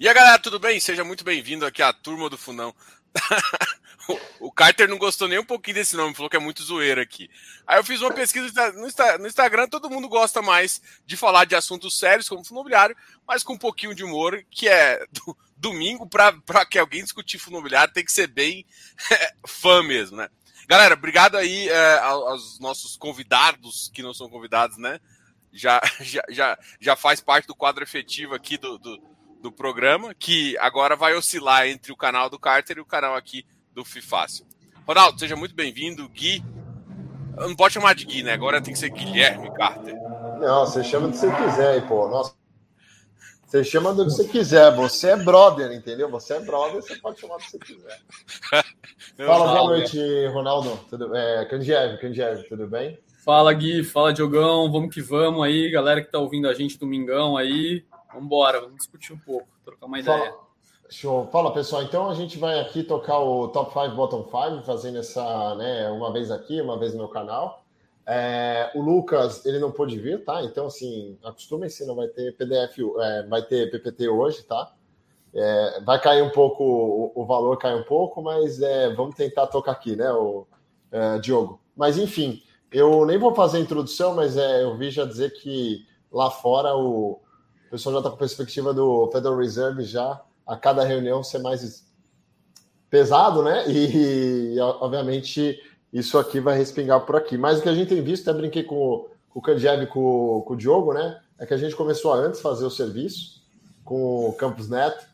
[0.00, 0.78] E a galera, tudo bem?
[0.78, 2.72] Seja muito bem-vindo aqui à turma do Funão.
[4.38, 7.28] o Carter não gostou nem um pouquinho desse nome, falou que é muito zoeira aqui.
[7.66, 8.72] Aí eu fiz uma pesquisa
[9.18, 13.42] no Instagram, todo mundo gosta mais de falar de assuntos sérios, como fundo imobiliário, mas
[13.42, 17.92] com um pouquinho de humor, que é do, domingo, para que alguém discutir fundo imobiliário,
[17.92, 18.64] tem que ser bem
[19.48, 20.28] fã mesmo, né?
[20.68, 25.00] Galera, obrigado aí é, aos nossos convidados, que não são convidados, né?
[25.52, 30.56] Já, já, já, já faz parte do quadro efetivo aqui do, do do programa, que
[30.58, 34.46] agora vai oscilar entre o canal do Carter e o canal aqui do Fifácil.
[34.86, 36.08] Ronaldo, seja muito bem-vindo.
[36.08, 36.42] Gui,
[37.36, 38.32] não pode chamar de Gui, né?
[38.32, 39.94] Agora tem que ser Guilherme Carter.
[40.40, 42.08] Não, você chama do que você quiser aí, pô.
[42.08, 42.34] Nossa.
[43.46, 44.74] Você chama do que você quiser.
[44.74, 46.10] Você é brother, entendeu?
[46.10, 48.00] Você é brother, você pode chamar do que você quiser.
[49.16, 50.78] Fala, boa noite, Ronaldo.
[50.90, 52.98] Tudo, é, Candiev, Candiev, tudo bem?
[53.24, 53.84] Fala, Gui.
[53.84, 54.70] Fala, Diogão.
[54.70, 55.70] Vamos que vamos aí.
[55.70, 57.84] Galera que tá ouvindo a gente domingão aí.
[58.08, 60.18] Vamos embora, vamos discutir um pouco, trocar uma Fala.
[60.18, 60.34] ideia.
[60.90, 61.28] Show.
[61.30, 61.82] Fala, pessoal.
[61.82, 66.10] Então a gente vai aqui tocar o Top 5 Bottom 5, fazendo essa, né, uma
[66.10, 67.62] vez aqui, uma vez no meu canal.
[68.06, 70.42] É, o Lucas, ele não pôde vir, tá?
[70.42, 74.72] Então, assim, acostumem-se, não vai ter PDF, é, vai ter PPT hoje, tá?
[75.34, 79.46] É, vai cair um pouco, o, o, valor cai um pouco, mas é, vamos tentar
[79.48, 80.46] tocar aqui, né, o
[80.90, 81.60] é, Diogo?
[81.76, 85.86] Mas, enfim, eu nem vou fazer a introdução, mas é, eu vi já dizer que
[86.10, 87.20] lá fora o,
[87.68, 91.86] o pessoal já está com perspectiva do Federal Reserve já a cada reunião ser mais
[92.88, 93.70] pesado, né?
[93.70, 97.36] E, obviamente, isso aqui vai respingar por aqui.
[97.36, 100.42] Mas o que a gente tem visto, até brinquei com, com o Candiev e com,
[100.46, 101.20] com o Diogo, né?
[101.38, 103.42] É que a gente começou a antes fazer o serviço
[103.84, 105.06] com o Campus Neto.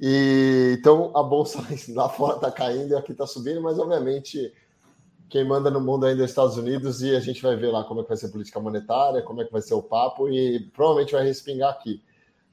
[0.00, 1.62] E então a bolsa
[1.94, 4.52] lá fora está caindo e aqui está subindo, mas obviamente
[5.28, 7.84] quem manda no mundo ainda é os Estados Unidos e a gente vai ver lá
[7.84, 10.28] como é que vai ser a política monetária, como é que vai ser o papo
[10.28, 12.02] e provavelmente vai respingar aqui.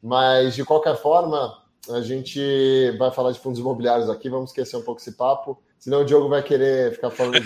[0.04, 4.82] Mas de qualquer forma, a gente vai falar de fundos imobiliários aqui, vamos esquecer um
[4.82, 7.42] pouco esse papo, senão o Diogo vai querer ficar falando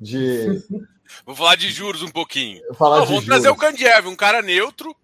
[0.00, 0.46] de.
[0.48, 0.64] de...
[1.24, 2.62] Vou falar de juros um pouquinho.
[2.74, 3.26] Falar Não, vamos juros.
[3.26, 4.96] trazer o Candiev, um cara neutro,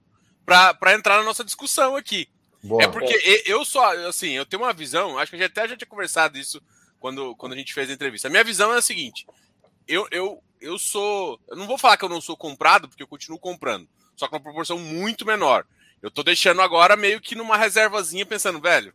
[0.45, 2.27] para entrar na nossa discussão aqui.
[2.62, 3.15] Boa, é porque
[3.47, 6.61] eu só, assim, eu tenho uma visão, acho que até já tinha conversado isso
[7.00, 8.28] quando, quando a gente fez a entrevista.
[8.28, 9.27] A minha visão é a seguinte:
[9.88, 11.41] eu, eu, eu sou.
[11.49, 14.34] Eu não vou falar que eu não sou comprado, porque eu continuo comprando, só que
[14.34, 15.66] uma proporção muito menor.
[16.00, 18.94] Eu tô deixando agora meio que numa reservazinha, pensando, velho,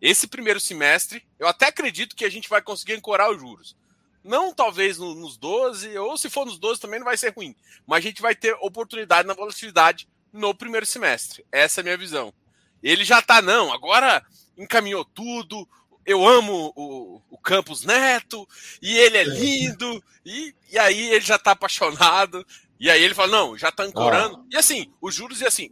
[0.00, 3.76] esse primeiro semestre, eu até acredito que a gente vai conseguir ancorar os juros.
[4.22, 7.54] Não talvez no, nos 12, ou se for nos 12 também não vai ser ruim.
[7.86, 11.44] Mas a gente vai ter oportunidade na volatilidade no primeiro semestre.
[11.50, 12.32] Essa é a minha visão.
[12.82, 14.24] Ele já tá, não, agora
[14.56, 15.68] encaminhou tudo,
[16.10, 18.46] eu amo o, o Campos Neto,
[18.82, 22.44] e ele é lindo, e, e aí ele já tá apaixonado,
[22.80, 24.36] e aí ele fala, não, já tá ancorando.
[24.36, 24.44] Ah.
[24.50, 25.70] E assim, os juros, e assim,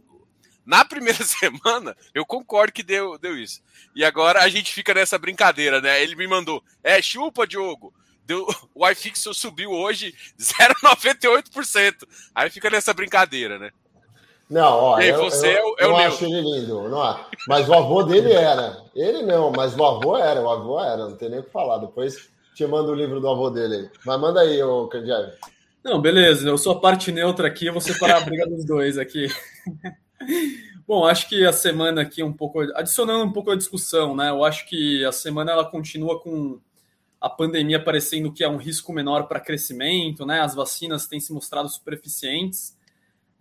[0.65, 3.61] na primeira semana, eu concordo que deu, deu isso.
[3.93, 6.01] E agora a gente fica nessa brincadeira, né?
[6.01, 7.93] Ele me mandou, é, chupa, Diogo.
[8.23, 12.07] Deu, o iFix subiu hoje 0,98%.
[12.33, 13.71] Aí fica nessa brincadeira, né?
[14.49, 17.23] Não, ó, eu, você eu, é o, é eu acho ele lindo, não é?
[17.47, 18.83] Mas o avô dele era.
[18.95, 21.77] Ele não, mas o avô era, o avô era, não tem nem o que falar.
[21.77, 23.89] Depois te manda o livro do avô dele aí.
[24.03, 25.33] Mas manda aí, ô Candiave.
[25.83, 28.97] Não, beleza, eu sou a parte neutra aqui, eu vou separar a briga dos dois
[28.97, 29.27] aqui.
[30.87, 34.31] Bom, acho que a semana aqui um pouco, adicionando um pouco a discussão, né?
[34.31, 36.59] Eu acho que a semana ela continua com
[37.21, 40.41] a pandemia parecendo que é um risco menor para crescimento, né?
[40.41, 42.75] As vacinas têm se mostrado super eficientes.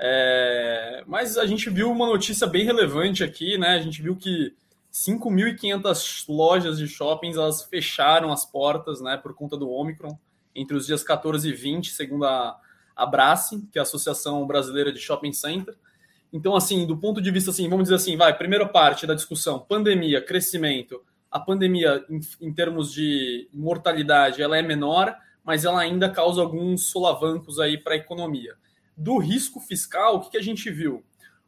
[0.01, 3.71] É, mas a gente viu uma notícia bem relevante aqui, né?
[3.71, 4.55] A gente viu que
[4.93, 10.17] 5.500 lojas de shoppings elas fecharam as portas, né, por conta do Omicron,
[10.55, 12.59] entre os dias 14 e 20, segundo a,
[12.97, 15.77] a Brace, que é a Associação Brasileira de Shopping Center.
[16.33, 19.59] Então, assim, do ponto de vista, assim, vamos dizer assim, vai, primeira parte da discussão,
[19.59, 21.03] pandemia, crescimento.
[21.31, 26.91] A pandemia, em, em termos de mortalidade, ela é menor, mas ela ainda causa alguns
[26.91, 28.57] solavancos aí para a economia
[28.99, 31.05] do risco fiscal, o que, que a gente viu?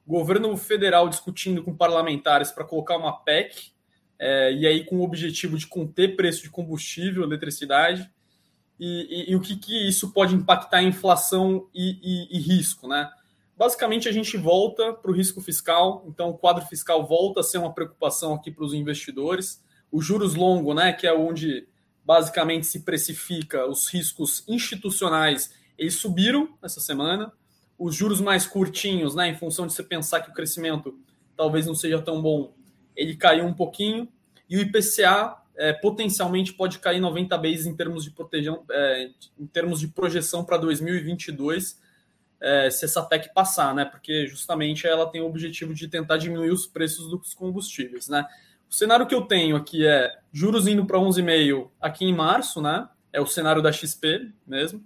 [0.07, 3.73] O governo federal discutindo com parlamentares para colocar uma PEC,
[4.19, 8.09] é, e aí com o objetivo de conter preço de combustível, eletricidade,
[8.79, 13.11] e, e, e o que, que isso pode impactar a inflação e, e risco, né?
[13.57, 17.59] Basicamente, a gente volta para o risco fiscal, então o quadro fiscal volta a ser
[17.59, 19.63] uma preocupação aqui para os investidores.
[19.93, 21.69] O juros longo, né, que é onde
[22.03, 27.33] basicamente se precifica os riscos institucionais, eles subiram essa semana
[27.81, 30.97] os juros mais curtinhos, né, em função de você pensar que o crescimento
[31.35, 32.53] talvez não seja tão bom,
[32.95, 34.07] ele caiu um pouquinho,
[34.49, 39.47] e o IPCA é, potencialmente pode cair 90 bases em termos de, protejão, é, em
[39.47, 41.81] termos de projeção para 2022.
[42.41, 43.85] é, se essa PEC passar, né?
[43.85, 48.27] Porque justamente ela tem o objetivo de tentar diminuir os preços dos combustíveis, né?
[48.69, 52.89] O cenário que eu tenho aqui é juros indo para 11,5 aqui em março, né?
[53.13, 54.83] É o cenário da XP mesmo.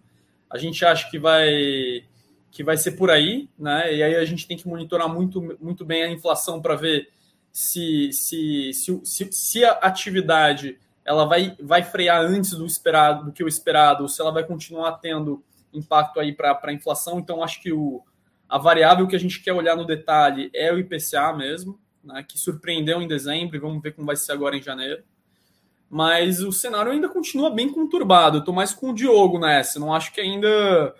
[0.50, 2.04] A gente acha que vai
[2.54, 3.92] que vai ser por aí, né?
[3.92, 7.08] E aí a gente tem que monitorar muito, muito bem a inflação para ver
[7.50, 13.32] se, se, se, se, se a atividade ela vai, vai frear antes do esperado do
[13.32, 15.42] que o esperado, ou se ela vai continuar tendo
[15.72, 17.18] impacto aí para a inflação.
[17.18, 18.00] Então, acho que o,
[18.48, 22.38] a variável que a gente quer olhar no detalhe é o IPCA mesmo, né, que
[22.38, 25.02] surpreendeu em dezembro, e vamos ver como vai ser agora em janeiro.
[25.90, 28.38] Mas o cenário ainda continua bem conturbado.
[28.38, 29.80] Estou mais com o Diogo nessa.
[29.80, 30.94] Não acho que ainda.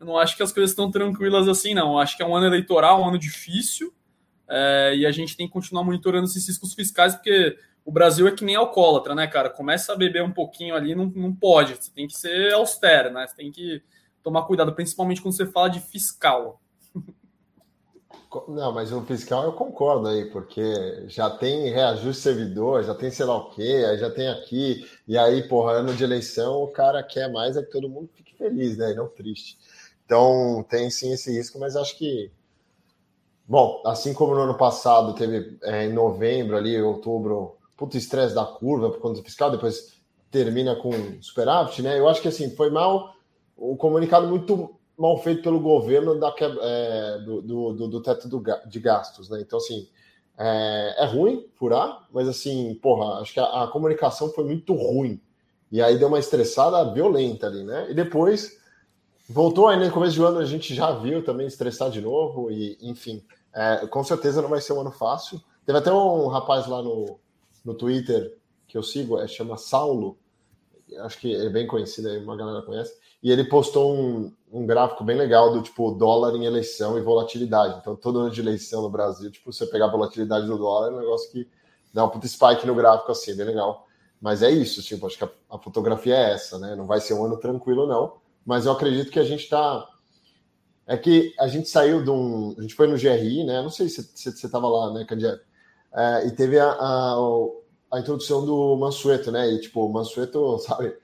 [0.00, 1.92] Eu não acho que as coisas estão tranquilas assim, não.
[1.92, 3.92] Eu acho que é um ano eleitoral, um ano difícil.
[4.48, 8.32] É, e a gente tem que continuar monitorando esses riscos fiscais, porque o Brasil é
[8.32, 9.50] que nem alcoólatra, né, cara?
[9.50, 11.74] Começa a beber um pouquinho ali, não, não pode.
[11.74, 13.26] Você tem que ser austero, né?
[13.26, 13.82] Você tem que
[14.22, 16.60] tomar cuidado, principalmente quando você fala de fiscal.
[18.46, 20.62] Não, mas o fiscal eu concordo aí, porque
[21.08, 25.16] já tem reajuste servidor, já tem sei lá o quê, aí já tem aqui, e
[25.16, 28.76] aí, porra, ano de eleição, o cara quer mais é que todo mundo fique feliz,
[28.76, 28.92] né?
[28.92, 29.58] E não triste.
[30.08, 32.32] Então tem sim esse risco, mas acho que.
[33.46, 38.44] Bom, assim como no ano passado teve é, em novembro ali, outubro, puto estresse da
[38.44, 39.98] curva por conta do fiscal, depois
[40.30, 40.90] termina com
[41.20, 41.98] superávit, né?
[41.98, 43.14] Eu acho que assim, foi mal
[43.58, 48.80] um comunicado muito mal feito pelo governo da, é, do, do, do, teto do, de
[48.80, 49.40] gastos, né?
[49.42, 49.88] Então, assim,
[50.38, 55.20] é, é, ruim furar, mas assim, porra, acho que a, a, comunicação foi muito ruim.
[55.70, 57.90] E aí deu uma estressada violenta ali, né?
[57.90, 58.57] E depois
[59.28, 62.78] voltou aí no começo do ano, a gente já viu também estressar de novo, e
[62.80, 65.40] enfim, é, com certeza não vai ser um ano fácil.
[65.66, 67.18] Teve até um rapaz lá no,
[67.64, 68.36] no Twitter
[68.66, 70.18] que eu sigo, é, chama Saulo,
[71.00, 75.02] acho que é bem conhecido aí, uma galera conhece e ele postou um, um gráfico
[75.02, 77.78] bem legal do tipo dólar em eleição e volatilidade.
[77.80, 80.94] Então, todo ano de eleição no Brasil, tipo, você pegar a volatilidade do dólar é
[80.94, 81.48] um negócio que
[81.92, 83.86] dá um puto spike no gráfico assim, bem legal.
[84.20, 86.76] Mas é isso, tipo, acho que a, a fotografia é essa, né?
[86.76, 88.18] Não vai ser um ano tranquilo, não.
[88.48, 89.86] Mas eu acredito que a gente está
[90.86, 92.54] é que a gente saiu de um.
[92.56, 93.60] A gente foi no GRI, né?
[93.60, 95.42] Não sei se você estava lá, né, Candiato?
[95.94, 97.16] É, e teve a, a,
[97.92, 99.52] a, introdução do Mansueto, né?
[99.52, 100.96] E, tipo, o Mansueto, sabe?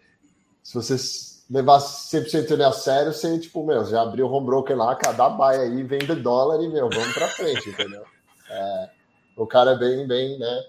[0.62, 4.74] Se vocês levar 100% ele a sério, você, tipo, meu, já abriu o home broker
[4.74, 8.04] lá, cada baia aí, vende dólar e, meu, vamos pra frente, entendeu?
[8.48, 8.90] É,
[9.36, 10.64] o cara é bem, bem, né?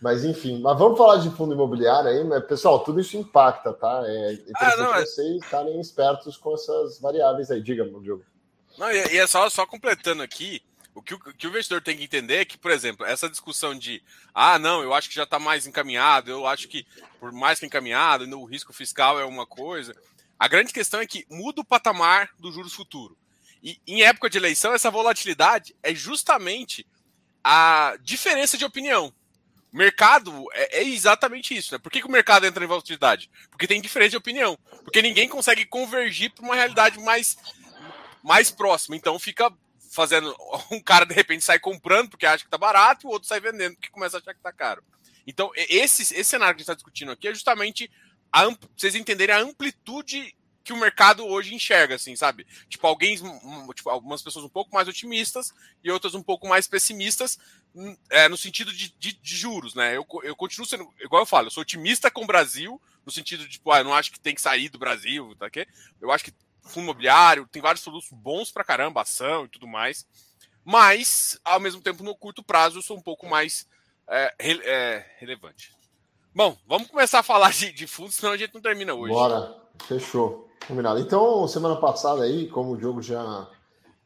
[0.00, 4.02] Mas enfim, mas vamos falar de fundo imobiliário aí, mas, pessoal, tudo isso impacta, tá?
[4.04, 5.00] É interessante ah, não, é...
[5.00, 7.62] vocês estarem espertos com essas variáveis aí.
[7.62, 8.24] Diga, meu Diogo.
[8.76, 10.62] Não, e é só, só completando aqui,
[10.94, 13.74] o que o, que o investidor tem que entender é que, por exemplo, essa discussão
[13.74, 14.02] de
[14.34, 16.86] ah, não, eu acho que já está mais encaminhado, eu acho que
[17.18, 19.94] por mais que encaminhado, o risco fiscal é uma coisa.
[20.38, 23.16] A grande questão é que muda o patamar do juros futuro.
[23.62, 26.86] E em época de eleição, essa volatilidade é justamente
[27.42, 29.12] a diferença de opinião.
[29.76, 31.74] Mercado é, é exatamente isso.
[31.74, 31.78] Né?
[31.78, 33.30] Por que, que, o mercado entra em volatilidade?
[33.50, 34.58] Porque tem diferença de opinião.
[34.82, 37.36] Porque ninguém consegue convergir para uma realidade mais,
[38.24, 38.96] mais próxima.
[38.96, 39.52] Então fica
[39.92, 40.34] fazendo.
[40.70, 43.38] Um cara de repente sai comprando porque acha que tá barato, e o outro sai
[43.38, 44.82] vendendo porque começa a achar que tá caro.
[45.26, 47.90] Então, esse, esse cenário que a gente está discutindo aqui é justamente
[48.32, 48.44] a,
[48.76, 50.34] vocês entenderem a amplitude
[50.66, 52.44] que o mercado hoje enxerga, assim, sabe?
[52.68, 53.16] Tipo, alguém,
[53.72, 57.38] tipo, algumas pessoas um pouco mais otimistas e outras um pouco mais pessimistas
[57.72, 59.96] hum, é, no sentido de, de, de, juros, né?
[59.96, 63.44] Eu, eu continuo sendo, igual eu falo, eu sou otimista com o Brasil, no sentido
[63.44, 65.64] de, tipo, ah, eu não acho que tem que sair do Brasil, tá aqui?
[66.00, 70.04] Eu acho que fundo imobiliário, tem vários produtos bons pra caramba, ação e tudo mais.
[70.64, 73.68] Mas, ao mesmo tempo, no curto prazo, eu sou um pouco mais
[74.08, 75.75] é, é, relevante.
[76.36, 79.10] Bom, vamos começar a falar de, de fundos, senão a gente não termina hoje.
[79.10, 79.56] Bora,
[79.88, 80.46] fechou.
[80.68, 81.00] Combinado.
[81.00, 83.48] Então, semana passada aí, como o Diogo já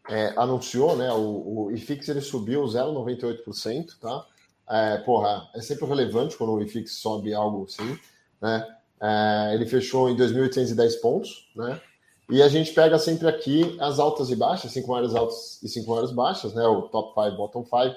[0.08, 4.24] é, anunciou, né, o, o IFIX ele subiu 0,98%, tá?
[4.68, 7.98] É, porra, é sempre relevante quando o IFIX sobe algo assim,
[8.40, 8.76] né?
[9.02, 11.80] É, ele fechou em 2.810 pontos, né?
[12.30, 15.90] E a gente pega sempre aqui as altas e baixas, cinco maiores altas e cinco
[15.90, 16.62] maiores baixas, né?
[16.62, 17.96] O top 5, bottom 5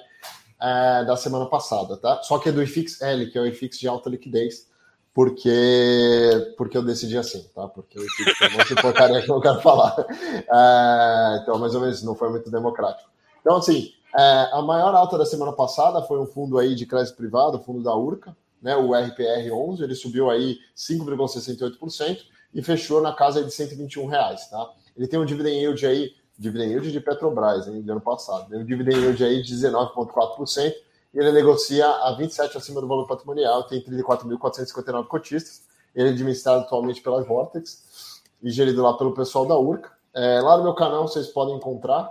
[0.60, 2.22] é, da semana passada, tá?
[2.22, 4.68] Só que é do IFIX L, que é o IFIX de alta liquidez,
[5.12, 7.68] porque, porque eu decidi assim, tá?
[7.68, 9.94] Porque o IFIX é muito porcaria que eu quero falar.
[10.10, 13.08] É, então, mais ou menos, não foi muito democrático.
[13.40, 17.16] Então, assim, é, a maior alta da semana passada foi um fundo aí de crédito
[17.16, 18.76] privado, o fundo da Urca, né?
[18.76, 22.18] O RPR11, ele subiu aí 5,68%
[22.54, 24.70] e fechou na casa de 121 reais, tá?
[24.96, 28.58] Ele tem um dividend yield aí, dividend yield de Petrobras, hein, de ano passado, tem
[28.58, 30.74] um dividend yield aí de 19,4%,
[31.12, 35.62] e ele negocia a 27 acima do valor patrimonial, tem 34.459 cotistas,
[35.94, 40.56] ele é administrado atualmente pela Vortex e gerido lá pelo pessoal da Urca, É, lá
[40.56, 42.08] no meu canal vocês podem encontrar.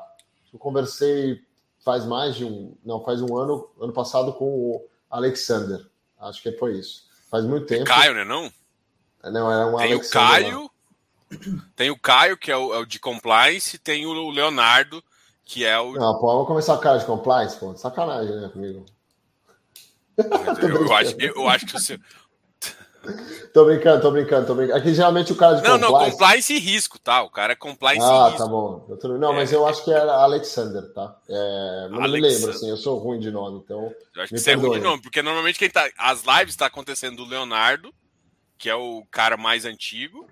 [0.52, 1.42] Eu conversei
[1.84, 5.86] faz mais de um, não, faz um ano, ano passado com o Alexander.
[6.20, 7.08] Acho que foi isso.
[7.30, 7.86] Faz muito tempo.
[7.86, 8.24] Caio, né?
[8.24, 8.52] Não?
[9.24, 10.64] Não, era um Tem Alexander o Caio.
[10.64, 10.70] Lá.
[11.76, 15.04] Tem o Caio, que é o, é o, de compliance, tem o Leonardo,
[15.46, 15.94] que é o.
[15.94, 17.76] Não, pô, vamos começar a cara de compliance, pô.
[17.76, 18.86] Sacanagem, né, comigo?
[20.18, 21.98] Eu, eu, acho, eu acho que o seu,
[23.54, 24.80] tô brincando, tô brincando, tô brincando.
[24.80, 25.92] Aqui geralmente o cara de não, compliance...
[25.92, 27.24] Não, não, compliance e risco, tá?
[27.24, 28.36] O cara é compliance ah, e risco.
[28.36, 29.18] Ah, tá bom.
[29.20, 29.36] Não, é.
[29.36, 31.18] mas eu acho que era Alexander, tá?
[31.30, 32.12] É, não Alexander.
[32.12, 33.94] me lembro, assim, eu sou ruim de nome, então...
[34.16, 35.90] Eu acho que você é ruim de nome, porque normalmente quem tá...
[35.98, 37.94] As lives tá acontecendo do Leonardo,
[38.58, 40.26] que é o cara mais antigo,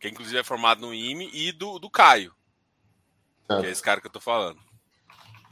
[0.00, 2.32] que inclusive é formado no IME, e do, do Caio,
[3.46, 4.58] que é esse cara que eu tô falando.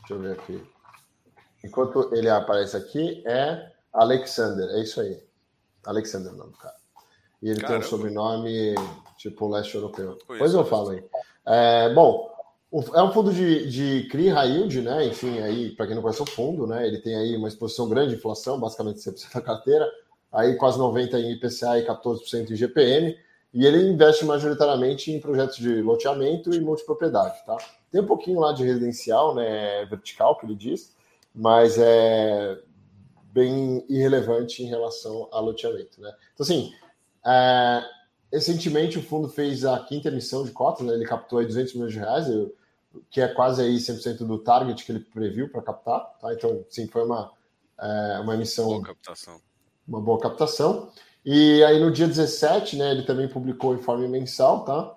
[0.00, 0.62] Deixa eu ver aqui.
[1.64, 5.20] Enquanto ele aparece aqui, é Alexander, é isso aí.
[5.84, 6.76] Alexander, não, cara.
[7.42, 7.80] E ele Caramba.
[7.80, 8.74] tem um sobrenome
[9.16, 10.18] tipo leste europeu.
[10.26, 11.04] Pois eu falo aí.
[11.46, 12.30] É, bom,
[12.94, 15.06] é um fundo de, de CRI high yield, né?
[15.06, 16.86] Enfim, aí, para quem não conhece o fundo, né?
[16.86, 19.90] Ele tem aí uma exposição grande de inflação, basicamente 100% da carteira,
[20.32, 23.16] aí quase 90% em IPCA e 14% em GPM,
[23.56, 27.56] e ele investe majoritariamente em projetos de loteamento e multipropriedade, tá?
[27.90, 29.86] Tem um pouquinho lá de residencial, né?
[29.86, 30.94] Vertical, que ele diz,
[31.34, 32.60] mas é
[33.32, 35.98] bem irrelevante em relação ao loteamento.
[36.02, 36.14] Né?
[36.34, 36.70] Então, assim,
[37.24, 37.82] é,
[38.30, 40.92] recentemente o fundo fez a quinta emissão de cotas, né?
[40.92, 42.26] ele captou aí 200 milhões de reais,
[43.10, 46.00] que é quase aí 100% do target que ele previu para captar.
[46.20, 46.34] Tá?
[46.34, 47.32] Então, sim, foi uma,
[47.80, 48.66] é, uma emissão.
[48.66, 49.40] Boa captação.
[49.88, 50.90] Uma boa captação.
[51.26, 54.94] E aí no dia 17, né, ele também publicou o informe mensal, tá?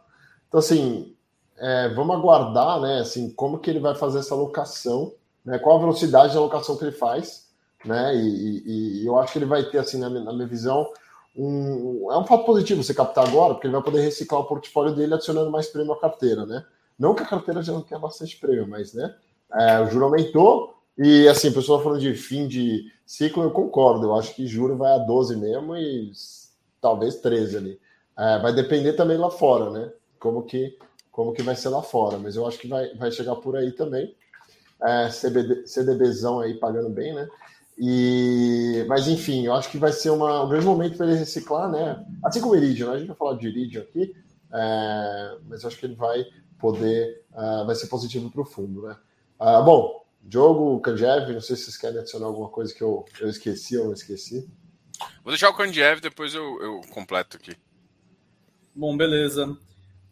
[0.48, 1.16] Então, assim,
[1.58, 5.12] é, vamos aguardar, né, assim, como que ele vai fazer essa alocação,
[5.44, 7.50] né, qual a velocidade de alocação que ele faz,
[7.84, 8.16] né?
[8.16, 10.88] E, e, e, eu acho que ele vai ter, assim, na minha, na minha visão,
[11.36, 14.94] um, é um fato positivo você captar agora, porque ele vai poder reciclar o portfólio
[14.94, 16.64] dele adicionando mais prêmio à carteira, né?
[16.98, 19.16] Não que a carteira já não tenha bastante prêmio, mas, né?
[19.54, 24.08] É, o juro aumentou e, assim, a pessoa falando de fim de ciclo, eu concordo.
[24.08, 26.12] Eu acho que juro vai a 12 mesmo e
[26.82, 27.80] talvez 13 ali.
[28.18, 29.94] É, vai depender também lá fora, né?
[30.20, 30.78] Como que,
[31.10, 33.72] como que vai ser lá fora, mas eu acho que vai, vai chegar por aí
[33.72, 34.14] também.
[34.82, 37.30] É, CBD, CDBzão aí pagando bem, né?
[37.78, 41.72] E, mas enfim, eu acho que vai ser uma, um grande momento para ele reciclar,
[41.72, 42.06] né?
[42.22, 42.96] Assim como o Iridium, né?
[42.96, 44.14] a gente vai falar de Iridium aqui,
[44.54, 46.26] é, mas eu acho que ele vai
[46.60, 48.98] poder, uh, vai ser positivo para o fundo, né?
[49.40, 53.30] Uh, bom, Diogo, Kandjev, não sei se vocês querem adicionar alguma coisa que eu, eu
[53.30, 54.48] esqueci ou não esqueci.
[55.24, 57.56] Vou deixar o Kandjev, depois eu, eu completo aqui.
[58.76, 59.58] Bom, beleza.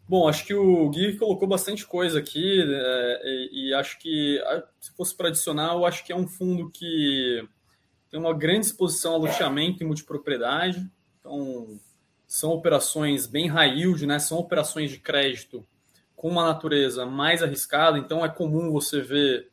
[0.08, 4.42] Bom, acho que o Gui colocou bastante coisa aqui é, e, e, acho que,
[4.80, 7.46] se fosse para adicionar, eu acho que é um fundo que
[8.10, 10.90] tem uma grande exposição a loteamento e multipropriedade.
[11.20, 11.78] Então,
[12.26, 14.18] são operações bem high yield, né?
[14.18, 15.62] São operações de crédito
[16.16, 17.98] com uma natureza mais arriscada.
[17.98, 19.50] Então, é comum você ver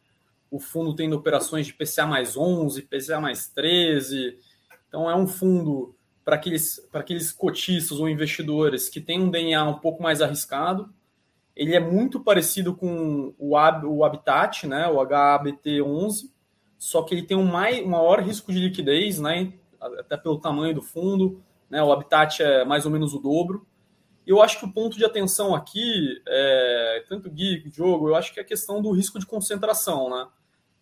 [0.56, 4.38] o fundo tendo operações de PCA mais 11, PCA mais 13.
[4.88, 5.94] Então, é um fundo
[6.24, 10.90] para aqueles, para aqueles cotistas ou investidores que têm um DNA um pouco mais arriscado.
[11.54, 14.88] Ele é muito parecido com o, o Habitat, né?
[14.88, 16.32] O HABT11,
[16.78, 19.52] só que ele tem um, mai, um maior risco de liquidez, né?
[20.00, 21.84] até pelo tamanho do fundo, né?
[21.84, 23.68] o Habitat é mais ou menos o dobro.
[24.26, 28.40] Eu acho que o ponto de atenção aqui, é, tanto Gui, Diogo, eu acho que
[28.40, 30.10] é a questão do risco de concentração.
[30.10, 30.28] Né?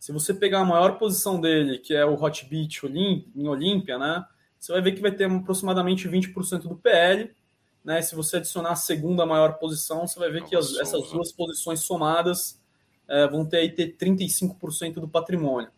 [0.03, 4.25] Se você pegar a maior posição dele, que é o Hotbit em Olímpia, né?
[4.59, 7.33] você vai ver que vai ter aproximadamente 20% do PL.
[7.85, 8.01] Né?
[8.01, 11.79] Se você adicionar a segunda maior posição, você vai ver que as, essas duas posições
[11.83, 12.61] somadas
[13.07, 15.69] é, vão ter aí ter 35% do patrimônio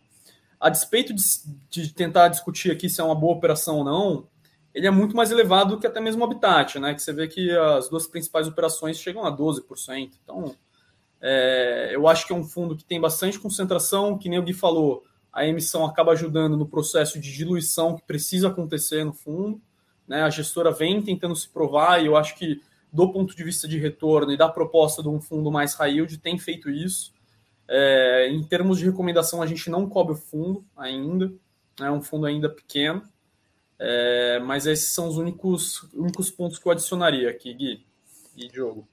[0.59, 1.23] a despeito de,
[1.69, 4.27] de, tentar discutir aqui se é uma boa operação ou não,
[4.73, 6.95] ele é muito mais elevado que até mesmo o Habitat, né?
[6.95, 10.11] Que você vê que as duas principais operações chegam a 12%.
[10.23, 10.55] Então,
[11.27, 14.53] é, eu acho que é um fundo que tem bastante concentração, que nem o Gui
[14.53, 15.03] falou,
[15.33, 19.59] a emissão acaba ajudando no processo de diluição que precisa acontecer no fundo.
[20.07, 20.21] Né?
[20.21, 22.61] A gestora vem tentando se provar e eu acho que,
[22.93, 26.15] do ponto de vista de retorno e da proposta de um fundo mais high yield,
[26.19, 27.11] tem feito isso.
[27.67, 31.33] É, em termos de recomendação, a gente não cobre o fundo ainda,
[31.81, 33.01] é um fundo ainda pequeno,
[33.79, 37.83] é, mas esses são os únicos, únicos pontos que eu adicionaria aqui, Gui
[38.37, 38.87] e Diogo.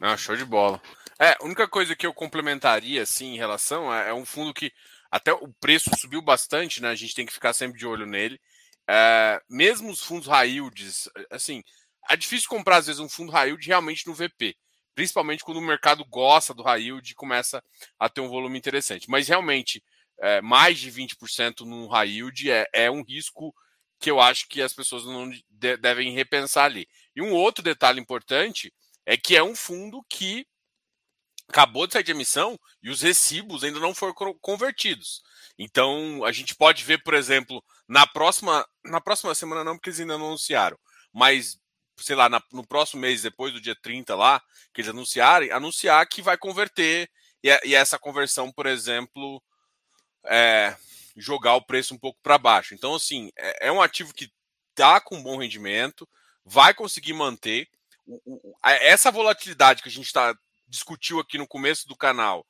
[0.00, 0.80] Ah, show de bola.
[1.20, 4.72] É, a única coisa que eu complementaria, assim, em relação é, é um fundo que
[5.10, 6.88] até o preço subiu bastante, né?
[6.88, 8.40] A gente tem que ficar sempre de olho nele.
[8.88, 11.62] É, mesmo os fundos yields, assim,
[12.08, 14.56] é difícil comprar, às vezes, um fundo yield realmente no VP
[14.94, 17.62] principalmente quando o mercado gosta do yield e começa
[17.98, 19.08] a ter um volume interessante.
[19.08, 19.82] Mas realmente,
[20.20, 23.54] é, mais de 20% no yield é, é, um risco
[23.98, 26.86] que eu acho que as pessoas não de, devem repensar ali.
[27.16, 28.72] E um outro detalhe importante
[29.06, 30.46] é que é um fundo que
[31.50, 35.20] acabou de sair de emissão e os recibos ainda não foram convertidos.
[35.58, 40.00] Então, a gente pode ver, por exemplo, na próxima, na próxima semana não, porque eles
[40.00, 40.78] ainda não anunciaram,
[41.12, 41.58] mas
[41.98, 44.40] sei lá, na, no próximo mês, depois do dia 30 lá,
[44.72, 47.10] que eles anunciarem, anunciar que vai converter
[47.42, 49.42] e, e essa conversão, por exemplo,
[50.24, 50.74] é,
[51.14, 52.74] jogar o preço um pouco para baixo.
[52.74, 54.30] Então, assim, é, é, um ativo que
[54.70, 56.08] está com bom rendimento,
[56.42, 57.68] vai conseguir manter.
[58.06, 60.34] O, o, essa volatilidade que a gente tá,
[60.70, 62.46] discutiu aqui no começo do canal,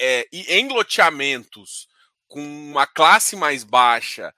[0.00, 1.86] é, e em loteamentos
[2.26, 4.34] com uma classe mais baixa,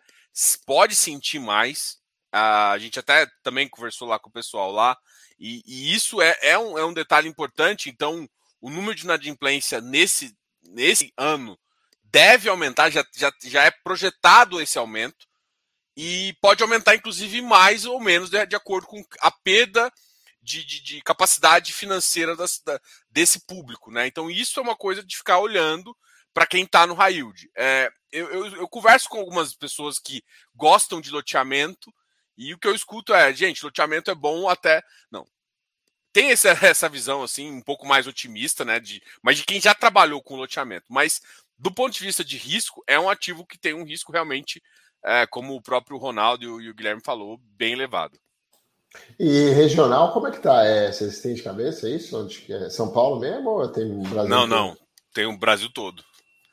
[0.66, 1.99] pode sentir mais.
[2.33, 4.99] A gente até também conversou lá com o pessoal lá,
[5.38, 7.88] e, e isso é, é, um, é um detalhe importante.
[7.88, 8.28] Então,
[8.61, 11.56] o número de inadimplência nesse, nesse ano
[12.02, 15.26] deve aumentar, já, já, já é projetado esse aumento,
[15.97, 19.92] e pode aumentar, inclusive, mais ou menos de, de acordo com a perda
[20.44, 22.78] de, de, de capacidade financeira das, da,
[23.10, 23.90] desse público.
[23.90, 24.06] Né?
[24.06, 25.96] Então, isso é uma coisa de ficar olhando
[26.32, 27.50] para quem está no high yield.
[27.56, 30.22] É, eu, eu, eu, converso com algumas pessoas que
[30.54, 31.92] gostam de loteamento
[32.36, 34.82] e o que eu escuto é, gente, loteamento é bom até.
[35.10, 35.26] Não.
[36.12, 38.78] Tem essa, essa visão assim, um pouco mais otimista, né?
[38.78, 40.86] De, mas de quem já trabalhou com loteamento.
[40.88, 41.22] Mas
[41.56, 44.62] do ponto de vista de risco, é um ativo que tem um risco realmente,
[45.02, 48.18] é, como o próprio Ronaldo e o, e o Guilherme falou, bem elevado.
[49.18, 50.64] E regional, como é que tá?
[50.64, 52.18] É, vocês têm de cabeça isso?
[52.18, 54.28] Onde, é São Paulo mesmo ou tem Brasil?
[54.28, 54.50] Não, todo?
[54.50, 54.76] não.
[55.14, 56.02] Tem o Brasil todo.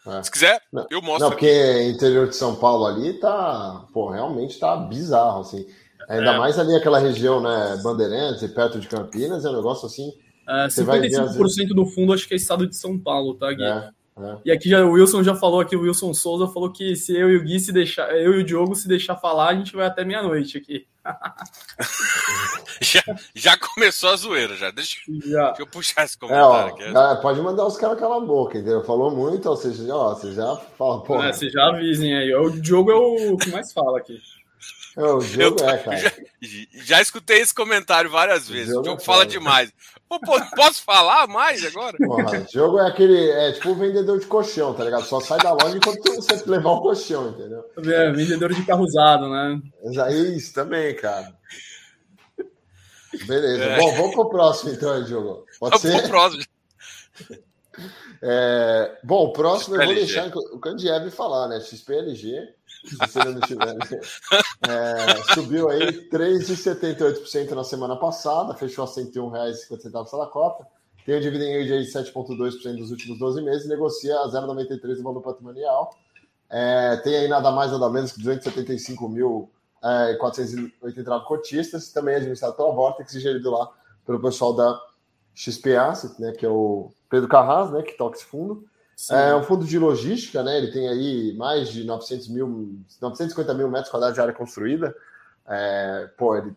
[0.05, 0.23] É.
[0.23, 1.25] Se quiser, não, eu mostro.
[1.25, 1.89] Não, porque aqui.
[1.89, 5.65] interior de São Paulo ali tá, pô, realmente tá bizarro, assim.
[6.09, 6.37] Ainda é.
[6.37, 10.11] mais ali aquela região, né, Bandeirantes, perto de Campinas, é um negócio assim.
[10.47, 11.67] É, 55% vezes...
[11.67, 13.63] do fundo acho que é estado de São Paulo, tá, Gui?
[13.63, 14.37] É, é.
[14.45, 17.29] E aqui já o Wilson já falou aqui, o Wilson Souza falou que se eu
[17.29, 19.85] e o Gui se deixar, eu e o Diogo se deixar falar, a gente vai
[19.85, 20.87] até meia-noite aqui.
[22.81, 23.01] já,
[23.33, 24.71] já começou a zoeira, já.
[24.71, 25.47] Deixa, já.
[25.47, 27.21] deixa eu puxar esse comentário é, ó, aqui.
[27.21, 28.83] Pode mandar os caras calar a boca, entendeu?
[28.83, 31.21] Falou muito, ou seja, ó, você já fala, pô.
[31.21, 32.33] É, você já avisem aí.
[32.33, 34.21] O Diogo é o que mais fala aqui.
[34.97, 35.97] É, o jogo eu, é, cara.
[36.41, 38.73] Já, já, escutei esse comentário várias vezes.
[38.73, 39.71] O, o jogo é fala demais.
[40.09, 40.19] Pô,
[40.55, 41.95] posso falar mais agora?
[41.97, 43.29] Porra, o jogo é aquele.
[43.29, 45.05] É tipo o vendedor de colchão, tá ligado?
[45.05, 47.63] Só sai da loja enquanto você levar o colchão, entendeu?
[47.77, 49.61] É, vendedor de carro usado, né?
[50.35, 51.31] Isso também, cara.
[53.25, 53.63] Beleza.
[53.63, 53.79] É.
[53.79, 55.45] Bom, vamos pro próximo então, Diogo.
[55.59, 56.01] Pode vamos ser?
[56.01, 56.43] Pro próximo.
[58.23, 59.83] É, bom, o próximo XPLG.
[59.83, 61.59] eu vou deixar o Candiev falar, né?
[61.59, 62.53] XPLG
[62.85, 63.75] se você não tiver.
[64.67, 70.67] É, subiu aí 3,78% na semana passada, fechou a R$ 101,50 cada cota.
[71.05, 75.03] Tem um dividend yield aí de 7,2% nos últimos 12 meses, negocia a 0,93 no
[75.03, 75.95] valor patrimonial.
[76.49, 79.49] É, tem aí nada mais, nada menos que 275 mil
[79.83, 83.71] é, 489 cotistas, também administrado pela Vortex e gerido lá
[84.05, 84.79] pelo pessoal da
[85.33, 88.65] XPA, né, que é o Pedro Carras, né, que toca esse fundo.
[89.01, 89.15] Sim.
[89.15, 90.59] É um fundo de logística, né?
[90.59, 94.95] Ele tem aí mais de 900 mil, 950 mil metros quadrados de área construída.
[95.47, 96.55] É, pô, ele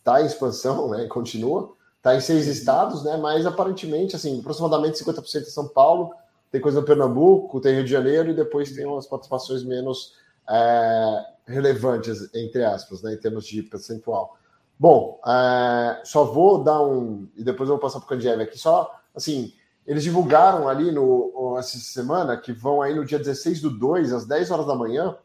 [0.00, 1.06] está em expansão, né?
[1.06, 1.72] Continua.
[1.98, 3.16] Está em seis estados, né?
[3.16, 6.12] Mas aparentemente, assim, aproximadamente 50% em São Paulo,
[6.50, 10.14] tem coisa no Pernambuco, tem Rio de Janeiro e depois tem umas participações menos
[10.50, 13.14] é, relevantes, entre aspas, né?
[13.14, 14.36] Em termos de percentual.
[14.76, 17.28] Bom, é, só vou dar um.
[17.36, 19.54] E depois eu vou passar para o Candiev aqui, só assim
[19.86, 24.26] eles divulgaram ali no, essa semana que vão aí no dia 16 do 2, às
[24.26, 25.16] 10 horas da manhã,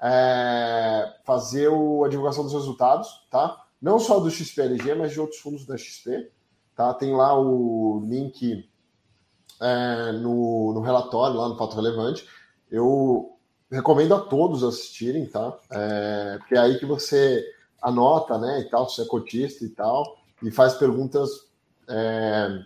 [0.00, 3.64] é, fazer o, a divulgação dos resultados, tá?
[3.80, 6.30] Não só do XPLG, mas de outros fundos da XP.
[6.74, 6.92] Tá?
[6.94, 8.68] Tem lá o link
[9.60, 12.26] é, no, no relatório, lá no Fato Relevante.
[12.70, 13.38] Eu
[13.70, 15.56] recomendo a todos assistirem, tá?
[15.70, 17.44] É, porque é aí que você
[17.80, 21.28] anota, né, e tal, se é cotista e tal, e faz perguntas
[21.86, 22.64] é,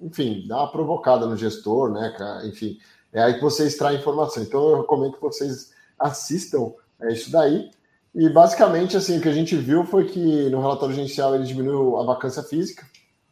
[0.00, 2.14] enfim, dá uma provocada no gestor, né?
[2.44, 2.78] Enfim,
[3.12, 4.42] é aí que você extrai informação.
[4.42, 7.70] Então, eu recomendo que vocês assistam é isso daí.
[8.14, 11.96] E basicamente, assim, o que a gente viu foi que no relatório gerencial ele diminuiu
[11.98, 12.84] a vacância física,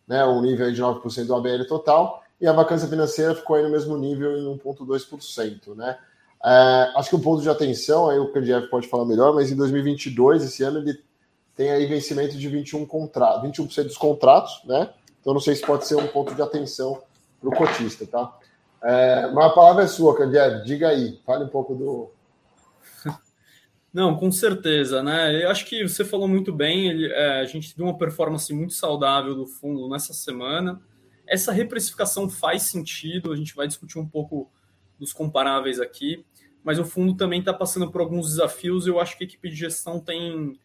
[0.07, 3.71] né, um nível de 9% do ABL total, e a vacância financeira ficou aí no
[3.71, 5.99] mesmo nível em 1,2%, né?
[6.45, 9.57] É, acho que um ponto de atenção, aí o KDF pode falar melhor, mas em
[9.57, 10.97] 2022, esse ano, ele
[11.57, 13.39] tem aí vencimento de 21%, contra...
[13.41, 14.89] 21 dos contratos, né?
[15.29, 17.03] Então, não sei se pode ser um ponto de atenção
[17.39, 18.35] para o cotista, tá?
[18.83, 20.65] É, mas a palavra é sua, Candiado.
[20.65, 22.11] Diga aí, fale um pouco do.
[23.93, 25.45] Não, com certeza, né?
[25.45, 26.89] Eu acho que você falou muito bem.
[26.89, 30.81] Ele, é, a gente deu uma performance muito saudável do fundo nessa semana.
[31.27, 33.31] Essa reprecificação faz sentido.
[33.31, 34.51] A gente vai discutir um pouco
[34.99, 36.25] dos comparáveis aqui,
[36.65, 38.87] mas o fundo também está passando por alguns desafios.
[38.87, 40.59] Eu acho que a equipe de gestão tem,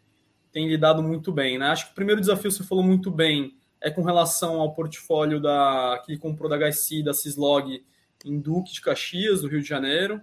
[0.53, 1.67] tem lidado muito bem, né?
[1.67, 6.01] Acho que o primeiro desafio você falou muito bem é com relação ao portfólio da,
[6.05, 7.83] que comprou da HSI, da Cislog,
[8.23, 10.21] em Duque de Caxias, do Rio de Janeiro.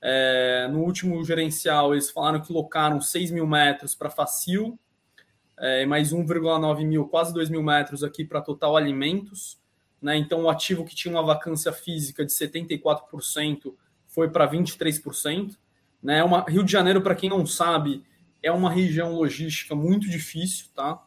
[0.00, 4.78] É, no último gerencial, eles falaram que locaram 6 mil metros para Facil,
[5.58, 9.58] é, mais 1,9 mil, quase 2 mil metros aqui para Total Alimentos.
[10.02, 10.18] Né?
[10.18, 13.74] Então, o ativo que tinha uma vacância física de 74%
[14.06, 15.56] foi para 23%.
[16.02, 16.22] Né?
[16.22, 18.04] Uma, Rio de Janeiro, para quem não sabe,
[18.42, 21.02] é uma região logística muito difícil, tá?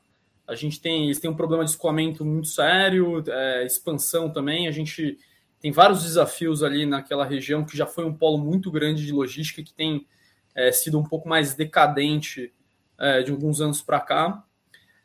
[0.51, 4.67] A gente tem, eles têm um problema de escoamento muito sério, é, expansão também.
[4.67, 5.17] A gente
[5.61, 9.63] tem vários desafios ali naquela região que já foi um polo muito grande de logística
[9.63, 10.05] que tem
[10.53, 12.53] é, sido um pouco mais decadente
[12.99, 14.43] é, de alguns anos para cá.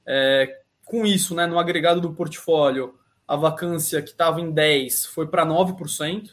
[0.05, 5.29] É, com isso, né, no agregado do portfólio, a vacância que estava em 10 foi
[5.29, 6.31] para 9%,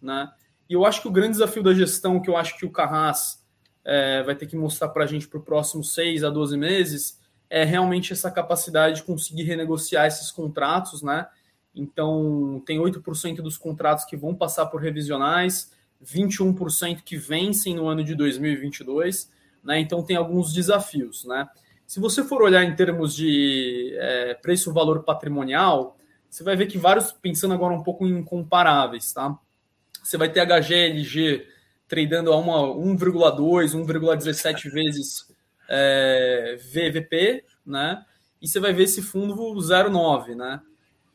[0.00, 0.32] né?
[0.66, 3.44] E eu acho que o grande desafio da gestão, que eu acho que o Carras
[3.84, 7.20] é, vai ter que mostrar para a gente para os próximos 6 a 12 meses,
[7.48, 11.26] é realmente essa capacidade de conseguir renegociar esses contratos, né?
[11.74, 15.72] Então, tem 8% dos contratos que vão passar por revisionais,
[16.04, 19.30] 21% que vencem no ano de 2022,
[19.62, 19.78] né?
[19.78, 21.48] Então, tem alguns desafios, né?
[21.86, 25.96] Se você for olhar em termos de é, preço-valor patrimonial,
[26.28, 29.38] você vai ver que vários, pensando agora um pouco em comparáveis, tá?
[30.02, 31.46] Você vai ter HGLG
[31.86, 35.35] tradando a uma 1,2, 1,17 vezes
[35.68, 38.04] é, VVP, né?
[38.40, 40.60] E você vai ver esse fundo 0,9, né?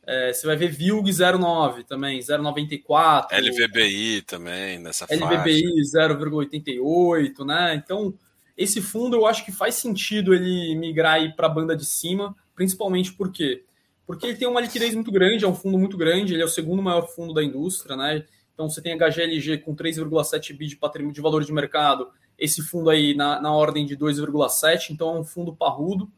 [0.05, 3.27] É, você vai ver VILG 0,9 também, 0,94.
[3.31, 7.75] LVBI também, nessa LVBI 0,88, né?
[7.75, 8.13] Então,
[8.57, 13.13] esse fundo eu acho que faz sentido ele migrar para a banda de cima, principalmente
[13.13, 13.63] por quê?
[14.05, 16.49] Porque ele tem uma liquidez muito grande, é um fundo muito grande, ele é o
[16.49, 18.25] segundo maior fundo da indústria, né?
[18.53, 22.09] Então você tem HGLG com 3,7 bi de patrimônio de valor de mercado,
[22.41, 26.12] esse fundo aí na, na ordem de 2,7, então é um fundo parrudo,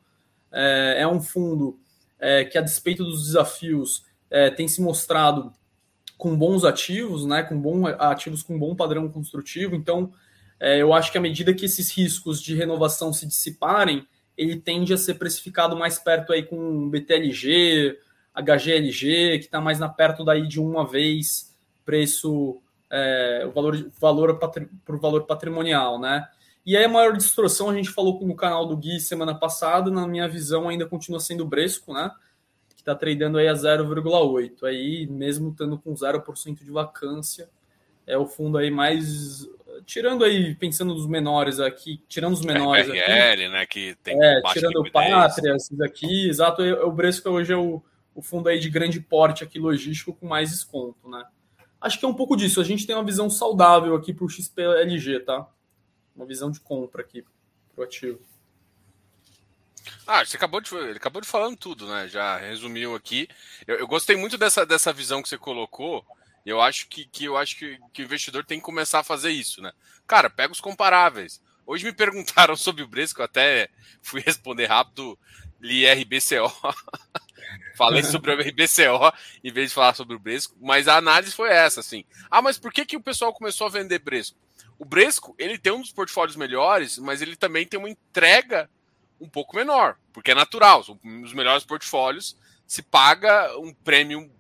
[0.50, 1.78] é, é um fundo
[2.18, 5.52] é, que, a despeito dos desafios, é, tem se mostrado
[6.18, 9.76] com bons ativos, né, com bom, ativos com bom padrão construtivo.
[9.76, 10.14] Então,
[10.58, 14.08] é, eu acho que à medida que esses riscos de renovação se dissiparem,
[14.38, 18.00] ele tende a ser precificado mais perto aí com BTLG,
[18.34, 22.62] HGLG, que está mais na perto daí de uma vez preço
[22.96, 24.40] é, o valor, valor
[24.86, 26.28] por valor patrimonial, né?
[26.64, 30.08] E aí a maior distorção, a gente falou no canal do Gui semana passada, na
[30.08, 32.12] minha visão ainda continua sendo o Bresco, né?
[32.76, 34.64] Que está tradando aí a 0,8.
[34.64, 37.50] Aí, mesmo estando com 0% de vacância,
[38.06, 39.50] é o fundo aí mais.
[39.86, 43.48] Tirando aí, pensando nos menores aqui, tirando os menores RL, aqui.
[43.50, 43.66] né?
[43.66, 47.82] Que tem é, tirando o Pátria, esses aqui, exato, o Bresco hoje é o,
[48.14, 51.24] o fundo aí de grande porte aqui logístico com mais desconto, né?
[51.84, 52.62] Acho que é um pouco disso.
[52.62, 55.46] A gente tem uma visão saudável aqui para o XPLG, tá?
[56.16, 57.26] Uma visão de compra aqui
[57.76, 58.22] para o ativo.
[60.08, 62.08] Ah, você acabou de, ele acabou de falando tudo, né?
[62.08, 63.28] Já resumiu aqui.
[63.68, 66.06] Eu, eu gostei muito dessa, dessa visão que você colocou.
[66.46, 69.32] Eu acho que, que eu acho que, que o investidor tem que começar a fazer
[69.32, 69.74] isso, né?
[70.08, 71.42] Cara, pega os comparáveis.
[71.68, 73.68] Hoje me perguntaram sobre o Bresco, até
[74.02, 75.20] fui responder rápido,
[75.60, 76.50] li RBCO.
[77.76, 79.14] Falei sobre o RBCO
[79.44, 82.06] em vez de falar sobre o Bresco, mas a análise foi essa, assim.
[82.30, 84.38] Ah, mas por que, que o pessoal começou a vender Bresco?
[84.78, 88.70] O Bresco, ele tem um dos portfólios melhores, mas ele também tem uma entrega
[89.20, 90.84] um pouco menor, porque é natural.
[91.24, 92.38] Os melhores portfólios
[92.68, 94.32] se paga um prêmio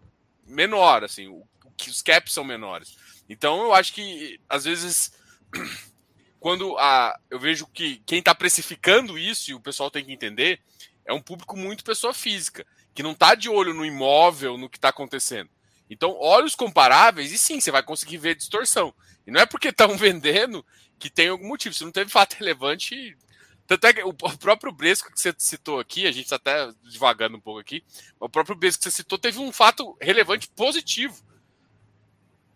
[0.46, 1.48] menor, assim, o,
[1.88, 2.98] os caps são menores.
[3.30, 5.14] Então eu acho que às vezes
[6.40, 10.60] quando a, eu vejo que quem está precificando isso e o pessoal tem que entender
[11.06, 14.78] é um público muito pessoa física que não está de olho no imóvel, no que
[14.78, 15.50] está acontecendo.
[15.90, 18.94] Então, olhos comparáveis e sim, você vai conseguir ver distorção.
[19.26, 20.66] E não é porque estão vendendo
[21.00, 21.76] que tem algum motivo.
[21.76, 23.18] Se não teve fato relevante.
[23.66, 27.38] Tanto é que o próprio Bresco que você citou aqui, a gente está até devagando
[27.38, 27.82] um pouco aqui,
[28.20, 31.16] o próprio Bresco que você citou teve um fato relevante positivo.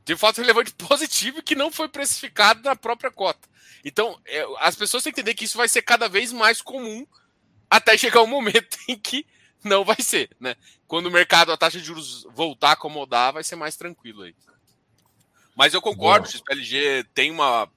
[0.03, 3.47] Teve um fato relevante positivo que não foi precificado na própria cota.
[3.85, 7.07] Então, é, as pessoas têm que entender que isso vai ser cada vez mais comum
[7.69, 9.25] até chegar um momento em que
[9.63, 10.55] não vai ser, né?
[10.87, 14.35] Quando o mercado, a taxa de juros voltar a acomodar, vai ser mais tranquilo aí.
[15.55, 17.69] Mas eu concordo, o XPLG tem uma,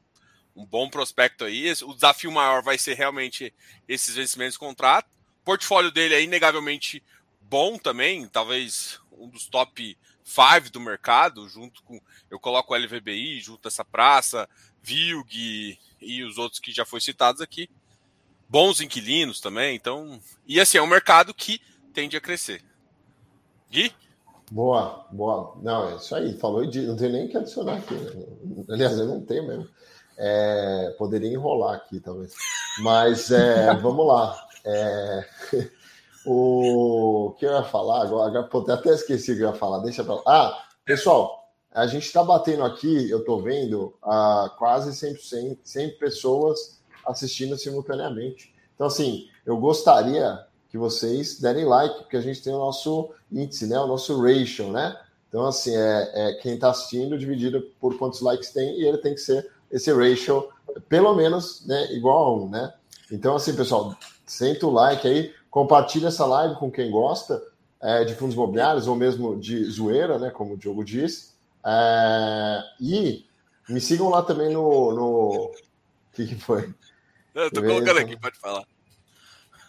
[0.55, 1.73] um bom prospecto aí.
[1.83, 3.55] O desafio maior vai ser realmente
[3.89, 5.09] esses vencimentos de contrato.
[5.41, 7.03] O portfólio dele é inegavelmente
[7.41, 12.01] bom também, talvez um dos top 5 do mercado, junto com.
[12.31, 14.49] Eu coloco o LVBI, junto essa praça,
[14.83, 17.69] Vilg e os outros que já foram citados aqui.
[18.51, 20.21] Bons inquilinos também, então.
[20.45, 21.61] E assim, é um mercado que
[21.95, 22.61] tende a crescer.
[23.71, 23.95] Gui?
[24.51, 25.57] Boa, boa.
[25.63, 26.37] Não, é isso aí.
[26.37, 26.81] Falou de.
[26.83, 27.95] Não tem nem que adicionar aqui.
[27.95, 28.27] Né?
[28.69, 29.69] Aliás, eu não tenho mesmo.
[30.19, 32.35] É, poderia enrolar aqui, talvez.
[32.81, 34.49] Mas é, vamos lá.
[34.65, 35.25] É,
[36.27, 38.49] O que eu ia falar agora?
[38.75, 39.79] Até esqueci o que eu ia falar.
[39.79, 40.23] Deixa pra lá.
[40.27, 46.80] Ah, pessoal, a gente está batendo aqui, eu estou vendo, a quase 100%, 100 pessoas
[47.11, 48.55] assistindo simultaneamente.
[48.75, 53.67] Então, assim, eu gostaria que vocês derem like, porque a gente tem o nosso índice,
[53.67, 53.79] né?
[53.79, 54.97] O nosso ratio, né?
[55.29, 59.15] Então, assim, é, é quem está assistindo dividido por quantos likes tem, e ele tem
[59.15, 60.49] que ser esse ratio,
[60.89, 62.75] pelo menos, né, igual a um, né?
[63.11, 63.97] Então, assim, pessoal,
[64.27, 67.43] senta o like aí, compartilha essa live com quem gosta
[67.81, 70.31] é, de fundos imobiliários ou mesmo de zoeira, né?
[70.31, 71.31] Como o Diogo disse.
[71.65, 73.25] É, e
[73.69, 74.93] me sigam lá também no.
[74.93, 75.45] no...
[75.47, 75.53] O
[76.13, 76.73] que, que foi?
[77.35, 78.65] Eu tô colocando aqui, pode falar.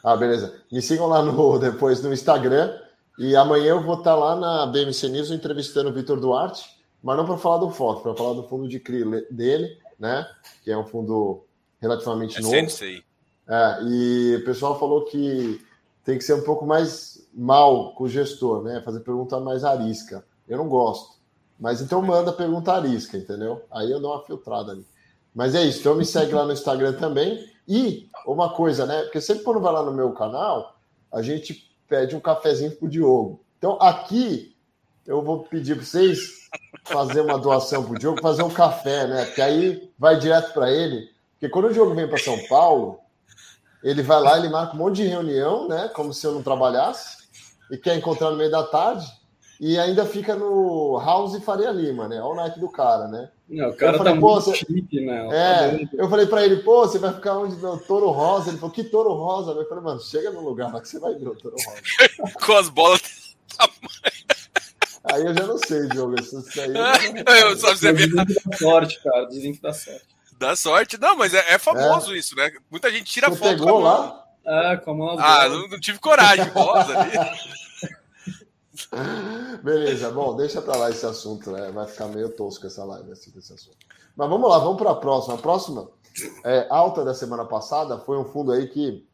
[0.04, 0.62] Ah, beleza.
[0.72, 2.78] Me sigam lá no, depois no Instagram.
[3.20, 6.70] E amanhã eu vou estar lá na BMC News entrevistando o Vitor Duarte,
[7.04, 10.26] mas não para falar do foto, para falar do fundo de CRI dele, né?
[10.64, 11.46] Que é um fundo
[11.80, 12.54] relativamente é novo.
[12.56, 13.04] Sensei.
[13.48, 15.62] É, e o pessoal falou que
[16.04, 18.82] tem que ser um pouco mais mal com o gestor, né?
[18.84, 20.26] Fazer pergunta mais arisca.
[20.48, 21.20] Eu não gosto.
[21.60, 23.64] Mas então manda pergunta arisca, entendeu?
[23.70, 24.86] Aí eu dou uma filtrada ali.
[25.34, 25.80] Mas é isso.
[25.80, 27.50] Então me segue lá no Instagram também.
[27.68, 29.04] E uma coisa, né?
[29.04, 30.76] Porque sempre quando vai lá no meu canal,
[31.12, 33.42] a gente pede um cafezinho pro Diogo.
[33.58, 34.56] Então aqui
[35.06, 36.50] eu vou pedir para vocês
[36.86, 39.26] fazer uma doação pro Diogo, fazer um café, né?
[39.26, 41.10] Porque aí vai direto para ele.
[41.34, 43.00] Porque quando o Diogo vem para São Paulo,
[43.84, 45.90] ele vai lá, ele marca um monte de reunião, né?
[45.90, 47.18] Como se eu não trabalhasse,
[47.72, 49.06] e quer encontrar no meio da tarde,
[49.62, 52.20] e ainda fica no House Faria Lima, né?
[52.20, 53.30] Olha o Nike do cara, né?
[53.48, 54.56] Não, o cara falei, tá muito você...
[54.56, 55.28] chique, né?
[55.32, 57.56] É, eu falei pra ele, pô, você vai ficar onde?
[57.58, 58.50] No Toro Rosa.
[58.50, 59.52] Ele falou, que Toro Rosa?
[59.52, 62.34] Eu falei, mano, chega no lugar lá que você vai ver o Toro Rosa.
[62.44, 63.02] Com as bolas
[65.04, 66.16] Aí eu já não sei, Diogo.
[66.20, 66.74] Isso aí.
[67.42, 69.26] Eu só você dizem que dá sorte, cara.
[69.26, 70.06] Dizem que dá sorte.
[70.40, 70.98] Dá sorte.
[71.00, 72.18] Não, mas é, é famoso é.
[72.18, 72.52] isso, né?
[72.70, 73.50] Muita gente tira você foto.
[73.60, 74.26] Pegou lá?
[74.44, 77.12] Ah, como Ah, não, não, tive coragem, rosa ali.
[79.64, 81.72] Beleza, bom, deixa para lá esse assunto, né?
[81.72, 83.78] vai ficar meio tosco essa live assim, desse assunto.
[84.16, 85.36] Mas vamos lá, vamos para a próxima.
[85.36, 85.90] A próxima
[86.44, 89.08] é, alta da semana passada foi um fundo aí que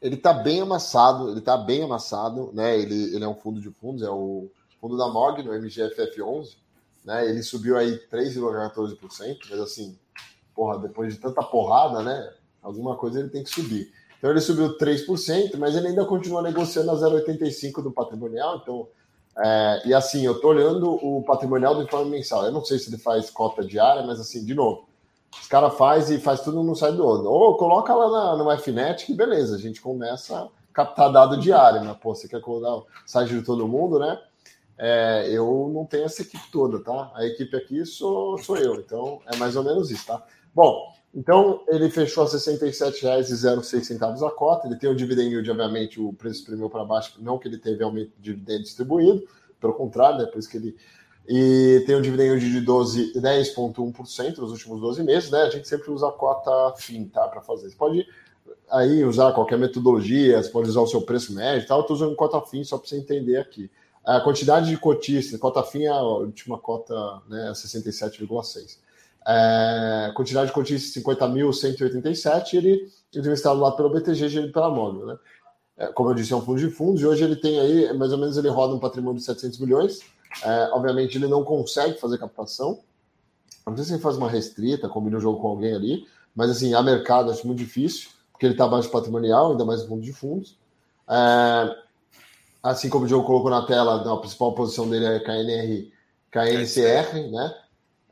[0.00, 2.78] ele está bem amassado, ele está bem amassado, né?
[2.78, 4.48] Ele, ele é um fundo de fundos, é o
[4.80, 6.56] fundo da MOG, no MGFF11,
[7.04, 7.28] né?
[7.28, 9.98] Ele subiu aí 3,14%, mas assim,
[10.54, 12.34] porra, depois de tanta porrada, né?
[12.62, 13.92] Alguma coisa ele tem que subir.
[14.18, 18.60] Então ele subiu 3%, mas ele ainda continua negociando a 0,85 do patrimonial.
[18.62, 18.88] Então,
[19.38, 22.44] é, e assim, eu estou olhando o patrimonial do informe mensal.
[22.44, 24.88] Eu não sei se ele faz cota diária, mas assim, de novo,
[25.40, 27.28] os caras faz e faz tudo no sai do outro.
[27.28, 31.82] Ou coloca lá na, no FNet que beleza, a gente começa a captar dado diário,
[31.82, 31.96] né?
[32.00, 34.18] Pô, você quer colocar o site de todo mundo, né?
[34.78, 37.10] É, eu não tenho essa equipe toda, tá?
[37.14, 40.22] A equipe aqui sou, sou eu, então é mais ou menos isso, tá?
[40.54, 44.66] Bom, então, ele fechou a R$ 67,06 a cota.
[44.66, 47.82] Ele tem o dividend yield, obviamente, o preço espremeu para baixo, não que ele teve
[47.82, 49.26] aumento de dividendo distribuído,
[49.58, 50.76] pelo contrário, é por isso que ele.
[51.26, 55.40] E tem o dividend yield de 10,1% nos últimos 12 meses, né?
[55.40, 57.26] A gente sempre usa a cota FIM, tá?
[57.28, 57.70] Para fazer.
[57.70, 58.06] Você pode
[58.70, 61.78] aí usar qualquer metodologia, você pode usar o seu preço médio e tal.
[61.78, 63.70] Eu estou usando cota FIM só para você entender aqui.
[64.04, 66.94] A quantidade de cotistas, cota FIM é a última cota,
[67.26, 67.50] né?
[67.54, 68.84] 67,6
[69.26, 75.18] é, quantidade de cotistas 50.187, ele entrevistado lá pelo BTG, gerido pela Móvel, né?
[75.76, 78.12] É, como eu disse, é um fundo de fundos, e hoje ele tem aí, mais
[78.12, 80.00] ou menos, ele roda um patrimônio de 700 milhões.
[80.42, 82.80] É, obviamente, ele não consegue fazer captação.
[83.66, 86.72] Não sei se ele faz uma restrita, combina o jogo com alguém ali, mas assim,
[86.72, 90.56] a mercado acho muito difícil, porque ele está abaixo patrimonial, ainda mais fundo de fundos.
[91.08, 91.76] É,
[92.62, 95.92] assim como o Diogo colocou na tela, a principal posição dele é KNR,
[96.30, 97.54] KNCR, né?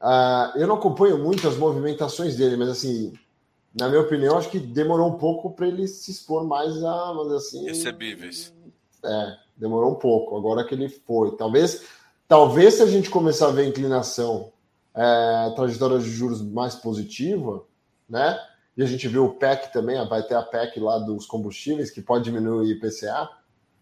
[0.04, 3.14] Uh, eu não acompanho muito as movimentações dele, mas assim,
[3.74, 7.32] na minha opinião, acho que demorou um pouco para ele se expor mais a, mas
[7.32, 8.52] assim, recebíveis.
[9.02, 10.36] É, demorou um pouco.
[10.36, 11.84] Agora que ele foi, talvez,
[12.28, 14.52] talvez se a gente começar a ver inclinação,
[14.94, 17.64] é, trajetória de juros mais positiva,
[18.06, 18.38] né?
[18.76, 22.02] E a gente viu o PEC também, vai ter a PEC lá dos combustíveis que
[22.02, 23.30] pode diminuir o IPCA,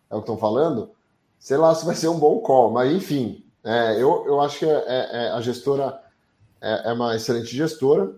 [0.09, 0.93] é o que estão falando.
[1.37, 4.67] Sei lá se vai ser um bom call, mas enfim, é, eu, eu acho que
[4.67, 6.01] é, é, a gestora
[6.63, 8.15] é, é uma excelente gestora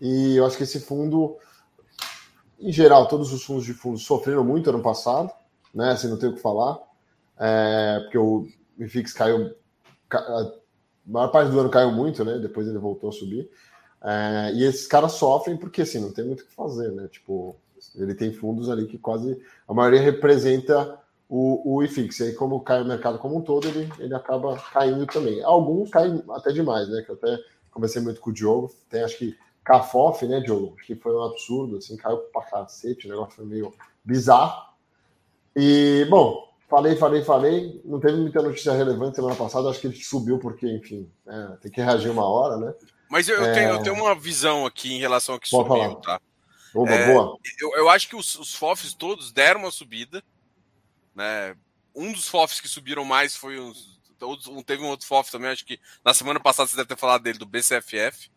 [0.00, 1.36] e eu acho que esse fundo,
[2.60, 5.30] em geral, todos os fundos de fundos sofreram muito ano passado,
[5.72, 5.92] né?
[5.92, 6.78] Assim, não tenho o que falar,
[7.38, 8.46] é, porque o
[8.78, 9.54] IFIX caiu,
[10.10, 10.52] a
[11.06, 12.38] maior parte do ano caiu muito, né?
[12.38, 13.48] Depois ele voltou a subir.
[14.02, 17.08] É, e esses caras sofrem porque, assim, não tem muito o que fazer, né?
[17.08, 17.56] Tipo,
[17.94, 22.20] ele tem fundos ali que quase a maioria representa o, o IFIX.
[22.20, 25.42] E aí, como cai o mercado como um todo, ele, ele acaba caindo também.
[25.42, 27.02] Alguns caem até demais, né?
[27.02, 27.38] Que até
[27.74, 28.74] conversei muito com o Diogo.
[28.88, 30.74] Tem, acho que, Cafof, né, Diogo?
[30.76, 34.72] Acho que foi um absurdo, assim, caiu pra cacete, o negócio foi meio bizarro.
[35.56, 37.80] E, bom, falei, falei, falei.
[37.84, 39.68] Não teve muita notícia relevante semana passada.
[39.68, 42.74] Acho que ele subiu porque, enfim, é, tem que reagir uma hora, né?
[43.08, 45.82] Mas eu, eu, tenho, eu tenho uma visão aqui em relação ao que Pode subiu,
[45.82, 45.96] falar.
[46.00, 46.20] tá?
[46.74, 47.38] Oba, é, boa.
[47.60, 50.22] Eu, eu, acho que os, os FOFs todos deram uma subida.
[51.14, 51.56] Né?
[51.94, 53.93] Um dos FOFs que subiram mais foi os.
[54.64, 57.38] Teve um outro FOF também, acho que na semana passada você deve ter falado dele,
[57.38, 58.30] do BCFF.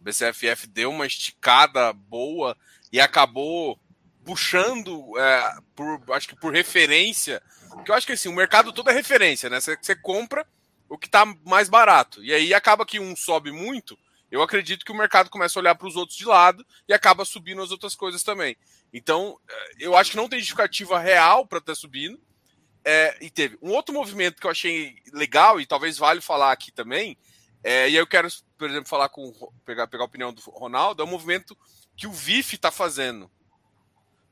[0.00, 2.56] O BCFF deu uma esticada boa
[2.92, 3.78] e acabou
[4.24, 7.42] puxando, é, por, acho que por referência.
[7.84, 9.60] Que eu acho que assim, o mercado todo é referência, né?
[9.60, 10.46] Você, você compra
[10.88, 12.22] o que está mais barato.
[12.22, 13.98] E aí acaba que um sobe muito,
[14.30, 17.24] eu acredito que o mercado começa a olhar para os outros de lado e acaba
[17.24, 18.56] subindo as outras coisas também.
[18.92, 22.20] Então, eh, eu acho que não tem justificativa real para estar tá subindo.
[22.88, 26.70] É, e teve um outro movimento que eu achei legal e talvez vale falar aqui
[26.70, 27.18] também.
[27.64, 29.32] É, e aí eu quero, por exemplo, falar com
[29.64, 31.58] pegar, pegar a opinião do Ronaldo, é um movimento
[31.96, 33.28] que o VIF está fazendo,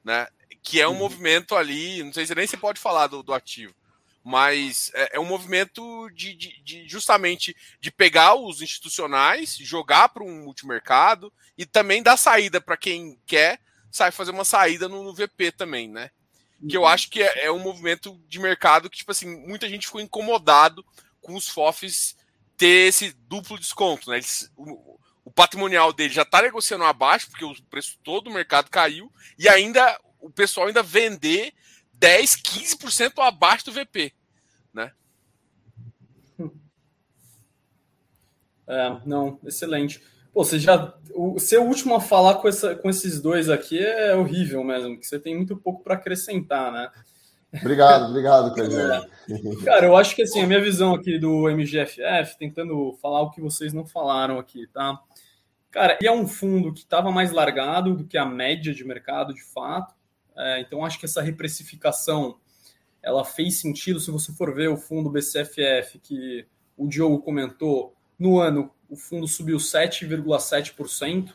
[0.05, 0.29] né?
[0.63, 0.99] Que é um uhum.
[0.99, 3.75] movimento ali, não sei se nem se pode falar do, do ativo,
[4.23, 10.23] mas é, é um movimento de, de, de, justamente de pegar os institucionais, jogar para
[10.23, 13.59] um multimercado e também dar saída para quem quer
[13.91, 16.11] sai fazer uma saída no, no, VP também, né?
[16.69, 19.87] Que eu acho que é, é, um movimento de mercado que, tipo assim, muita gente
[19.87, 20.85] ficou incomodado
[21.21, 22.17] com os FOFs
[22.57, 24.17] ter esse duplo desconto, né?
[24.17, 28.71] Eles, o, o patrimonial dele já está negociando abaixo, porque o preço todo do mercado
[28.71, 31.53] caiu, e ainda o pessoal ainda vender
[31.95, 34.13] 10, 15% abaixo do VP,
[34.73, 34.93] né?
[38.67, 40.03] É, não, excelente.
[40.35, 40.93] Pô, você já.
[41.15, 44.99] O ser o último a falar com, essa, com esses dois aqui é horrível mesmo,
[44.99, 46.91] que você tem muito pouco para acrescentar, né?
[47.61, 49.09] Obrigado, obrigado, Cleber.
[49.65, 53.41] Cara, eu acho que assim, a minha visão aqui do MGFF, tentando falar o que
[53.41, 54.99] vocês não falaram aqui, tá?
[55.71, 59.33] Cara, ele é um fundo que estava mais largado do que a média de mercado,
[59.33, 59.95] de fato.
[60.37, 62.37] É, então, acho que essa reprecificação
[63.01, 66.45] ela fez sentido se você for ver o fundo BCFF que
[66.77, 67.95] o Diogo comentou.
[68.19, 71.33] No ano, o fundo subiu 7,7%.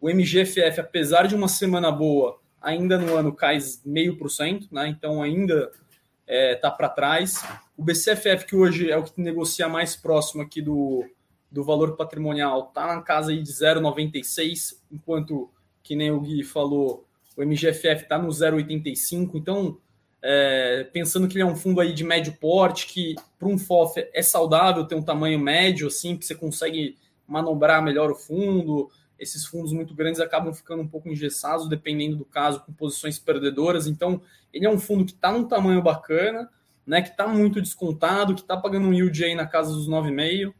[0.00, 4.88] O MGFF, apesar de uma semana boa, ainda no ano cai meio por cento, né?
[4.88, 5.82] Então ainda está
[6.26, 7.42] é, tá para trás.
[7.76, 11.04] O BCFF, que hoje é o que negocia mais próximo aqui do,
[11.50, 15.50] do valor patrimonial, está na casa aí de 0,96, enquanto,
[15.82, 17.06] que nem o Gui falou,
[17.36, 19.78] o MGFF está no 0,85, então
[20.22, 24.04] é, pensando que ele é um fundo aí de médio porte, que para um FOF
[24.12, 28.90] é saudável ter um tamanho médio, assim, que você consegue manobrar melhor o fundo.
[29.18, 33.86] Esses fundos muito grandes acabam ficando um pouco engessados, dependendo do caso, com posições perdedoras.
[33.86, 34.20] Então,
[34.52, 36.48] ele é um fundo que está num tamanho bacana,
[36.86, 40.54] né, que está muito descontado, que está pagando um yield aí na casa dos 9,5.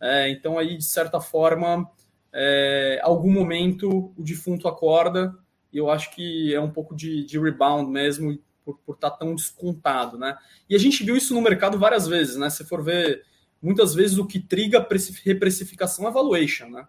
[0.00, 1.90] É, então, aí, de certa forma,
[2.32, 5.34] é, algum momento o defunto acorda
[5.72, 8.38] e eu acho que é um pouco de, de rebound mesmo,
[8.84, 10.36] por, estar tá tão descontado, né?
[10.68, 12.50] E a gente viu isso no mercado várias vezes, né?
[12.50, 13.24] Se for ver,
[13.62, 14.86] muitas vezes o que triga
[15.24, 16.86] reprecificação é valuation, né?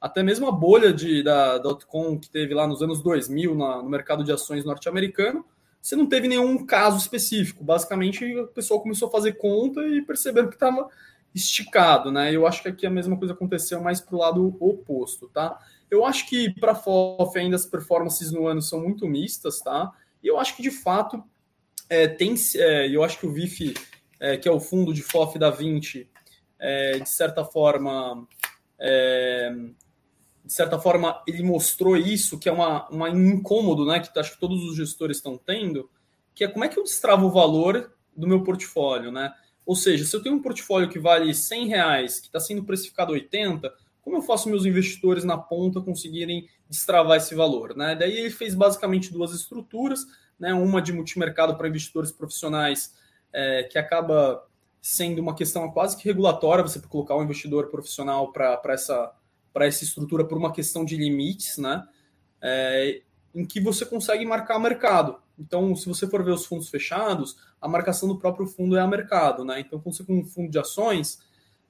[0.00, 3.88] Até mesmo a bolha de, da dot-com que teve lá nos anos 2000 na, no
[3.88, 5.44] mercado de ações norte-americano,
[5.80, 7.62] você não teve nenhum caso específico.
[7.62, 10.88] Basicamente, o pessoal começou a fazer conta e percebendo que estava
[11.34, 12.32] esticado, né?
[12.32, 15.58] Eu acho que aqui a mesma coisa aconteceu mais para o lado oposto, tá?
[15.90, 19.92] Eu acho que para FOF ainda as performances no ano são muito mistas, tá?
[20.24, 21.22] E eu acho que de fato
[21.88, 22.34] é, tem.
[22.56, 23.74] É, eu acho que o VIF,
[24.18, 26.10] é, que é o fundo de FOF da 20,
[26.58, 28.26] é, de certa forma.
[28.78, 29.54] É,
[30.42, 34.00] de certa forma, ele mostrou isso, que é uma, uma incômodo, né?
[34.00, 35.90] Que acho que todos os gestores estão tendo,
[36.34, 39.32] que é como é que eu destravo o valor do meu portfólio, né?
[39.64, 43.12] Ou seja, se eu tenho um portfólio que vale 100 reais, que está sendo precificado
[43.12, 43.72] 80,
[44.04, 47.74] como eu faço meus investidores na ponta conseguirem destravar esse valor?
[47.74, 47.96] Né?
[47.96, 50.06] Daí ele fez basicamente duas estruturas,
[50.38, 50.52] né?
[50.52, 52.94] uma de multimercado para investidores profissionais,
[53.32, 54.46] é, que acaba
[54.82, 59.10] sendo uma questão quase que regulatória, você colocar um investidor profissional para essa,
[59.60, 61.82] essa estrutura por uma questão de limites, né?
[62.42, 63.00] É,
[63.34, 65.16] em que você consegue marcar mercado.
[65.38, 68.86] Então, se você for ver os fundos fechados, a marcação do próprio fundo é a
[68.86, 69.58] mercado, né?
[69.60, 71.18] Então, quando você com um fundo de ações,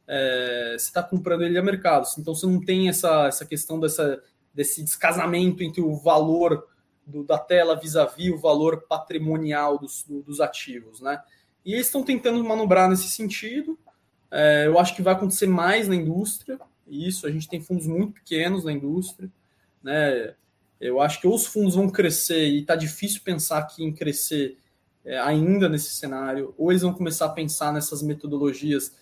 [0.07, 2.07] é, você está comprando ele a mercado.
[2.19, 6.67] Então você não tem essa, essa questão dessa, desse descasamento entre o valor
[7.07, 11.21] do, da tela vis-à-vis o valor patrimonial dos, do, dos ativos, né?
[11.65, 13.79] E eles estão tentando manobrar nesse sentido.
[14.31, 16.59] É, eu acho que vai acontecer mais na indústria.
[16.87, 19.31] Isso, a gente tem fundos muito pequenos na indústria,
[19.83, 20.35] né?
[20.81, 24.59] Eu acho que os fundos vão crescer e está difícil pensar aqui em crescer
[25.05, 28.93] é, ainda nesse cenário, ou eles vão começar a pensar nessas metodologias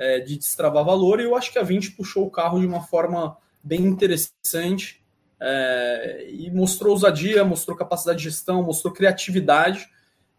[0.00, 2.80] é, de destravar valor, e eu acho que a 20 puxou o carro de uma
[2.80, 5.04] forma bem interessante
[5.38, 9.86] é, e mostrou ousadia, mostrou capacidade de gestão, mostrou criatividade.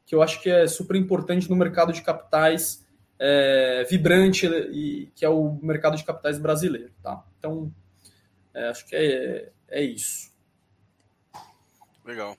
[0.03, 2.84] que eu acho que é super importante no mercado de capitais
[3.20, 7.24] é, vibrante e que é o mercado de capitais brasileiro, tá?
[7.38, 7.72] Então,
[8.55, 10.32] é, acho que é, é isso.
[12.03, 12.36] Legal.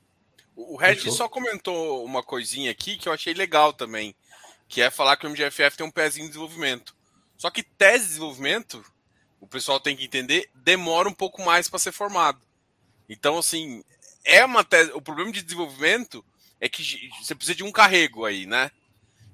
[0.57, 4.12] O Red só comentou uma coisinha aqui que eu achei legal também,
[4.68, 7.01] que é falar que o MGFF tem um pezinho de desenvolvimento.
[7.43, 8.84] Só que tese de desenvolvimento,
[9.40, 12.38] o pessoal tem que entender, demora um pouco mais para ser formado.
[13.09, 13.82] Então, assim,
[14.24, 14.93] é uma tese.
[14.93, 16.24] O problema de desenvolvimento
[16.61, 18.70] é que você precisa de um carrego aí, né?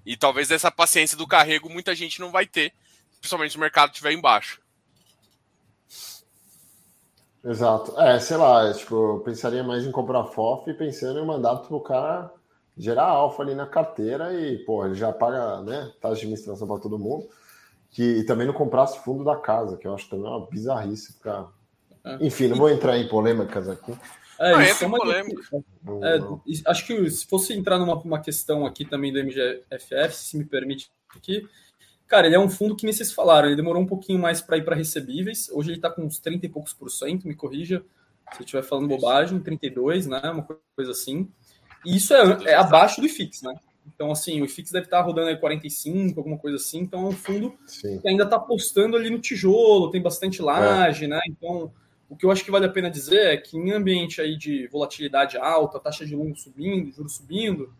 [0.06, 2.72] E talvez essa paciência do carrego muita gente não vai ter,
[3.20, 4.59] principalmente se o mercado estiver embaixo.
[7.44, 8.00] Exato.
[8.00, 12.32] É, sei lá, tipo, eu pensaria mais em comprar FOF pensando em mandar pro cara
[12.74, 16.80] gerar alfa ali na carteira e, pô, ele já paga, né, taxa de administração para
[16.80, 17.28] todo mundo.
[17.91, 21.51] Que, e também não comprasse fundo da casa, que eu acho também uma bizarrice ficar.
[22.05, 22.18] É.
[22.26, 23.93] Enfim, não vou entrar em polêmicas aqui.
[24.39, 25.43] É, ah, isso é uma polêmica.
[26.03, 30.45] É, acho que se fosse entrar numa uma questão aqui também do MGFF, se me
[30.45, 31.49] permite aqui,
[32.09, 34.57] Cara, ele é um fundo que nem vocês falaram, ele demorou um pouquinho mais para
[34.57, 35.51] ir para recebíveis.
[35.53, 37.84] Hoje ele está com uns 30 e poucos por cento, me corrija
[38.32, 40.20] se eu estiver falando bobagem, 32, né?
[40.30, 41.30] Uma coisa assim.
[41.84, 43.55] E isso é, é abaixo do IFIX, né?
[43.95, 46.80] Então, assim, o IFIX deve estar rodando aí 45, alguma coisa assim.
[46.80, 47.99] Então, é um fundo Sim.
[48.01, 51.09] que ainda está apostando ali no tijolo, tem bastante laje, é.
[51.09, 51.20] né?
[51.28, 51.72] Então,
[52.09, 54.66] o que eu acho que vale a pena dizer é que em ambiente aí de
[54.68, 57.72] volatilidade alta, taxa de longo subindo, juros subindo,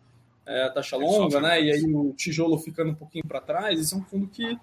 [0.45, 1.61] é, a taxa longa, né?
[1.61, 4.57] E aí o tijolo ficando um pouquinho para trás, esse é um fundo que,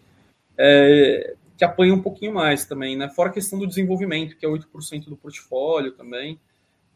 [0.59, 3.09] é, que apanha um pouquinho mais também, né?
[3.09, 6.39] Fora a questão do desenvolvimento, que é 8% do portfólio também.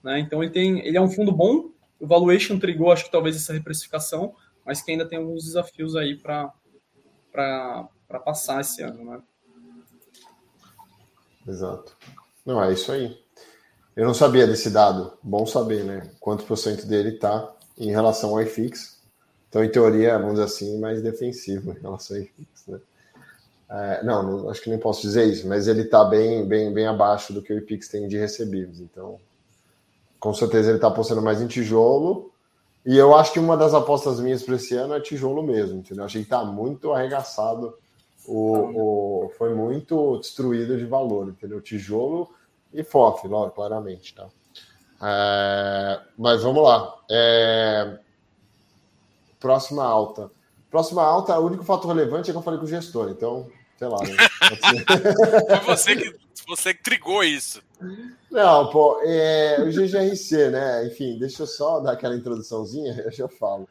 [0.02, 0.18] Né?
[0.20, 0.80] Então ele tem.
[0.86, 1.70] Ele é um fundo bom,
[2.00, 4.34] o valuation trigou, acho que talvez essa reprecificação,
[4.64, 6.52] mas que ainda tem alguns desafios aí para
[8.24, 9.22] passar esse ano, né?
[11.46, 11.96] Exato.
[12.44, 13.18] Não, é isso aí.
[13.94, 15.18] Eu não sabia desse dado.
[15.22, 16.10] Bom saber, né?
[16.18, 19.00] Quanto por cento dele está em relação ao IFIX.
[19.48, 22.66] Então, em teoria, vamos dizer assim, mais defensivo em relação ao IFIX.
[22.68, 22.80] Né?
[23.68, 26.86] É, não, não, acho que nem posso dizer isso, mas ele está bem, bem, bem
[26.86, 28.80] abaixo do que o IFIX tem de recebíveis.
[28.80, 29.18] Então,
[30.20, 32.30] com certeza ele está apostando mais em tijolo.
[32.84, 36.04] E eu acho que uma das apostas minhas para esse ano é tijolo mesmo, entendeu?
[36.04, 37.74] Achei que está muito arregaçado,
[38.26, 41.60] o, o, foi muito destruído de valor, entendeu?
[41.60, 42.30] Tijolo
[42.72, 44.28] e FOF, logo, claramente, tá?
[45.02, 46.94] É, mas vamos lá.
[47.10, 47.98] É,
[49.38, 50.30] próxima alta.
[50.70, 53.88] Próxima alta, o único fator relevante é que eu falei com o gestor, então, sei
[53.88, 53.98] lá.
[53.98, 54.16] Né?
[55.64, 57.62] Foi você que, você que trigou isso.
[58.30, 60.86] Não, pô, é, o GGRC, né?
[60.86, 63.66] Enfim, deixa eu só dar aquela introduçãozinha, eu já falo.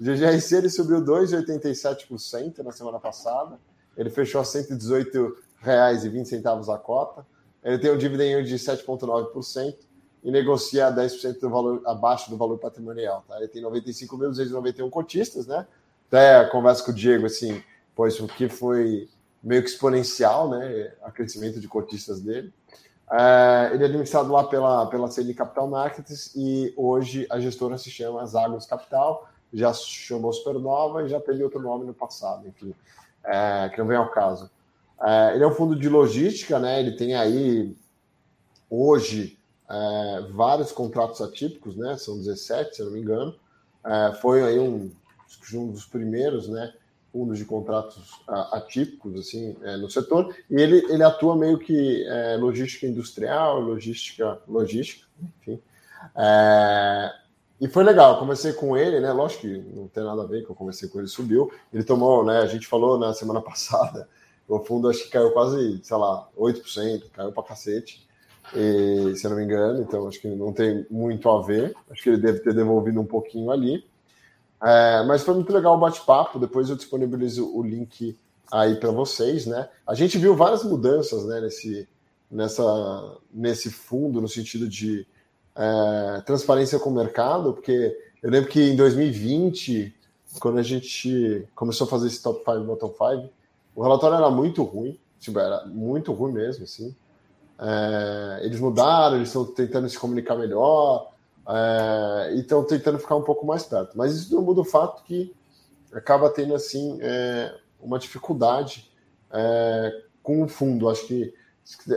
[0.00, 3.56] O GGRC ele subiu 2,87% na semana passada.
[3.96, 7.24] Ele fechou a R$ 118,20 a cota.
[7.62, 9.76] Ele tem um dividend de 7,9%
[10.24, 13.24] e negocia 10% do valor abaixo do valor patrimonial.
[13.28, 13.38] Tá?
[13.38, 15.66] Ele tem 95.291 cotistas, né?
[16.08, 17.62] Até conversa com o Diego, assim,
[17.94, 19.08] pois o que foi
[19.42, 20.92] meio que exponencial, né?
[21.02, 22.52] A crescimento de cotistas dele.
[23.10, 27.90] É, ele é administrado lá pela, pela CN Capital Markets e hoje a gestora se
[27.90, 32.74] chama Zagos Capital, já chamou Supernova e já teve outro nome no passado, enfim,
[33.22, 34.50] é, que não vem ao caso.
[35.02, 36.80] É, ele é um fundo de logística, né?
[36.80, 37.76] Ele tem aí
[38.70, 39.38] hoje
[40.34, 41.96] vários contratos atípicos, né?
[41.96, 43.34] São 17, se eu não me engano.
[44.20, 44.92] Foi aí um,
[45.54, 46.74] um, dos primeiros, né?
[47.12, 50.34] Fundos de contratos atípicos, assim, é, no setor.
[50.50, 55.06] E ele, ele atua meio que é, logística industrial, logística, logística,
[55.38, 55.60] enfim.
[56.16, 57.12] É,
[57.60, 59.12] e foi legal, eu comecei com ele, né?
[59.12, 61.52] Lógico que não tem nada a ver que eu comecei com ele, subiu.
[61.72, 62.38] Ele tomou, né?
[62.38, 64.08] A gente falou na semana passada,
[64.48, 68.06] o fundo acho que caiu quase, sei lá, 8%, caiu pra cacete
[68.54, 71.74] e, se eu não me engano, então acho que não tem muito a ver.
[71.90, 73.84] Acho que ele deve ter devolvido um pouquinho ali.
[74.62, 76.38] É, mas foi muito legal o bate-papo.
[76.38, 78.16] Depois eu disponibilizo o link
[78.50, 79.68] aí para vocês, né?
[79.86, 81.88] A gente viu várias mudanças, né, nesse,
[82.30, 85.06] nessa, nesse fundo, no sentido de
[85.56, 89.94] é, transparência com o mercado, porque eu lembro que em 2020,
[90.38, 93.30] quando a gente começou a fazer esse top 5, bottom 5,
[93.74, 96.94] o relatório era muito ruim, tipo, era muito ruim mesmo, assim.
[97.58, 101.11] É, eles mudaram, eles estão tentando se comunicar melhor
[101.48, 103.96] é, e estão tentando ficar um pouco mais perto.
[103.96, 105.34] Mas isso não muda o fato que
[105.92, 108.90] acaba tendo assim é, uma dificuldade
[109.32, 110.88] é, com o fundo.
[110.88, 111.34] Acho que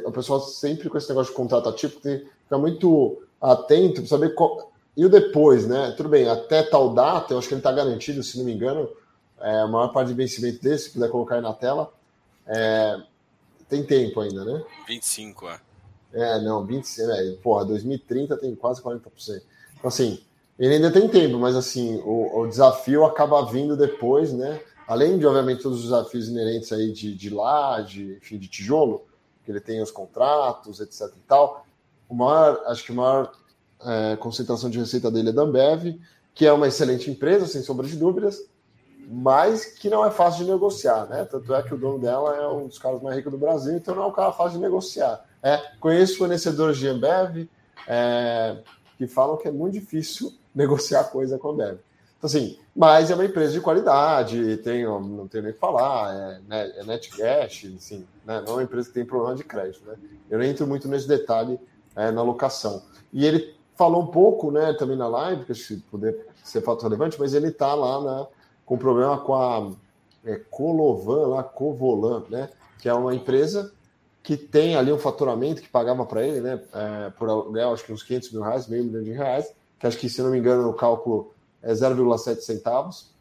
[0.06, 4.10] o pessoal sempre com esse negócio de contrato ativo tem que ficar muito atento para
[4.10, 5.94] saber qual, e o depois, né?
[5.98, 8.90] Tudo bem, até tal data, eu acho que ele está garantido, se não me engano,
[9.42, 11.94] é, a maior parte de vencimento desse, se puder colocar aí na tela.
[12.48, 13.02] É,
[13.68, 14.64] tem tempo ainda, né?
[14.88, 15.60] 25, é.
[16.16, 19.02] É, não, 25, é, porra, 2030 tem quase 40%.
[19.78, 20.20] Então, assim,
[20.58, 24.62] ele ainda tem tempo, mas assim, o, o, desafio acaba vindo depois, né?
[24.88, 29.04] Além de, obviamente, todos os desafios inerentes aí de, de laje, enfim, de tijolo,
[29.44, 31.66] que ele tem os contratos, etc e tal.
[32.08, 33.32] O maior, acho que a maior
[33.84, 36.00] é, concentração de receita dele é da Ambev,
[36.34, 38.42] que é uma excelente empresa, sem sombra de dúvidas,
[39.08, 41.26] mas que não é fácil de negociar, né?
[41.26, 43.94] Tanto é que o dono dela é um dos caras mais ricos do Brasil, então
[43.94, 45.24] não é um cara fácil de negociar.
[45.46, 47.48] É, conheço fornecedores de Ambev
[47.88, 48.58] é,
[48.98, 51.78] que falam que é muito difícil negociar coisa com a Ambev.
[52.18, 56.16] Então, assim, mas é uma empresa de qualidade, tem, não tem nem o que falar,
[56.16, 59.86] é, né, é netcash, assim, né, não é uma empresa que tem problema de crédito.
[59.86, 59.96] Né?
[60.32, 61.60] Eu nem entro muito nesse detalhe
[61.96, 62.82] é, na locação.
[63.14, 67.20] E ele falou um pouco né, também na live, que se puder ser fato relevante,
[67.20, 68.28] mas ele está lá na,
[68.66, 69.72] com problema com a
[70.26, 73.75] é, Colovan, lá, Covolan, né, que é uma empresa
[74.26, 77.94] que tem ali um faturamento que pagava para ele, né, é, por aluguel, acho que
[77.94, 80.64] uns 500 mil reais, meio milhão de reais, que acho que, se não me engano,
[80.64, 83.14] no cálculo é 0,7 centavos,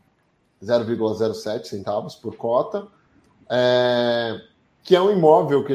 [0.63, 2.87] 0,07 centavos por cota,
[3.51, 4.41] é,
[4.83, 5.75] que é um imóvel que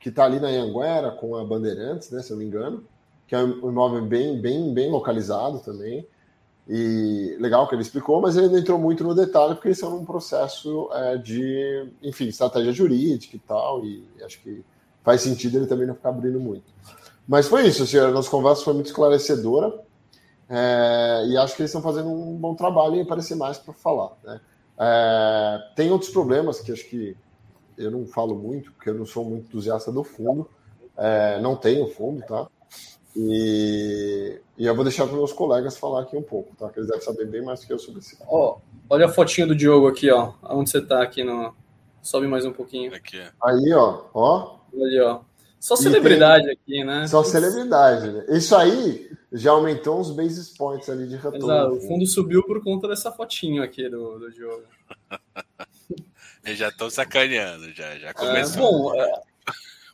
[0.00, 2.82] que está ali na Anhanguera com a Bandeirantes, né, se não me engano,
[3.28, 6.06] que é um imóvel bem, bem, bem localizado também.
[6.68, 9.88] E legal que ele explicou, mas ele não entrou muito no detalhe, porque isso é
[9.88, 14.64] um processo é, de, enfim, estratégia jurídica e tal, e acho que
[15.02, 16.72] faz sentido ele também não ficar abrindo muito.
[17.26, 19.72] Mas foi isso, a nossa conversa foi muito esclarecedora.
[20.48, 24.10] É, e acho que eles estão fazendo um bom trabalho em aparecer mais para falar.
[24.22, 24.40] Né?
[24.78, 27.16] É, tem outros problemas que acho que
[27.78, 30.48] eu não falo muito, porque eu não sou muito entusiasta do fundo.
[30.96, 32.48] É, não tenho fundo, tá?
[33.14, 36.70] E, e eu vou deixar para meus colegas falar aqui um pouco, tá?
[36.70, 38.16] Que eles devem saber bem mais do que eu sobre esse.
[38.26, 38.58] Ó,
[38.88, 40.32] olha a fotinha do Diogo aqui, ó.
[40.42, 41.54] Onde você está aqui no.
[42.00, 42.94] Sobe mais um pouquinho.
[42.94, 43.20] Aqui.
[43.42, 44.04] Aí, ó.
[44.14, 44.58] Ó.
[44.74, 45.20] Ali, ó.
[45.60, 46.52] Só celebridade tem...
[46.52, 47.06] aqui, né?
[47.06, 48.24] Só celebridade, né?
[48.30, 51.38] Isso aí já aumentou uns basis points ali de retorno.
[51.38, 54.64] Exato, o fundo subiu por conta dessa fotinho aqui do, do jogo.
[56.44, 59.00] Eles já estão sacaneando, já, já é, começou.
[59.00, 59.22] É,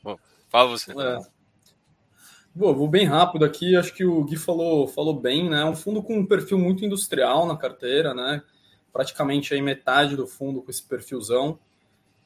[0.03, 0.17] bom, é...
[0.49, 0.91] fala você.
[0.93, 1.21] É.
[2.59, 5.61] Bom, vou bem rápido aqui, acho que o Gui falou, falou bem, né?
[5.61, 8.43] É um fundo com um perfil muito industrial na carteira, né?
[8.93, 11.61] Praticamente aí metade do fundo com esse perfilzão.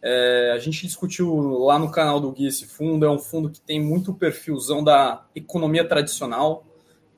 [0.01, 3.61] É, a gente discutiu lá no canal do Gui esse fundo, é um fundo que
[3.61, 6.64] tem muito perfilzão da economia tradicional.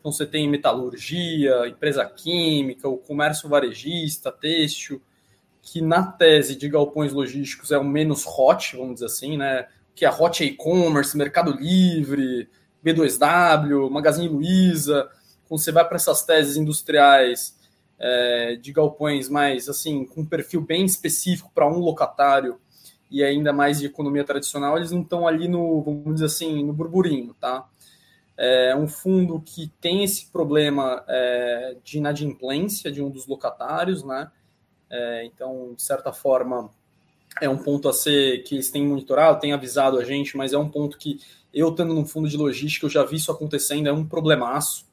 [0.00, 5.00] Então você tem metalurgia, empresa química, o comércio varejista, têxtil,
[5.62, 9.68] que na tese de galpões logísticos é o menos hot, vamos dizer assim, né?
[9.94, 12.48] Que é hot e-commerce, Mercado Livre,
[12.84, 15.08] B2W, Magazine Luiza.
[15.48, 17.56] Quando você vai para essas teses industriais
[17.98, 22.58] é, de galpões mais assim, com um perfil bem específico para um locatário,
[23.10, 26.72] e ainda mais de economia tradicional, eles não estão ali no, vamos dizer assim, no
[26.72, 27.64] burburinho, tá?
[28.36, 34.28] É um fundo que tem esse problema é, de inadimplência de um dos locatários, né?
[34.90, 36.68] É, então, de certa forma,
[37.40, 40.58] é um ponto a ser que eles têm monitorado, têm avisado a gente, mas é
[40.58, 41.20] um ponto que
[41.54, 44.84] eu, estando num fundo de logística, eu já vi isso acontecendo, é um problemaço,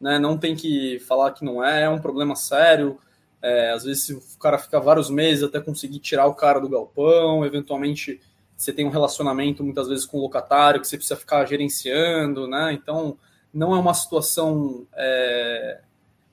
[0.00, 0.18] né?
[0.18, 2.98] Não tem que falar que não é, é um problema sério.
[3.40, 7.44] É, às vezes o cara fica vários meses até conseguir tirar o cara do galpão,
[7.44, 8.20] eventualmente
[8.56, 12.72] você tem um relacionamento muitas vezes com o locatário que você precisa ficar gerenciando, né?
[12.72, 13.18] Então
[13.52, 15.80] não é uma situação é,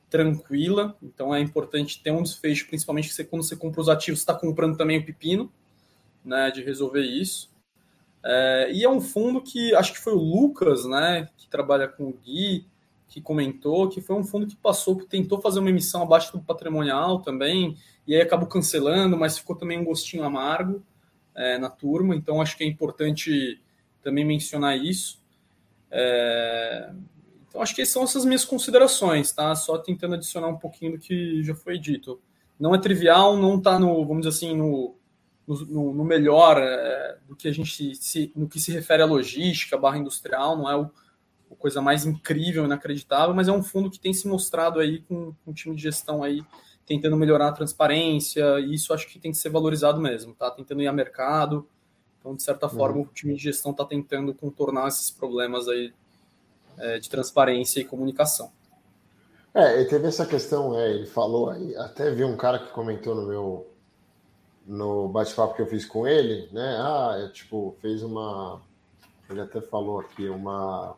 [0.10, 4.78] tranquila, então é importante ter um desfecho, principalmente quando você compra os ativos, está comprando
[4.78, 5.52] também o pepino,
[6.24, 6.50] né?
[6.52, 7.51] De resolver isso.
[8.24, 11.28] É, e é um fundo que acho que foi o Lucas, né?
[11.38, 12.66] Que trabalha com o Gui,
[13.12, 16.42] que comentou que foi um fundo que passou, que tentou fazer uma emissão abaixo do
[16.42, 20.82] patrimonial também, e aí acabou cancelando, mas ficou também um gostinho amargo
[21.36, 23.62] é, na turma, então acho que é importante
[24.02, 25.20] também mencionar isso.
[25.92, 26.90] É,
[27.50, 29.54] então acho que são essas minhas considerações, tá?
[29.56, 32.18] Só tentando adicionar um pouquinho do que já foi dito.
[32.58, 34.96] Não é trivial, não está no, vamos dizer assim, no,
[35.68, 39.78] no, no melhor é, do que a gente se, no que se refere à logística,
[39.78, 40.92] barra industrial, não é o
[41.62, 45.52] coisa mais incrível, inacreditável, mas é um fundo que tem se mostrado aí com, com
[45.52, 46.44] um time de gestão aí
[46.86, 50.50] tentando melhorar a transparência, e isso acho que tem que ser valorizado mesmo, tá?
[50.50, 51.68] Tentando ir a mercado.
[52.20, 53.04] Então, de certa forma, uhum.
[53.04, 55.94] o time de gestão está tentando contornar esses problemas aí
[56.78, 58.52] é, de transparência e comunicação.
[59.54, 63.16] É, e teve essa questão, é, ele falou aí, até vi um cara que comentou
[63.16, 63.71] no meu
[64.66, 66.78] no bate-papo que eu fiz com ele, né?
[66.80, 68.62] Ah, é, tipo, fez uma.
[69.30, 70.96] Ele até falou aqui, uma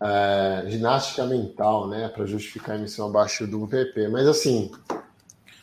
[0.00, 4.08] é, ginástica mental, né, para justificar a emissão abaixo do PP.
[4.08, 4.72] Mas assim,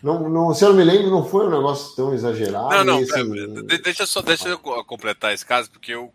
[0.02, 2.70] não, não, se eu não me lembro, não foi um negócio tão exagerado.
[2.70, 3.78] Não, não, assim...
[3.84, 6.12] deixa só deixa eu completar esse caso, porque eu.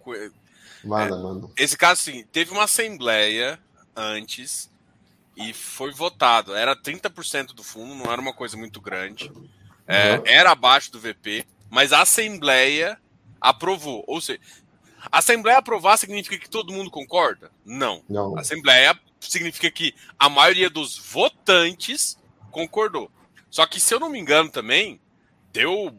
[0.85, 1.49] Manda, é, manda.
[1.57, 3.59] Esse caso, sim, teve uma assembleia
[3.97, 4.70] antes
[5.37, 6.55] e foi votado.
[6.55, 9.30] Era 30% do fundo, não era uma coisa muito grande.
[9.87, 10.22] É, uhum.
[10.24, 12.99] Era abaixo do VP, mas a Assembleia
[13.41, 14.05] aprovou.
[14.07, 14.41] Ou seja,
[15.11, 17.51] a Assembleia aprovar significa que todo mundo concorda?
[17.64, 18.03] Não.
[18.09, 18.37] não.
[18.37, 22.18] A Assembleia significa que a maioria dos votantes
[22.51, 23.11] concordou.
[23.51, 25.01] Só que, se eu não me engano também,
[25.53, 25.95] deu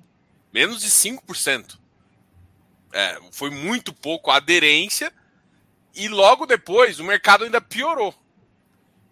[0.51, 1.77] menos de 5%.
[2.93, 5.11] É, foi muito pouco a aderência.
[5.95, 8.13] E logo depois o mercado ainda piorou.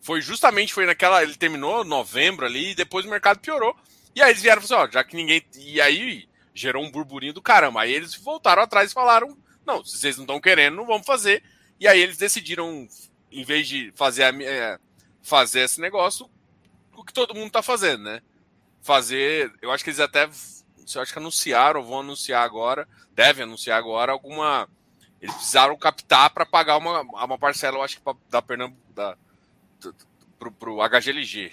[0.02, 1.22] Foi justamente foi naquela.
[1.22, 3.76] Ele terminou novembro ali, e depois o mercado piorou.
[4.16, 5.43] E aí eles vieram e falaram assim, ó, já que ninguém.
[5.57, 7.82] E aí gerou um burburinho do caramba.
[7.82, 11.43] Aí eles voltaram atrás e falaram: não, se vocês não estão querendo, não vamos fazer.
[11.80, 12.88] E aí eles decidiram,
[13.32, 14.80] em vez de fazer, a, é,
[15.22, 16.30] fazer esse negócio,
[16.95, 18.22] o que todo mundo está fazendo, né?
[18.82, 19.51] Fazer.
[19.62, 20.30] Eu acho que eles até.
[20.93, 24.68] Eu acho que anunciaram, vão anunciar agora, devem anunciar agora alguma.
[25.22, 28.82] Eles precisaram captar para pagar uma, uma parcela, eu acho que pra, da Pernambuco.
[28.93, 29.16] Da,
[30.38, 31.51] pro, pro HGLG.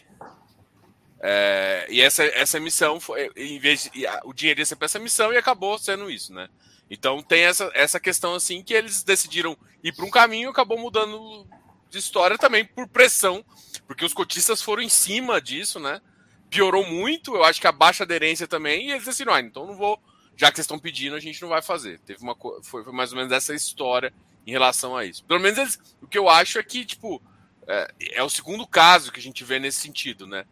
[1.21, 4.99] É, e essa, essa missão foi, em vez de, o dinheiro ia ser para essa
[4.99, 6.49] missão e acabou sendo isso, né?
[6.91, 10.79] Então tem essa, essa questão assim que eles decidiram ir para um caminho e acabou
[10.79, 11.47] mudando
[11.91, 13.45] de história também por pressão,
[13.87, 16.01] porque os cotistas foram em cima disso, né?
[16.49, 19.77] Piorou muito, eu acho que a baixa aderência também, e eles decidiram, ah, então não
[19.77, 20.01] vou,
[20.37, 21.99] já que vocês estão pedindo, a gente não vai fazer.
[22.01, 24.13] Teve uma foi, foi mais ou menos essa história
[24.47, 25.25] em relação a isso.
[25.25, 27.21] Pelo menos eles, o que eu acho é que, tipo,
[27.67, 30.47] é, é o segundo caso que a gente vê nesse sentido, né?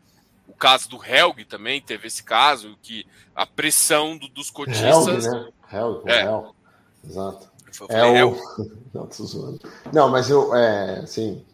[0.49, 5.27] O caso do Helg também teve esse caso, que a pressão do, dos cotistas.
[5.27, 5.49] Helg, né?
[5.73, 6.23] Helg, é.
[6.25, 6.49] Helg.
[7.05, 7.49] Exato.
[7.89, 8.37] é o...
[8.95, 9.61] Não, tô zoando.
[9.93, 11.45] Não, mas eu, é, assim,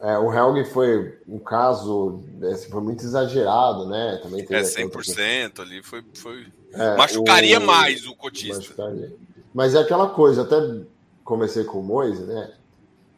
[0.00, 2.20] é, o Helg foi um caso,
[2.52, 4.20] assim, foi muito exagerado, né?
[4.22, 6.04] Também teve é, 100% ali foi.
[6.14, 6.46] foi...
[6.72, 7.66] É, machucaria o...
[7.66, 8.58] mais o cotista.
[8.58, 9.14] Machucaria.
[9.54, 10.56] Mas é aquela coisa, até
[11.24, 12.52] comecei com o Moise, né?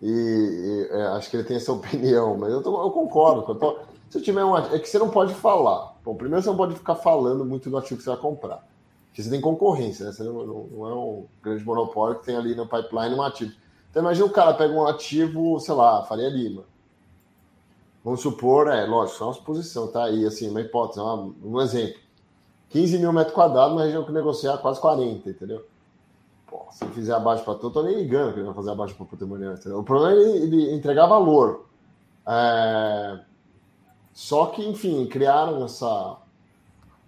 [0.00, 3.44] E, e é, acho que ele tem essa opinião, mas eu, tô, eu concordo.
[3.50, 3.78] Eu tô,
[4.10, 5.94] se tiver um é que você não pode falar.
[6.04, 8.66] Bom, primeiro você não pode ficar falando muito do ativo que você vai comprar.
[9.06, 10.12] Porque você tem concorrência, né?
[10.12, 13.52] Você não, não, não é um grande monopólio que tem ali no pipeline um ativo.
[13.90, 16.64] Então imagina o cara pega um ativo, sei lá, Faria Lima.
[18.04, 22.00] Vamos supor, é lógico, só uma suposição, tá aí, assim, uma hipótese, uma, um exemplo.
[22.70, 25.64] 15 mil metros quadrados, uma região que negociar quase 40, entendeu?
[26.46, 28.94] Pô, se fizer abaixo para tudo, eu tô nem ligando que ele vai fazer abaixo
[28.94, 29.54] para patrimonial.
[29.54, 29.80] Entendeu?
[29.80, 31.66] O problema é ele, ele entregar valor.
[32.26, 33.20] É...
[34.18, 36.16] Só que, enfim, criaram essa,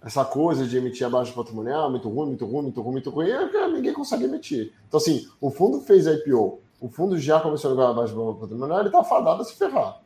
[0.01, 3.67] essa coisa de emitir abaixo patrimonial, muito ruim, muito ruim, muito ruim, muito ruim, e
[3.67, 4.71] ninguém consegue emitir.
[4.87, 8.79] Então, assim, o fundo fez a IPO, o fundo já começou a jogar abaixo patrimonial,
[8.79, 9.99] ele está fadado a se ferrar.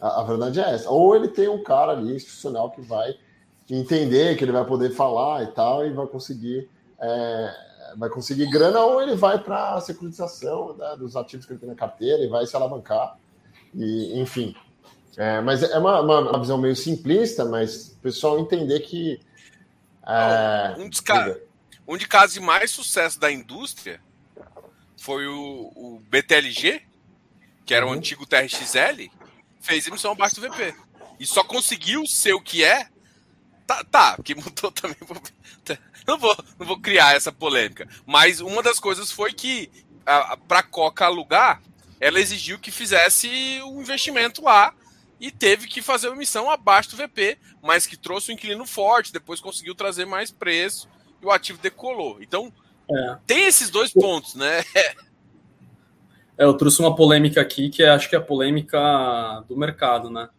[0.00, 0.90] A, a, verdade é essa.
[0.90, 3.14] Ou ele tem um cara ali institucional que vai
[3.70, 6.68] entender, que ele vai poder falar e tal, e vai conseguir.
[7.00, 7.54] É,
[7.96, 11.68] vai conseguir grana ou ele vai para a securitização né, dos ativos que ele tem
[11.68, 13.16] na carteira e vai se alavancar.
[13.72, 14.52] E, enfim.
[15.16, 19.20] É, mas é uma, uma, visão meio simplista, mas o pessoal entender que.
[20.06, 21.02] É, um, dos
[21.86, 24.00] um de casos de mais sucesso da indústria
[24.96, 26.82] foi o, o BTLG,
[27.64, 27.94] que era o uhum.
[27.94, 29.10] antigo TRXL,
[29.60, 30.74] fez emissão abaixo do VP.
[31.18, 32.88] E só conseguiu ser o que é.
[33.66, 34.96] Tá, tá que mudou também
[36.06, 37.88] não vou, não vou criar essa polêmica.
[38.06, 39.70] Mas uma das coisas foi que,
[40.48, 41.62] para a Coca alugar,
[42.00, 43.28] ela exigiu que fizesse
[43.64, 44.74] um investimento lá
[45.20, 49.12] e teve que fazer uma missão abaixo do VP, mas que trouxe um inquilino forte,
[49.12, 50.88] depois conseguiu trazer mais preço
[51.22, 52.22] e o ativo decolou.
[52.22, 52.52] Então,
[52.90, 53.16] é.
[53.26, 54.64] tem esses dois pontos, né?
[56.38, 60.08] É, eu trouxe uma polêmica aqui que é, acho que é a polêmica do mercado,
[60.08, 60.30] né?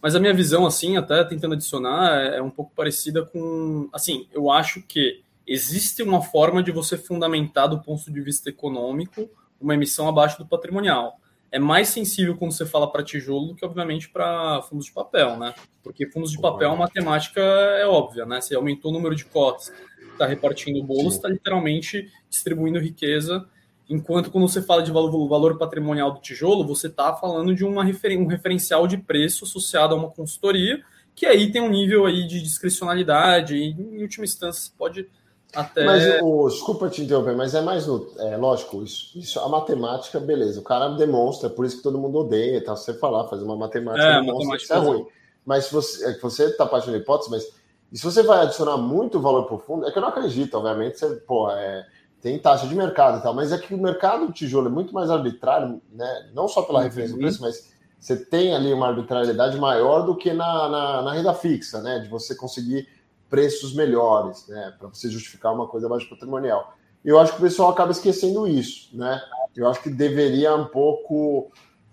[0.00, 3.86] Mas a minha visão, assim, até tentando adicionar, é, é um pouco parecida com.
[3.92, 9.28] Assim, eu acho que existe uma forma de você fundamentar do ponto de vista econômico
[9.60, 11.20] uma emissão abaixo do patrimonial.
[11.52, 15.36] É mais sensível quando você fala para tijolo do que, obviamente, para fundos de papel,
[15.36, 15.54] né?
[15.82, 18.40] Porque fundos de papel, a matemática é óbvia, né?
[18.40, 19.72] Você aumentou o número de cotas,
[20.12, 23.46] está repartindo o bolo, está literalmente distribuindo riqueza
[23.90, 27.82] Enquanto quando você fala de valor, valor patrimonial do tijolo, você está falando de uma
[27.82, 30.80] referen um referencial de preço associado a uma consultoria,
[31.12, 35.08] que aí tem um nível aí de discricionalidade, e em última instância você pode
[35.54, 35.84] até.
[35.84, 38.06] Mas, o, desculpa te interromper, mas é mais no.
[38.18, 41.98] É, lógico, isso, isso, a matemática, beleza, o cara demonstra, é por isso que todo
[41.98, 42.76] mundo odeia, tá?
[42.76, 45.06] Você falar, fazer uma matemática, é, demonstra matemática que isso é ruim.
[45.44, 47.52] Mas se você, é, você está partindo da hipótese, mas
[47.92, 51.16] e se você vai adicionar muito valor profundo, é que eu não acredito, obviamente, você,
[51.16, 51.86] pô, é
[52.20, 54.92] tem taxa de mercado e tal, mas é que o mercado do tijolo é muito
[54.92, 56.30] mais arbitrário, né?
[56.34, 56.84] Não só pela uhum.
[56.84, 61.12] referência do preço, mas você tem ali uma arbitrariedade maior do que na, na, na
[61.12, 61.98] renda fixa, né?
[61.98, 62.86] De você conseguir
[63.30, 64.74] preços melhores, né?
[64.78, 66.76] Para você justificar uma coisa abaixo patrimonial.
[67.02, 69.22] Eu acho que o pessoal acaba esquecendo isso, né?
[69.56, 71.50] Eu acho que deveria um pouco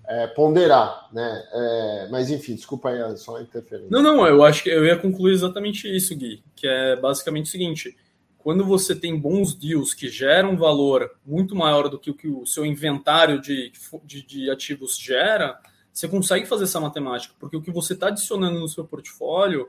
[0.07, 1.43] é, ponderar, né?
[1.53, 3.89] É, mas enfim, desculpa aí, só interferência.
[3.91, 7.49] Não, não, eu acho que eu ia concluir exatamente isso, Gui, que é basicamente o
[7.49, 7.95] seguinte:
[8.37, 12.45] quando você tem bons deals que geram valor muito maior do que o que o
[12.45, 13.71] seu inventário de,
[14.03, 15.59] de, de ativos gera,
[15.91, 19.67] você consegue fazer essa matemática, porque o que você está adicionando no seu portfólio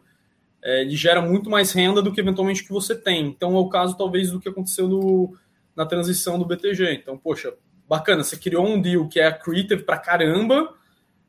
[0.62, 3.26] é, ele gera muito mais renda do que eventualmente que você tem.
[3.26, 5.36] Então é o caso, talvez, do que aconteceu no,
[5.74, 6.94] na transição do BTG.
[6.94, 7.54] Então, poxa,
[7.88, 10.74] bacana, você criou um deal que é accretive pra caramba,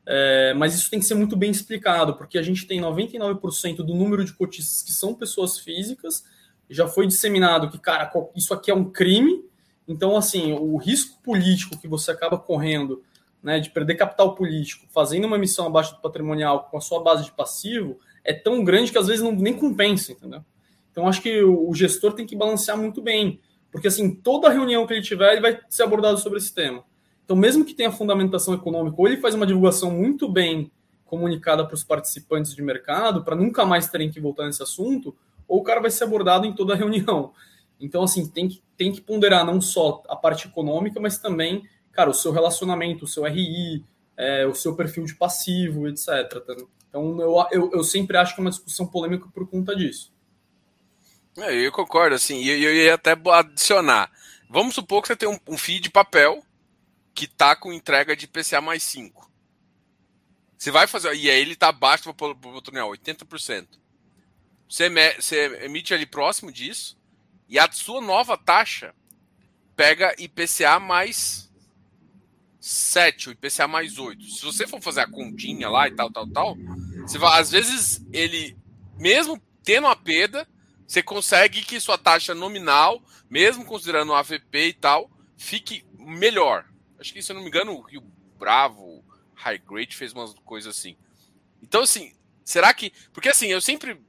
[0.04, 3.94] é, mas isso tem que ser muito bem explicado, porque a gente tem 99% do
[3.94, 6.24] número de cotistas que são pessoas físicas,
[6.68, 9.44] já foi disseminado que, cara, isso aqui é um crime,
[9.86, 13.02] então, assim, o risco político que você acaba correndo,
[13.42, 17.24] né, de perder capital político, fazendo uma emissão abaixo do patrimonial com a sua base
[17.24, 20.44] de passivo, é tão grande que às vezes não, nem compensa, entendeu?
[20.90, 23.40] Então, acho que o gestor tem que balancear muito bem.
[23.70, 26.84] Porque, assim, toda reunião que ele tiver, ele vai ser abordado sobre esse tema.
[27.24, 30.70] Então, mesmo que tenha fundamentação econômica, ou ele faz uma divulgação muito bem
[31.04, 35.14] comunicada para os participantes de mercado, para nunca mais terem que voltar nesse assunto,
[35.46, 37.32] ou o cara vai ser abordado em toda a reunião.
[37.80, 42.10] Então, assim, tem que, tem que ponderar não só a parte econômica, mas também, cara,
[42.10, 43.84] o seu relacionamento, o seu RI,
[44.16, 46.06] é, o seu perfil de passivo, etc.
[46.46, 46.54] Tá?
[46.90, 50.12] Então, eu, eu, eu sempre acho que é uma discussão polêmica por conta disso.
[51.38, 54.10] É, eu concordo, assim, e eu, eu ia até adicionar.
[54.48, 56.44] Vamos supor que você tem um, um FII de papel
[57.14, 59.30] que tá com entrega de PCA mais 5.
[60.58, 61.14] Você vai fazer.
[61.14, 63.66] E aí ele tá abaixo do oportunidade, 80%.
[64.68, 66.98] Você, você emite ali próximo disso.
[67.48, 68.94] E a sua nova taxa
[69.74, 71.50] pega IPCA mais
[72.60, 74.22] 7, o IPCA mais 8.
[74.22, 76.56] Se você for fazer a continha lá e tal, tal, tal,
[77.10, 78.56] você vai, às vezes ele,
[78.96, 80.46] mesmo tendo a perda,
[80.86, 86.64] você consegue que sua taxa nominal, mesmo considerando o AVP e tal, fique melhor.
[87.00, 88.00] Acho que, se eu não me engano, o Rio
[88.38, 89.04] Bravo,
[89.34, 90.96] High Grade fez umas coisas assim.
[91.60, 92.92] Então, assim, será que.
[93.12, 94.00] Porque assim, eu sempre.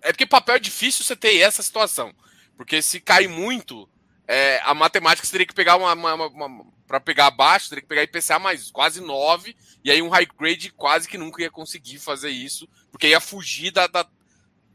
[0.00, 2.14] É porque papel é difícil você ter essa situação.
[2.56, 3.86] Porque se cai muito,
[4.26, 7.88] é, a matemática você teria que pegar uma, uma, uma para pegar abaixo, teria que
[7.88, 11.98] pegar IPCA mais quase 9, e aí um high grade quase que nunca ia conseguir
[11.98, 14.08] fazer isso, porque ia fugir da, da,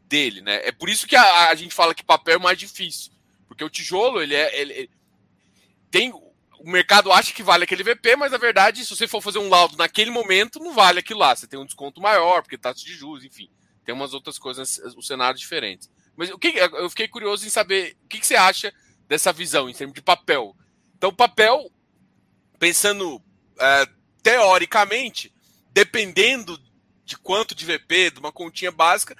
[0.07, 0.61] dele, né?
[0.63, 3.11] É por isso que a, a, gente fala que papel é mais difícil.
[3.47, 4.61] Porque o tijolo, ele é.
[4.61, 4.91] Ele, ele,
[5.89, 6.13] tem.
[6.13, 9.49] O mercado acha que vale aquele VP, mas na verdade, se você for fazer um
[9.49, 11.35] laudo naquele momento, não vale aquilo lá.
[11.35, 13.49] Você tem um desconto maior, porque taxa de juros, enfim.
[13.83, 15.89] Tem umas outras coisas, o cenário diferentes.
[16.15, 18.73] Mas o que eu fiquei curioso em saber o que, que você acha
[19.09, 20.55] dessa visão em termos de papel.
[20.95, 21.69] Então, papel,
[22.63, 23.21] pensando
[23.59, 23.85] é,
[24.21, 25.33] teoricamente,
[25.73, 26.57] dependendo
[27.03, 29.17] de quanto de VP, de uma continha básica,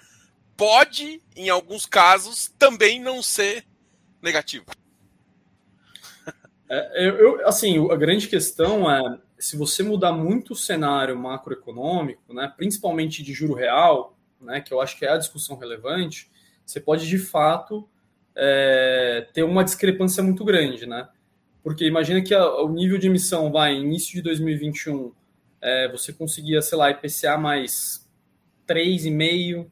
[0.56, 3.66] pode, em alguns casos, também não ser
[4.22, 4.64] negativo.
[6.70, 12.50] É, eu, assim, a grande questão é se você mudar muito o cenário macroeconômico, né,
[12.56, 16.32] principalmente de juro real, né, que eu acho que é a discussão relevante,
[16.66, 17.90] você pode de fato
[18.38, 21.10] é, ter uma discrepância muito grande, né?
[21.64, 25.14] Porque imagina que a, o nível de emissão vai início de 2021,
[25.62, 28.08] é, você conseguia, sei lá, IPCA mais
[28.68, 29.66] 3,5,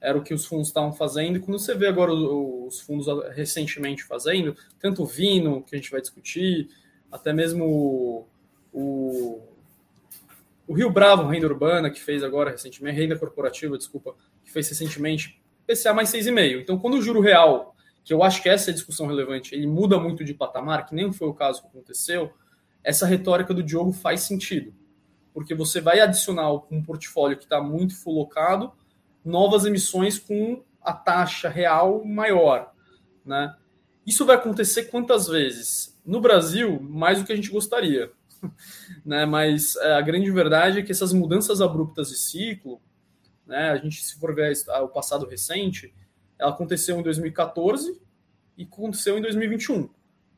[0.00, 1.36] era o que os fundos estavam fazendo.
[1.36, 5.90] E quando você vê agora os fundos recentemente fazendo, tanto o Vino, que a gente
[5.90, 6.68] vai discutir,
[7.10, 8.28] até mesmo
[8.72, 9.42] o,
[10.68, 14.14] o Rio Bravo, renda urbana, que fez agora recentemente, renda corporativa, desculpa,
[14.44, 16.60] que fez recentemente, PCA mais 6,5.
[16.60, 17.74] Então, quando o juro real,
[18.08, 20.94] que eu acho que essa é a discussão relevante, ele muda muito de patamar, que
[20.94, 22.32] nem foi o caso que aconteceu,
[22.82, 24.74] essa retórica do Diogo faz sentido.
[25.34, 28.72] Porque você vai adicionar um portfólio que está muito fulocado,
[29.22, 32.72] novas emissões com a taxa real maior,
[33.26, 33.54] né?
[34.06, 35.94] Isso vai acontecer quantas vezes?
[36.02, 38.10] No Brasil, mais do que a gente gostaria,
[39.04, 39.26] né?
[39.26, 42.80] Mas é, a grande verdade é que essas mudanças abruptas de ciclo,
[43.46, 43.68] né?
[43.68, 45.92] A gente se for ver o passado recente,
[46.38, 48.00] ela aconteceu em 2014
[48.56, 49.88] e aconteceu em 2021.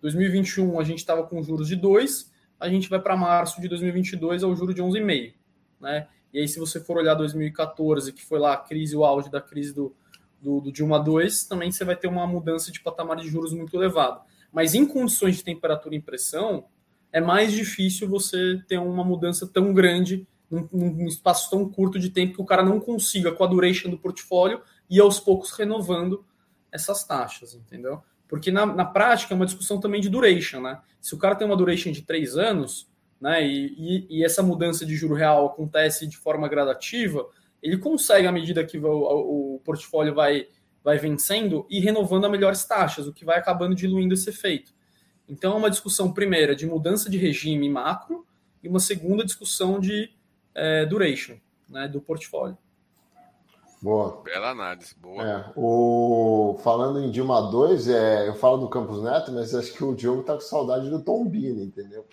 [0.00, 4.42] 2021 a gente estava com juros de 2, a gente vai para março de 2022
[4.42, 5.34] ao juro de 11,5,
[5.80, 6.08] né?
[6.32, 9.40] E aí, se você for olhar 2014, que foi lá a crise, o auge da
[9.40, 9.94] crise do,
[10.40, 13.74] do, do Dilma 2, também você vai ter uma mudança de patamar de juros muito
[13.76, 14.20] elevado.
[14.52, 16.66] Mas em condições de temperatura e pressão,
[17.12, 22.10] é mais difícil você ter uma mudança tão grande num, num, espaço tão curto de
[22.10, 24.60] tempo que o cara não consiga, com a duration do portfólio,
[24.90, 26.24] e aos poucos renovando
[26.72, 28.02] essas taxas, entendeu?
[28.28, 30.80] Porque na, na prática é uma discussão também de duration, né?
[31.00, 33.46] Se o cara tem uma duration de três anos, né?
[33.46, 37.28] E, e, e, essa mudança de juro real acontece de forma gradativa,
[37.62, 40.46] ele consegue, à medida que o, o, portfólio vai,
[40.82, 44.72] vai vencendo, e renovando a melhores taxas, o que vai acabando diluindo esse efeito.
[45.28, 48.26] Então, é uma discussão, primeira, de mudança de regime macro,
[48.62, 50.10] e uma segunda discussão de
[50.54, 51.36] é, duration
[51.68, 52.56] né, do portfólio.
[53.82, 54.22] Boa.
[54.22, 55.26] Bela análise, boa.
[55.26, 56.58] É, o...
[56.62, 58.28] Falando em Dilma 2, é...
[58.28, 61.64] eu falo do Campos Neto, mas acho que o Diogo tá com saudade do Tombini,
[61.64, 62.06] entendeu?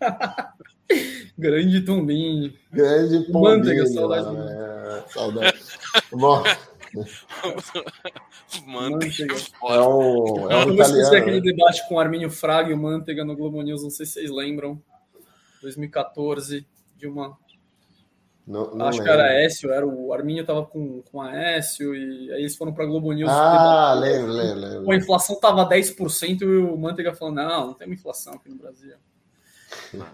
[1.36, 2.56] Grande Tombini.
[2.72, 3.42] Grande Tombini.
[3.42, 4.36] Manteiga, saudade.
[4.36, 5.60] É, saudade.
[6.12, 6.44] Bom.
[8.66, 9.34] Manteiga.
[9.34, 11.52] É o, é o italiano, aquele né?
[11.52, 14.30] debate com o Arminio Fraga e o Manteiga no Globo News, não sei se vocês
[14.30, 14.80] lembram.
[15.60, 17.36] 2014, de uma
[18.50, 19.04] não, não Acho lembro.
[19.04, 22.74] que era Aécio, era o Arminho tava com, com a Aécio, e aí eles foram
[22.74, 23.30] para Globo News.
[23.30, 24.90] Ah, lembro, lembro, lembro.
[24.90, 28.56] A inflação tava 10% e o Manteiga falou: não, não tem uma inflação aqui no
[28.56, 28.96] Brasil.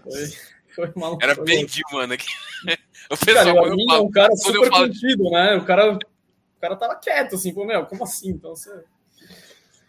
[0.03, 0.27] Foi,
[0.75, 1.23] foi maluco.
[1.23, 2.27] Era bem de mano aqui.
[3.09, 4.85] O pessoal, cara, o Arminho é um cara super falo...
[4.85, 5.55] contido, né?
[5.55, 5.99] O cara, o
[6.59, 8.31] cara tava quieto, assim, pô, meu, como assim?
[8.31, 8.83] Então você.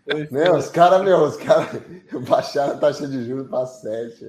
[0.04, 1.82] Foi, meu, os caras, meu, os caras
[2.28, 4.24] baixaram a taxa de juros para 7.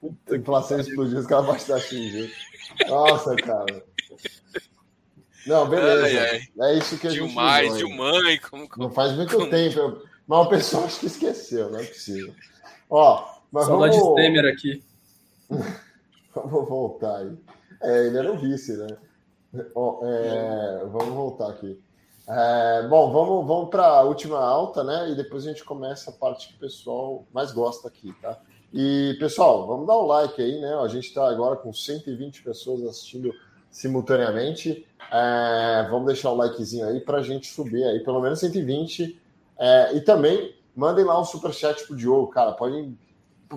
[0.00, 2.36] Puta, a inflação explodiu, os caras baixaram a taxa de juros.
[2.88, 3.84] Nossa, cara.
[5.46, 6.04] Não, beleza.
[6.04, 6.70] Ai, ai.
[6.70, 9.48] É isso que a gente mais, de mãe, como, como, Não faz muito como...
[9.48, 10.02] tempo.
[10.26, 12.34] Mas o pessoal acho que esqueceu, não é possível.
[12.90, 14.16] Ó, mas Saudade vamos...
[14.16, 14.84] de Temer aqui.
[16.34, 17.32] vamos voltar aí.
[17.82, 18.96] É, ele era o vice, né?
[19.74, 21.80] Ó, é, vamos voltar aqui.
[22.28, 25.10] É, bom, vamos, vamos para a última alta, né?
[25.10, 28.36] E depois a gente começa a parte que o pessoal mais gosta aqui, tá?
[28.72, 30.74] E, pessoal, vamos dar um like aí, né?
[30.74, 33.32] A gente está agora com 120 pessoas assistindo
[33.70, 34.86] simultaneamente.
[35.10, 39.20] É, vamos deixar o likezinho aí para a gente subir aí, pelo menos 120.
[39.58, 42.52] É, e também mandem lá um superchat pro Diogo, cara.
[42.52, 42.98] Podem,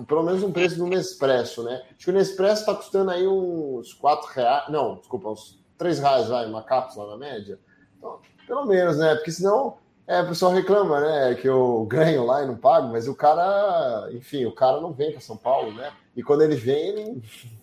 [0.06, 1.82] pelo menos um preço do Nespresso, né?
[1.96, 4.68] Acho que o Nespresso está custando aí uns 4 reais.
[4.68, 7.58] Não, desculpa, uns 3 reais, vai, uma cápsula na média.
[7.98, 9.14] Então, pelo menos, né?
[9.16, 9.76] Porque senão
[10.10, 11.36] é, o pessoal reclama, né?
[11.36, 15.12] Que eu ganho lá e não pago, mas o cara, enfim, o cara não vem
[15.12, 15.92] para São Paulo, né?
[16.16, 17.22] E quando ele vem, ele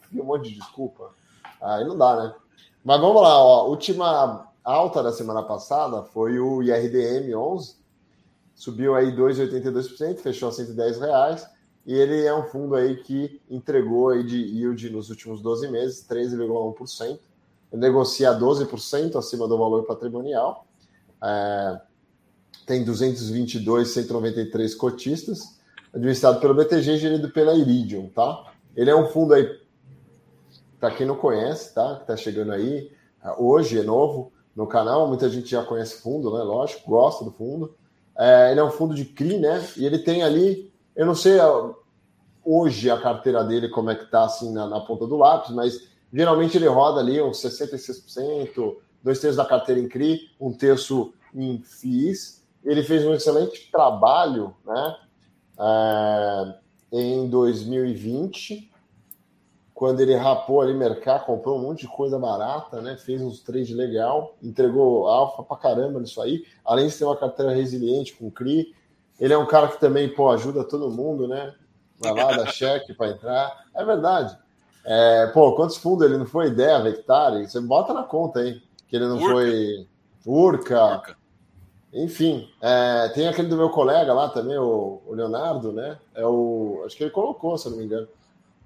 [0.10, 1.12] tem um monte de desculpa.
[1.62, 2.34] Aí não dá, né?
[2.86, 3.68] Mas vamos lá, ó.
[3.68, 7.76] Última alta da semana passada foi o IRDM 11,
[8.56, 11.46] subiu aí 2,82%, fechou a 110 reais.
[11.86, 16.08] E ele é um fundo aí que entregou aí de yield nos últimos 12 meses,
[16.10, 17.20] 13,1%.
[17.74, 20.66] Ele negocia 12% acima do valor patrimonial.
[21.22, 21.82] É,
[22.68, 25.58] tem 222, 193 cotistas,
[25.94, 28.52] administrado pelo BTG, gerido pela Iridium, tá?
[28.76, 29.50] Ele é um fundo aí,
[30.78, 31.96] para quem não conhece, tá?
[31.96, 32.92] Que tá chegando aí,
[33.38, 36.44] hoje é novo no canal, muita gente já conhece fundo, né?
[36.44, 37.74] Lógico, gosta do fundo.
[38.18, 39.66] É, ele é um fundo de CRI, né?
[39.78, 41.40] E ele tem ali, eu não sei
[42.44, 45.88] hoje a carteira dele como é que tá assim na, na ponta do lápis, mas
[46.14, 51.62] geralmente ele roda ali uns 66%, dois terços da carteira em CRI, um terço em
[51.64, 52.37] FIIs,
[52.68, 54.96] ele fez um excelente trabalho né,
[55.60, 56.56] é,
[56.92, 58.70] em 2020,
[59.74, 63.74] quando ele rapou ali mercado, comprou um monte de coisa barata, né, fez uns trade
[63.74, 68.76] legal, entregou alfa pra caramba nisso aí, além de ter uma carteira resiliente com CRI.
[69.20, 71.54] Ele é um cara que também pô, ajuda todo mundo, né?
[72.00, 73.66] Vai lá, dá cheque para entrar.
[73.74, 74.38] É verdade.
[74.86, 76.48] É, pô, quantos fundos ele não foi?
[76.48, 77.48] Ideia, Vectare?
[77.48, 79.32] Você bota na conta aí, que ele não Urca.
[79.32, 79.88] foi.
[80.26, 80.86] Urca.
[80.86, 81.17] Urca.
[81.94, 85.98] Enfim, é, tem aquele do meu colega lá também, o, o, Leonardo, né?
[86.14, 86.84] É o.
[86.86, 88.08] Acho que ele colocou, se eu não me engano.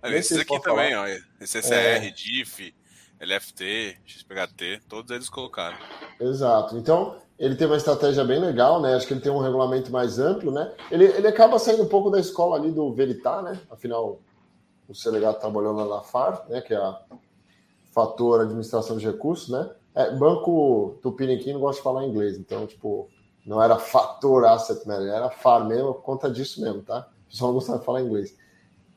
[0.01, 1.05] É, esses aqui também, ó.
[1.39, 2.09] CCR, é.
[2.09, 2.73] DIF,
[3.19, 5.77] LFT, XPHT, todos eles colocaram.
[6.19, 6.75] Exato.
[6.75, 8.95] Então, ele tem uma estratégia bem legal, né?
[8.95, 10.71] Acho que ele tem um regulamento mais amplo, né?
[10.89, 13.59] Ele, ele acaba saindo um pouco da escola ali do Veritar, né?
[13.69, 14.19] Afinal,
[14.87, 16.61] o Selegato trabalhou na FAR, né?
[16.61, 16.99] Que é a
[17.91, 19.69] Fator Administração de Recursos, né?
[19.93, 23.09] É, banco Tupiniquim não gosta de falar inglês, então, tipo,
[23.45, 27.09] não era fator asset manager, era FAR mesmo, por conta disso mesmo, tá?
[27.25, 28.35] O pessoal não gostava de falar inglês.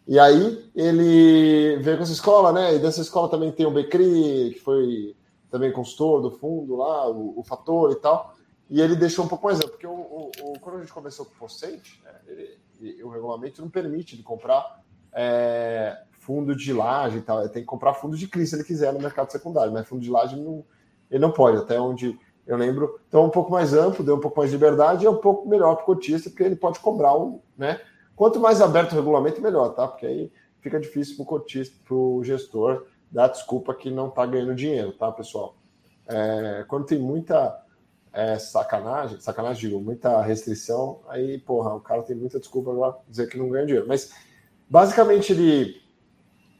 [0.06, 2.74] E aí ele veio com essa escola, né?
[2.74, 5.16] E dessa escola também tem o Becri, que foi
[5.50, 8.34] também consultor do fundo lá, o, o Fator e tal.
[8.68, 11.24] E ele deixou um pouco mais amplo, porque o, o, o, quando a gente começou
[11.24, 14.82] com o Possente, né, ele, o regulamento não permite de comprar
[15.12, 17.40] é, fundo de laje e tal.
[17.40, 20.02] Ele tem que comprar fundo de CRI se ele quiser no mercado secundário, mas fundo
[20.02, 20.64] de laje não,
[21.14, 22.98] ele não pode, até onde eu lembro.
[23.06, 25.18] Então, é um pouco mais amplo, deu um pouco mais de liberdade e é um
[25.18, 27.80] pouco melhor para o cotista, porque ele pode cobrar um, né?
[28.16, 29.86] Quanto mais aberto o regulamento, melhor, tá?
[29.86, 34.26] Porque aí fica difícil para o cotista, para o gestor, dar desculpa que não está
[34.26, 35.54] ganhando dinheiro, tá, pessoal?
[36.08, 37.62] É, quando tem muita
[38.12, 43.28] é, sacanagem, sacanagem, digo, muita restrição, aí, porra, o cara tem muita desculpa para dizer
[43.28, 43.86] que não ganha dinheiro.
[43.86, 44.12] Mas,
[44.68, 45.80] basicamente, ele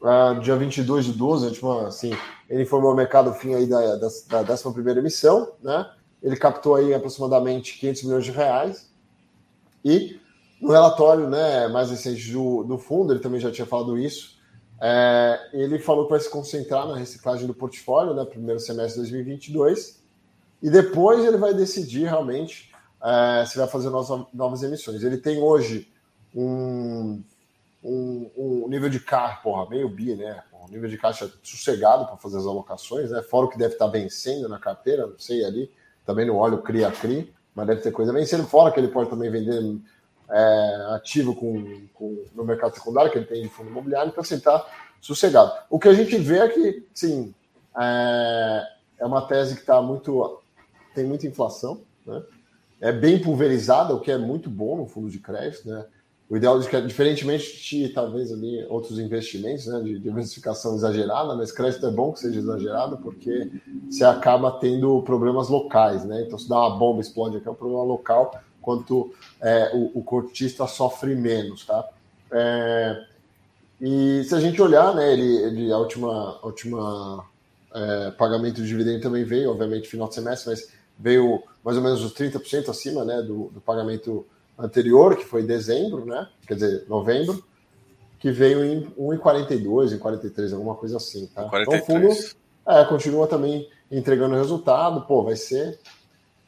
[0.05, 2.15] uh, dia 22 de 12, tipo, assim,
[2.47, 5.89] ele informou o mercado fim aí da, da, da 11 emissão, né?
[6.21, 8.91] Ele captou aí aproximadamente 500 milhões de reais.
[9.83, 10.19] E
[10.61, 14.35] no relatório né, mais recente do, do fundo, ele também já tinha falado isso,
[14.81, 20.03] É, ele falou vai se concentrar na reciclagem do portfólio, né, primeiro semestre de 2022,
[20.61, 25.03] e depois ele vai decidir realmente é, se vai fazer novas, novas emissões.
[25.03, 25.87] Ele tem hoje
[26.33, 27.23] um,
[27.85, 30.41] um, um nível de caixa, porra, meio bi, né?
[30.63, 33.21] Um nível de caixa sossegado para fazer as alocações, né?
[33.21, 35.71] Fora o que deve estar tá vencendo na carteira, não sei ali,
[36.03, 39.61] também não olho CRI-a-CRI, mas deve ter coisa vencendo, fora que ele pode também vender
[40.29, 44.35] é, ativo com, com, no mercado secundário, que ele tem de fundo imobiliário, então assim,
[44.35, 44.65] está
[44.99, 45.53] sossegado.
[45.69, 47.35] O que a gente vê é que, sim,
[47.77, 48.67] é,
[48.97, 50.41] é uma tese que está muito.
[50.95, 52.23] tem muita inflação, né?
[52.81, 55.85] é bem pulverizada, o que é muito bom no fundo de crédito, né?
[56.27, 61.51] O ideal é que, diferentemente de talvez ali outros investimentos, né, de diversificação exagerada, mas
[61.51, 63.51] crédito é bom que seja exagerado porque
[63.87, 66.23] você acaba tendo problemas locais, né?
[66.23, 70.03] Então, se dá uma bomba, explode aqui, é um problema local, quanto é, o, o
[70.03, 71.87] cortista sofre menos, tá?
[72.31, 73.05] É,
[73.79, 77.23] e se a gente olhar, né, ele, ele a última, a última
[77.71, 82.03] é, pagamento de dividendo também veio, obviamente, final de semestre, mas veio mais ou menos
[82.03, 84.25] os 30% acima, né, do, do pagamento
[84.57, 86.27] anterior, que foi dezembro, né?
[86.47, 87.43] Quer dizer, novembro,
[88.19, 91.43] que veio em 1,42, em 43, alguma coisa assim, tá?
[91.43, 91.67] 43.
[91.67, 92.35] Então o fundo
[92.67, 95.79] é, continua também entregando resultado, pô, vai ser.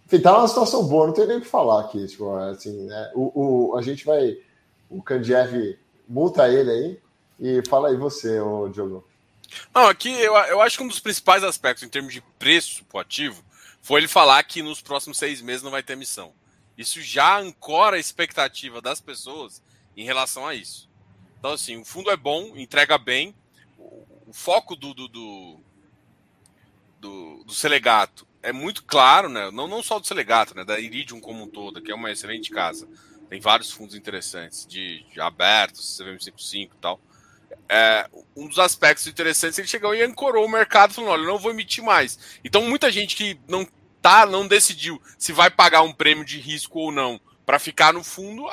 [0.05, 3.11] Enfim, tá uma situação boa, não tem nem o que falar aqui, tipo, assim, né?
[3.13, 4.37] O, o, a gente vai.
[4.89, 5.77] O Kandiev
[6.07, 6.99] multa ele aí
[7.39, 9.05] e fala aí você, ô Diogo.
[9.75, 12.99] Não, aqui eu, eu acho que um dos principais aspectos em termos de preço pro
[12.99, 13.43] ativo
[13.81, 16.31] foi ele falar que nos próximos seis meses não vai ter emissão.
[16.77, 19.61] Isso já ancora a expectativa das pessoas
[19.95, 20.87] em relação a isso.
[21.39, 23.35] Então, assim, o fundo é bom, entrega bem.
[24.27, 25.59] O foco do, do, do,
[26.99, 29.49] do, do Selegato é muito claro, né?
[29.51, 30.63] Não, não só do Selegato, né?
[30.63, 32.87] Da Iridium como um todo, que é uma excelente casa.
[33.29, 36.99] Tem vários fundos interessantes, de, de abertos, CVM55 e tal.
[37.69, 41.51] É, um dos aspectos interessantes, ele chegou e ancorou o mercado, falando: olha, não vou
[41.51, 42.39] emitir mais.
[42.43, 43.67] Então, muita gente que não
[44.07, 48.05] tá, não decidiu se vai pagar um prêmio de risco ou não para ficar no
[48.05, 48.47] fundo,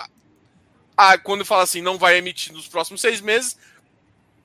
[0.96, 3.56] ah, quando fala assim, não vai emitir nos próximos seis meses,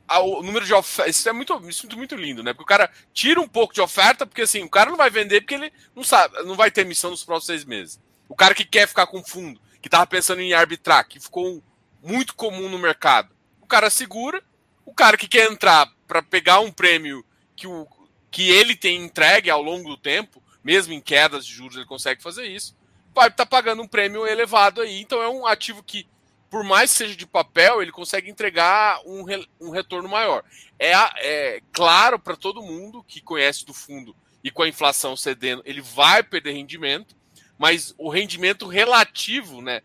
[0.08, 1.16] o número de ofertas.
[1.16, 2.54] Isso é muito, isso é muito lindo, né?
[2.54, 5.42] Porque o cara tira um pouco de oferta, porque assim, o cara não vai vender
[5.42, 8.00] porque ele não sabe, não vai ter emissão nos próximos seis meses.
[8.28, 11.64] O cara que quer ficar com fundo, que tava pensando em arbitrar, que ficou
[12.04, 14.44] muito comum no mercado, o cara segura.
[14.86, 17.24] O cara que quer entrar para pegar um prêmio
[17.56, 17.88] que, o,
[18.32, 22.22] que ele tem entregue ao longo do tempo, mesmo em quedas de juros ele consegue
[22.22, 22.76] fazer isso,
[23.14, 25.02] vai estar tá pagando um prêmio elevado aí.
[25.02, 26.08] Então é um ativo que,
[26.50, 30.44] por mais que seja de papel, ele consegue entregar um, re, um retorno maior.
[30.78, 35.62] É, é claro para todo mundo que conhece do fundo e com a inflação cedendo,
[35.66, 37.16] ele vai perder rendimento,
[37.58, 39.82] mas o rendimento relativo, né,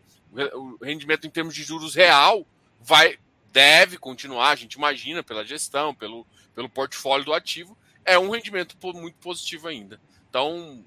[0.53, 2.47] o rendimento em termos de juros real,
[2.79, 3.17] vai
[3.51, 8.75] deve continuar, a gente imagina, pela gestão, pelo, pelo portfólio do ativo, é um rendimento
[8.93, 9.97] muito positivo ainda.
[10.35, 10.83] Então,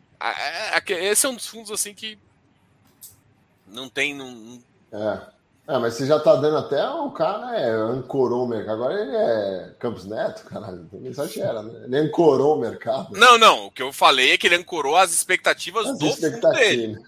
[0.89, 2.19] esse é um dos fundos assim que
[3.67, 4.15] não tem.
[4.15, 4.63] Não...
[4.93, 5.21] É.
[5.69, 8.75] é, mas você já tá dando até o cara é, ancorou o mercado.
[8.75, 10.87] Agora ele é Campos Neto, caralho.
[10.93, 11.85] A mensagem era, né?
[11.87, 13.17] Ele ancorou o mercado.
[13.17, 13.69] Não, não.
[13.69, 16.53] O que eu falei é que ele ancorou as expectativas as do expectativas.
[16.53, 17.03] fundo dele.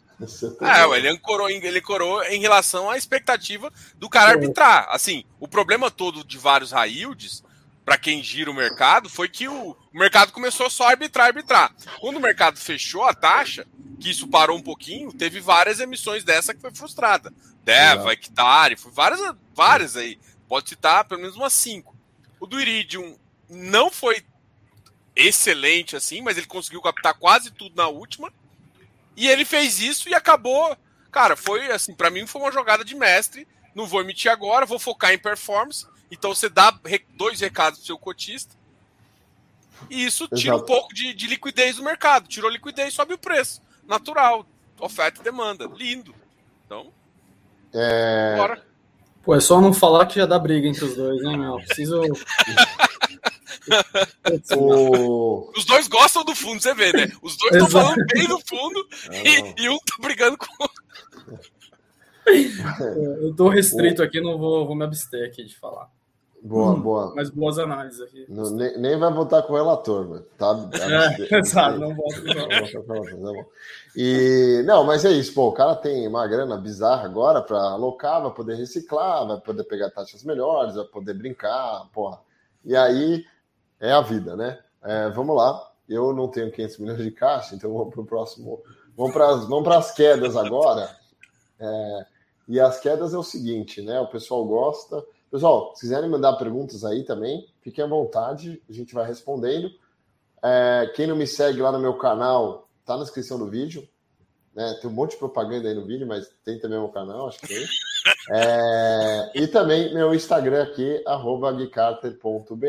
[0.62, 4.88] É, ele ancorou, ele ancorou em relação à expectativa do cara arbitrar.
[4.91, 7.43] Assim, o problema todo de vários high yields
[7.85, 11.74] para quem gira o mercado foi que o, o, mercado começou só a arbitrar, arbitrar.
[11.99, 13.66] Quando o mercado fechou a taxa,
[13.99, 17.33] que isso parou um pouquinho, teve várias emissões dessa que foi frustrada.
[17.64, 19.20] Deva, Hectare, foi várias,
[19.55, 20.18] várias aí.
[20.49, 21.97] Pode citar pelo menos umas cinco.
[22.39, 23.18] O do Iridium
[23.49, 24.22] não foi
[25.14, 28.33] excelente assim, mas ele conseguiu captar quase tudo na última.
[29.16, 30.76] E ele fez isso e acabou.
[31.11, 33.47] Cara, foi assim, para mim foi uma jogada de mestre.
[33.74, 36.77] Não vou emitir agora, vou focar em performance então você dá
[37.17, 38.61] dois recados pro seu cotista
[39.89, 40.63] e isso tira Exato.
[40.63, 42.29] um pouco de, de, liquidez do mercado.
[42.29, 43.63] Tirou liquidez, sobe o preço.
[43.87, 44.45] Natural.
[44.79, 45.67] Oferta e demanda.
[45.67, 46.15] Lindo.
[46.67, 46.93] Então.
[47.73, 48.37] É...
[48.37, 48.63] Bora.
[49.23, 51.57] Pô, é só não falar que já dá briga entre os dois, né, meu?
[51.57, 52.01] Preciso.
[54.57, 55.53] o...
[55.57, 57.11] Os dois gostam do fundo, você vê, né?
[57.23, 60.47] Os dois estão falando bem do fundo e, e, um tá brigando com.
[62.27, 65.91] Eu tô restrito aqui, não vou, vou me abster aqui de falar.
[66.43, 67.12] Boa, hum, boa.
[67.14, 68.24] Mas boas análises aqui.
[68.28, 70.26] Não, nem, nem, vai votar com o relator, mano.
[70.38, 70.57] Tá,
[71.28, 73.47] é, exato, não vota com o
[73.95, 75.49] E não, mas é isso, pô.
[75.49, 79.91] O cara tem uma grana bizarra agora para alocar, vai poder reciclar, vai poder pegar
[79.91, 82.18] taxas melhores, vai poder brincar, porra.
[82.64, 83.24] E aí
[83.78, 84.59] é a vida, né?
[84.82, 85.70] É, vamos lá.
[85.86, 88.62] Eu não tenho 500 milhões de caixa, então vamos para o próximo.
[88.97, 90.88] Vamos para as vamos as quedas agora.
[91.59, 92.07] É,
[92.49, 94.01] e as quedas é o seguinte, né?
[94.01, 98.93] O pessoal gosta Pessoal, se quiserem mandar perguntas aí também, fiquem à vontade, a gente
[98.93, 99.70] vai respondendo.
[100.43, 103.89] É, quem não me segue lá no meu canal, tá na descrição do vídeo.
[104.55, 104.78] Né?
[104.81, 107.39] Tem um monte de propaganda aí no vídeo, mas tem também o meu canal, acho
[107.41, 107.66] que tem.
[108.33, 111.05] É, e também meu Instagram aqui,
[111.59, 112.66] guicarter.br.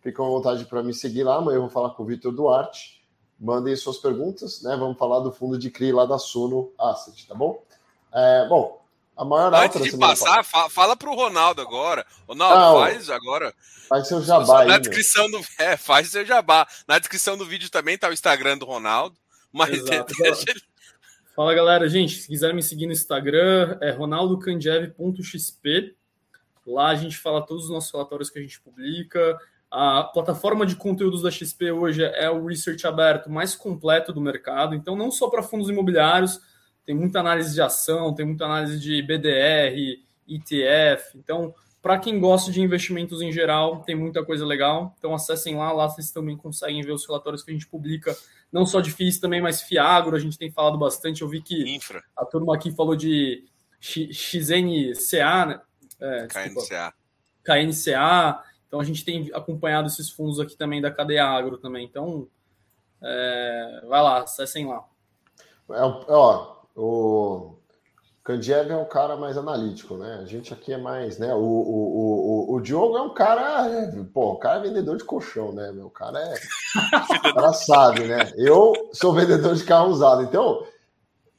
[0.00, 1.36] Ficam à vontade para me seguir lá.
[1.36, 3.04] Amanhã eu vou falar com o Vitor Duarte.
[3.38, 4.76] Mandem suas perguntas, né?
[4.76, 7.62] Vamos falar do fundo de CRI lá da Suno Asset, tá bom?
[8.12, 8.80] É, bom,
[9.16, 12.04] a maior Antes de passar, fala, fala para o Ronaldo agora.
[12.26, 13.54] Ronaldo, Não, faz agora.
[13.88, 16.66] Faz seu jabá Na aí, descrição do, é, faz seu jabá.
[16.86, 19.16] Na descrição do vídeo também tá o Instagram do Ronaldo.
[19.52, 20.60] Mas deixa ele...
[21.36, 25.96] Fala galera, gente, se quiser me seguir no Instagram, é ronaldocandiev.xp.
[26.66, 29.38] Lá a gente fala todos os nossos relatórios que a gente publica.
[29.70, 34.76] A plataforma de conteúdos da XP hoje é o research aberto mais completo do mercado,
[34.76, 36.40] então não só para fundos imobiliários,
[36.84, 41.16] tem muita análise de ação, tem muita análise de BDR, ETF.
[41.16, 41.54] Então,
[41.84, 44.94] para quem gosta de investimentos em geral, tem muita coisa legal.
[44.98, 48.16] Então acessem lá, lá vocês também conseguem ver os relatórios que a gente publica,
[48.50, 51.20] não só de FIIs também, mas FIAGRO, a gente tem falado bastante.
[51.20, 52.02] Eu vi que Infra.
[52.16, 53.44] a turma aqui falou de
[53.78, 55.60] XNCA, né?
[56.00, 56.94] É, KNCA.
[57.42, 58.42] KNCA.
[58.66, 61.84] Então a gente tem acompanhado esses fundos aqui também da cadeia agro também.
[61.84, 62.26] Então
[63.02, 64.82] é, vai lá, acessem lá.
[65.70, 67.54] É, ó, o
[68.24, 70.20] Kandiev é um cara mais analítico, né?
[70.22, 71.34] A gente aqui é mais, né?
[71.34, 75.04] O, o, o, o Diogo é um cara, é, pô, o cara é vendedor de
[75.04, 75.70] colchão, né?
[75.72, 76.34] Meu cara é.
[77.30, 78.32] o cara sabe, né?
[78.36, 80.22] Eu sou vendedor de carro usado.
[80.22, 80.64] Então,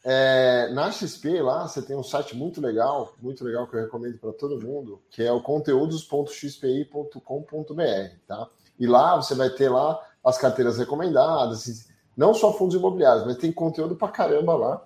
[0.03, 4.19] é, na XP lá, você tem um site muito legal, muito legal que eu recomendo
[4.19, 8.47] para todo mundo, que é o conteúdos.xpi.com.br, tá?
[8.79, 13.51] E lá você vai ter lá as carteiras recomendadas, não só fundos imobiliários, mas tem
[13.51, 14.83] conteúdo para caramba lá.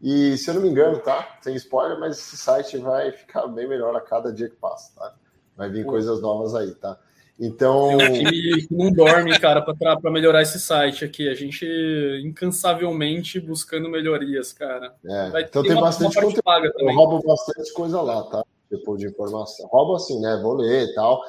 [0.00, 1.38] E se eu não me engano, tá?
[1.40, 5.14] Sem spoiler, mas esse site vai ficar bem melhor a cada dia que passa, tá?
[5.56, 5.90] Vai vir Pô.
[5.90, 6.98] coisas novas aí, tá?
[7.38, 7.98] Então.
[7.98, 11.28] Que não dorme, cara, para melhorar esse site aqui.
[11.28, 11.66] A gente
[12.24, 14.94] incansavelmente buscando melhorias, cara.
[15.04, 16.72] É, então tem bastante conteúdo.
[16.78, 18.44] Eu roubo bastante coisa lá, tá?
[18.70, 19.66] Depois de informação.
[19.68, 20.38] Roubo assim, né?
[20.42, 21.20] Vou ler e tal.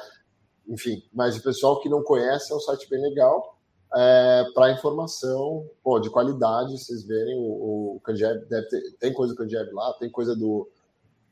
[0.68, 3.59] Enfim, mas o pessoal que não conhece é um site bem legal
[3.94, 6.78] é, para informação pô, de qualidade.
[6.78, 8.02] Vocês verem, o, o
[8.48, 10.68] deve ter, tem coisa do Candieb lá, tem coisa do,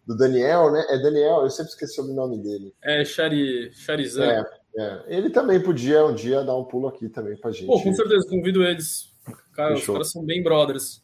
[0.06, 0.84] do Daniel, né?
[0.88, 2.74] É Daniel, eu sempre esqueci o nome dele.
[2.82, 4.24] É Chari, Charizan.
[4.24, 4.44] É,
[4.76, 5.02] é.
[5.06, 7.66] Ele também podia um dia dar um pulo aqui também pra gente.
[7.66, 9.12] Pô, com certeza, convido eles.
[9.54, 11.02] Cara, os caras são bem brothers.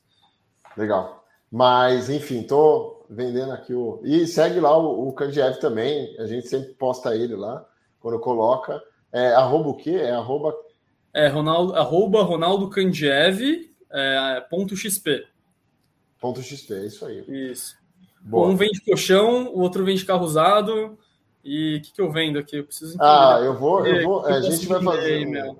[0.76, 1.24] Legal.
[1.50, 4.00] Mas, enfim, tô vendendo aqui o.
[4.05, 6.16] E segue lá o, o Kandiev também.
[6.18, 7.64] A gente sempre posta ele lá
[8.00, 8.82] quando coloca.
[9.12, 9.90] É arroba o quê?
[9.90, 10.55] É arroba
[11.14, 15.24] é Ronaldo, arroba Ronaldo Candiev, é, ponto XP.
[16.20, 17.24] Ponto XP, é isso aí.
[17.52, 17.76] Isso.
[18.20, 18.48] Boa.
[18.48, 20.98] Um vende colchão, o outro vende carro usado.
[21.44, 22.56] E o que, que eu vendo aqui?
[22.56, 23.06] Eu preciso entender.
[23.06, 24.26] Ah, eu vou, eu vou.
[24.26, 25.26] a gente vai fazer.
[25.26, 25.56] Um...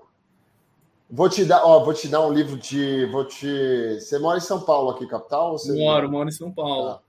[1.11, 3.05] Vou te dar, ó, vou te dar um livro de.
[3.07, 4.01] Vou te.
[4.01, 5.53] Você mora em São Paulo aqui, capital?
[5.53, 5.73] Você...
[5.75, 6.95] Moro, moro em São Paulo.
[6.95, 7.01] Tá.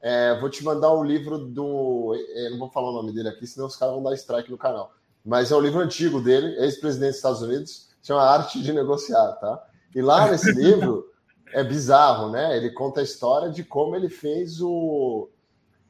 [0.00, 2.14] É, vou te mandar o livro do.
[2.14, 4.50] Eu é, não vou falar o nome dele aqui, senão os caras vão dar strike
[4.50, 4.92] no canal.
[5.26, 9.64] Mas é um livro antigo dele, ex-presidente dos Estados Unidos chama Arte de Negociar, tá?
[9.94, 11.10] E lá nesse livro
[11.52, 12.56] é bizarro, né?
[12.56, 15.28] Ele conta a história de como ele fez o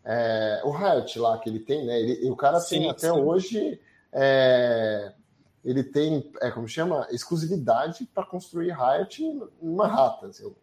[0.05, 2.01] é, o Riot lá que ele tem, né?
[2.01, 3.21] Ele, o cara sim, tem até sim.
[3.21, 3.81] hoje
[4.13, 5.13] é,
[5.65, 10.29] ele tem, é, como chama, exclusividade para construir Riot em Manhattan.
[10.29, 10.55] Assim,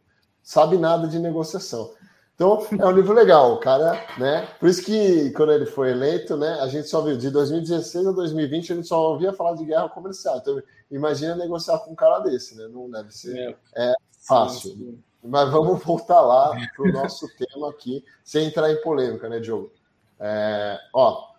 [0.42, 1.94] sabe nada de negociação.
[2.38, 4.48] Então, é um livro legal, o cara, né?
[4.60, 8.12] Por isso que quando ele foi eleito, né, a gente só viu de 2016 a
[8.12, 10.38] 2020, a gente só ouvia falar de guerra comercial.
[10.38, 10.62] Então,
[10.92, 12.68] imagina negociar com um cara desse, né?
[12.68, 13.94] Não deve ser é, é
[14.28, 14.70] fácil.
[14.70, 15.04] Sim, sim.
[15.24, 19.72] Mas vamos voltar lá para o nosso tema aqui, sem entrar em polêmica, né, Diogo?
[20.20, 21.32] É, ó,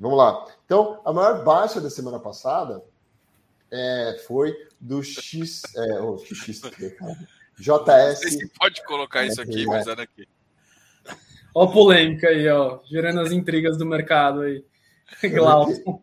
[0.00, 0.42] vamos lá.
[0.64, 2.82] Então, a maior baixa da semana passada
[3.70, 5.64] é, foi do X.
[5.76, 6.62] É, oh, X
[7.58, 7.86] JS.
[7.86, 10.26] Não sei se pode colocar isso aqui, mas era aqui.
[11.56, 14.62] Ó a polêmica aí, ó, gerando as intrigas do mercado aí.
[15.32, 16.02] Glauco.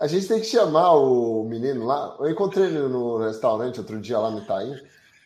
[0.00, 2.16] A gente tem que chamar o menino lá.
[2.18, 4.74] Eu encontrei ele no restaurante outro dia lá no Itaim.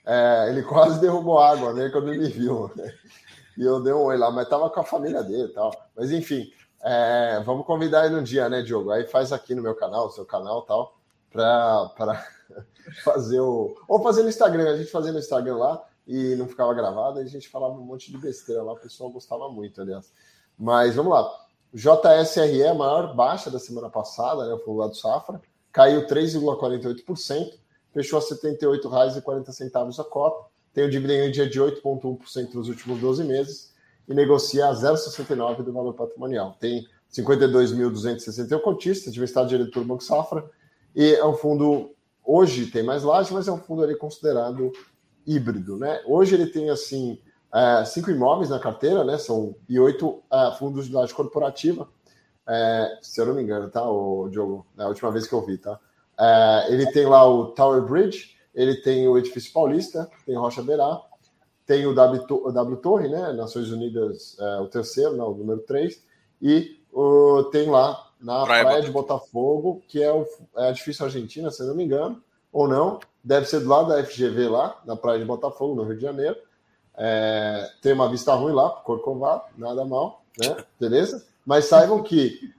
[0.04, 2.70] É, ele quase derrubou água né, quando ele me viu.
[3.56, 5.70] E eu dei um oi lá, mas tava com a família dele e tal.
[5.96, 6.52] Mas enfim,
[6.84, 8.90] é, vamos convidar ele um dia, né, Diogo?
[8.90, 10.98] Aí faz aqui no meu canal, seu canal tal,
[11.32, 12.22] para
[13.02, 13.74] fazer o.
[13.88, 17.24] Ou fazer no Instagram, a gente fazia no Instagram lá e não ficava gravado, a
[17.26, 20.10] gente falava um monte de besteira lá, o pessoal gostava muito, aliás.
[20.58, 21.30] Mas vamos lá.
[21.74, 25.38] JSRE, a maior baixa da semana passada, né, foi o lado Safra,
[25.70, 27.58] caiu 3,48%,
[27.92, 33.24] fechou a R$ 78,40 a cota, tem o dividendo dia de 8,1% nos últimos 12
[33.24, 33.74] meses
[34.08, 36.56] e negocia a 0,69 do valor patrimonial.
[36.58, 40.48] Tem 52.261 cotistas, administrado direito pelo Banco Safra,
[40.96, 41.90] e é um fundo,
[42.24, 44.72] hoje tem mais laje, mas é um fundo ali considerado
[45.28, 46.00] híbrido, né?
[46.06, 47.20] Hoje ele tem, assim,
[47.52, 49.18] é, cinco imóveis na carteira, né?
[49.18, 51.86] São, e oito é, fundos de laje corporativa,
[52.48, 54.66] é, se eu não me engano, tá, o Diogo?
[54.78, 55.78] É a última vez que eu vi, tá?
[56.18, 60.98] É, ele tem lá o Tower Bridge, ele tem o Edifício Paulista, tem Rocha Beirá,
[61.66, 63.32] tem o W, o w Torre, né?
[63.34, 66.02] Nações Unidas, é, o terceiro, não, o número 3,
[66.40, 70.26] e o, tem lá na Praia, Praia de Botafogo, que é o
[70.56, 72.22] é edifício Argentina, se eu não me engano,
[72.52, 75.96] ou não, deve ser do lado da FGV lá, na Praia de Botafogo, no Rio
[75.96, 76.36] de Janeiro.
[76.96, 80.56] É, tem uma vista ruim lá, Corcovado, nada mal, né?
[80.80, 81.24] Beleza?
[81.46, 82.52] Mas saibam que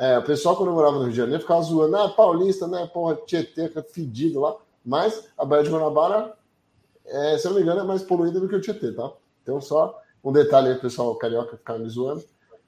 [0.00, 2.86] é, o pessoal, quando eu morava no Rio de Janeiro, ficava zoando, ah, paulista, né?
[2.86, 4.56] Porra, Tietê, fedido lá.
[4.82, 6.32] Mas a Baía de Guanabara,
[7.04, 9.12] é, se eu não me engano, é mais poluída do que o Tietê, tá?
[9.42, 12.24] Então, só um detalhe aí, pessoal carioca ficar me zoando.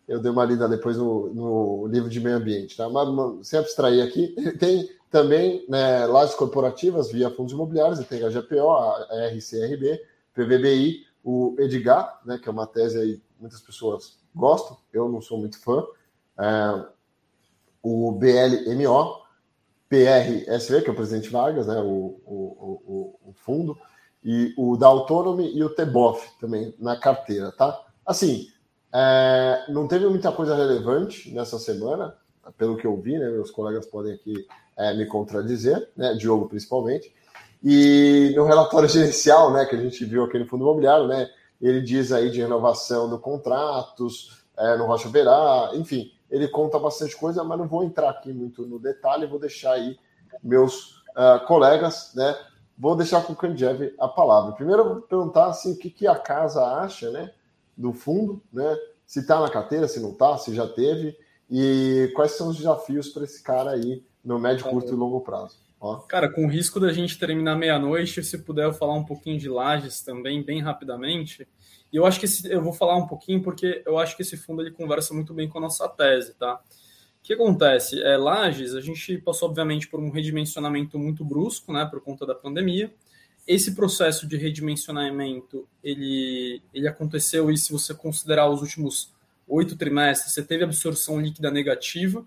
[0.06, 2.86] Eu dei uma lida depois no, no livro de meio ambiente, tá?
[2.90, 8.30] Mas, sem abstrair aqui, tem também né, lajes corporativas via fundos imobiliários, e tem a
[8.30, 10.02] GPO, a RCRB,
[10.34, 15.38] PVBI, o Edgar, né, que é uma tese aí muitas pessoas gostam, eu não sou
[15.38, 15.84] muito fã,
[16.38, 16.84] é,
[17.82, 19.22] o BLMO,
[19.88, 23.76] PRSV, que é o presidente Vargas, né, o, o, o, o fundo,
[24.24, 27.78] e o da Autonomy e o TBOF também na carteira, tá?
[28.06, 28.48] Assim,
[28.94, 32.16] é, não teve muita coisa relevante nessa semana,
[32.56, 33.30] pelo que eu vi, né?
[33.30, 34.46] Meus colegas podem aqui
[34.76, 36.14] é, me contradizer, né?
[36.14, 37.12] Diogo principalmente.
[37.62, 41.80] E no relatório gerencial, né, que a gente viu aqui no Fundo Imobiliário, né, ele
[41.80, 47.44] diz aí de renovação de contratos, é, no Rocha Verá, enfim, ele conta bastante coisa,
[47.44, 49.96] mas não vou entrar aqui muito no detalhe, vou deixar aí
[50.42, 52.34] meus uh, colegas, né?
[52.76, 54.52] Vou deixar com o Kandjev a palavra.
[54.52, 57.30] Primeiro, eu vou perguntar assim, o que, que a casa acha, né,
[57.76, 58.76] do fundo, né?
[59.06, 61.16] Se está na carteira, se não está, se já teve,
[61.54, 65.58] e quais são os desafios para esse cara aí no médio, curto e longo prazo.
[65.78, 65.96] Ó.
[65.96, 69.50] Cara, com o risco da gente terminar meia-noite, se puder eu falar um pouquinho de
[69.50, 71.46] lajes também, bem rapidamente.
[71.92, 74.34] E eu acho que esse, eu vou falar um pouquinho porque eu acho que esse
[74.36, 76.54] fundo ele conversa muito bem com a nossa tese, tá?
[76.54, 78.02] O que acontece?
[78.02, 82.34] É, Lages, a gente passou, obviamente, por um redimensionamento muito brusco, né, por conta da
[82.34, 82.90] pandemia.
[83.46, 89.12] Esse processo de redimensionamento, ele, ele aconteceu, e se você considerar os últimos
[89.46, 92.26] oito trimestres, você teve absorção líquida negativa.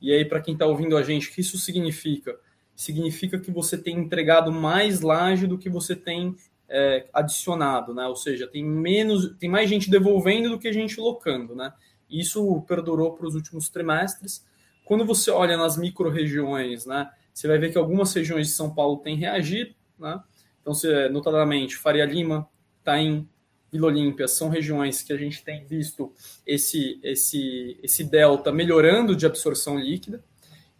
[0.00, 2.38] E aí, para quem está ouvindo a gente, o que isso significa?
[2.74, 6.36] Significa que você tem entregado mais laje do que você tem
[6.68, 8.06] é, adicionado, né?
[8.06, 11.72] Ou seja, tem menos, tem mais gente devolvendo do que gente locando, né?
[12.08, 14.44] Isso perdurou para os últimos trimestres.
[14.84, 17.10] Quando você olha nas micro-regiões, né?
[17.32, 20.20] Você vai ver que algumas regiões de São Paulo têm reagido, né?
[20.60, 22.48] Então, você, notadamente, Faria Lima,
[22.82, 23.28] Taim,
[23.76, 26.10] Vila Olímpia são regiões que a gente tem visto
[26.46, 30.24] esse, esse, esse delta melhorando de absorção líquida.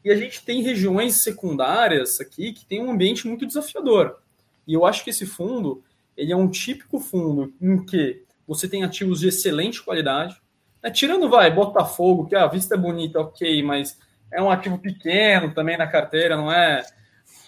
[0.03, 4.19] E a gente tem regiões secundárias aqui que tem um ambiente muito desafiador.
[4.67, 5.83] E eu acho que esse fundo,
[6.17, 10.41] ele é um típico fundo em que você tem ativos de excelente qualidade.
[10.83, 10.91] Né?
[10.91, 13.99] Tirando, vai, Botafogo, que a vista é bonita, ok, mas
[14.33, 16.83] é um ativo pequeno também na carteira, não é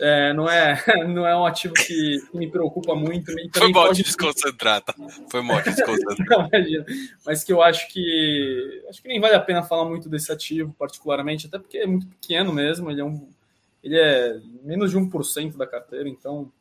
[0.00, 3.32] é, não, é, não é um ativo que, que me preocupa muito.
[3.56, 4.94] Foi mal de desconcentrar, tá?
[5.30, 6.48] Foi mal de desconcentrar.
[7.24, 10.74] Mas que eu acho que acho que nem vale a pena falar muito desse ativo,
[10.78, 12.90] particularmente, até porque é muito pequeno mesmo.
[12.90, 13.28] Ele é, um,
[13.82, 16.52] ele é menos de 1% da carteira, então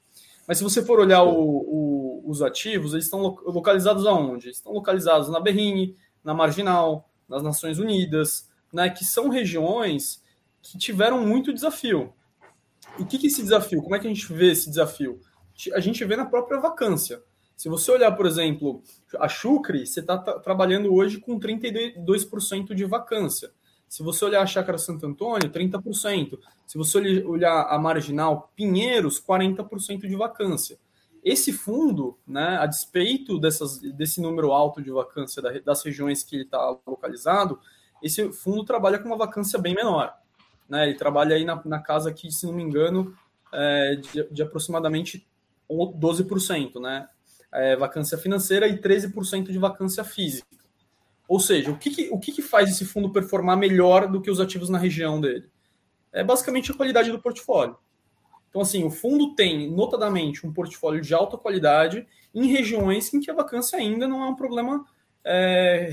[0.47, 4.49] mas se você for olhar o, o, os ativos, eles estão localizados aonde?
[4.49, 5.93] Estão localizados na Berrine,
[6.23, 10.23] na Marginal, nas Nações Unidas, né, que são regiões
[10.61, 12.13] que tiveram muito desafio.
[12.99, 13.81] O que, que é esse desafio?
[13.81, 15.19] Como é que a gente vê esse desafio?
[15.73, 17.21] A gente vê na própria vacância.
[17.55, 18.83] Se você olhar, por exemplo,
[19.17, 23.51] a Chucre, você está trabalhando hoje com 32% de vacância.
[23.89, 26.37] Se você olhar a Chácara Santo Antônio, 30%.
[26.67, 30.77] Se você olhar a Marginal Pinheiros, 40% de vacância.
[31.23, 36.43] Esse fundo, né, a despeito dessas, desse número alto de vacância das regiões que ele
[36.43, 37.59] está localizado,
[38.03, 40.13] esse fundo trabalha com uma vacância bem menor.
[40.69, 40.87] Né?
[40.87, 43.15] Ele trabalha aí na, na casa que, se não me engano,
[43.53, 45.27] é de, de aproximadamente
[45.69, 47.07] 12%, né?
[47.51, 50.47] É, vacância financeira e 13% de vacância física.
[51.27, 54.29] Ou seja, o que, que o que, que, faz esse fundo performar melhor do que
[54.29, 55.49] os ativos na região dele?
[56.11, 57.77] É basicamente a qualidade do portfólio.
[58.49, 63.29] Então, assim, o fundo tem, notadamente, um portfólio de alta qualidade em regiões em que
[63.29, 64.85] a vacância ainda não é um problema
[65.23, 65.89] é,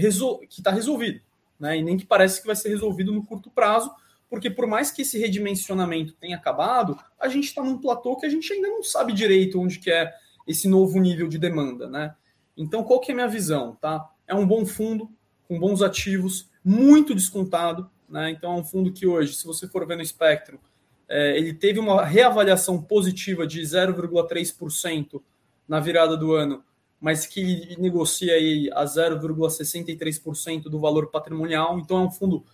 [0.49, 1.21] que está resolvido,
[1.59, 1.79] né?
[1.79, 3.91] E nem que parece que vai ser resolvido no curto prazo,
[4.29, 8.31] porque por mais que esse redimensionamento tenha acabado, a gente está num platô que a
[8.31, 10.13] gente ainda não sabe direito onde que é
[10.47, 12.15] esse novo nível de demanda, né?
[12.57, 14.09] Então, qual que é a minha visão, tá?
[14.27, 15.11] É um bom fundo,
[15.49, 17.91] com bons ativos, muito descontado.
[18.09, 18.31] Né?
[18.31, 20.61] Então é um fundo que hoje, se você for ver no espectro,
[21.09, 25.23] é, ele teve uma reavaliação positiva de 0,3%
[25.67, 26.63] na virada do ano,
[27.01, 31.79] mas que negocia aí a 0,63% do valor patrimonial.
[31.79, 32.45] Então é um fundo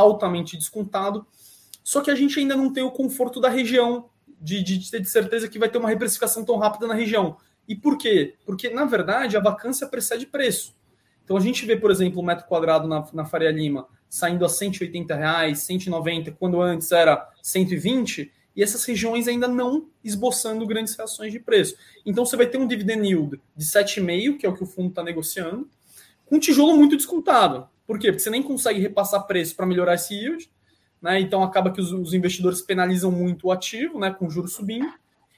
[0.00, 1.26] altamente descontado.
[1.82, 4.10] Só que a gente ainda não tem o conforto da região,
[4.40, 7.36] de, de ter certeza que vai ter uma reprecificação tão rápida na região.
[7.68, 8.34] E por quê?
[8.44, 10.74] Porque, na verdade, a vacância precede preço.
[11.24, 14.48] Então a gente vê, por exemplo, o metro quadrado na, na Faria Lima saindo a
[14.48, 21.32] 180 reais, 190, quando antes era 120, e essas regiões ainda não esboçando grandes reações
[21.32, 21.76] de preço.
[22.04, 24.88] Então você vai ter um dividend yield de 7,5, que é o que o fundo
[24.88, 25.68] está negociando,
[26.26, 27.68] com um tijolo muito descontado.
[27.90, 28.12] Por quê?
[28.12, 30.48] Porque você nem consegue repassar preço para melhorar esse yield,
[31.02, 31.18] né?
[31.18, 34.12] Então acaba que os, os, investidores penalizam muito o ativo, né?
[34.12, 34.94] Com juros subindo.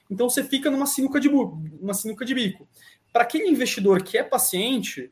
[0.07, 2.67] Então você fica numa sinuca de, uma sinuca de bico.
[3.11, 5.11] Para aquele investidor que é paciente,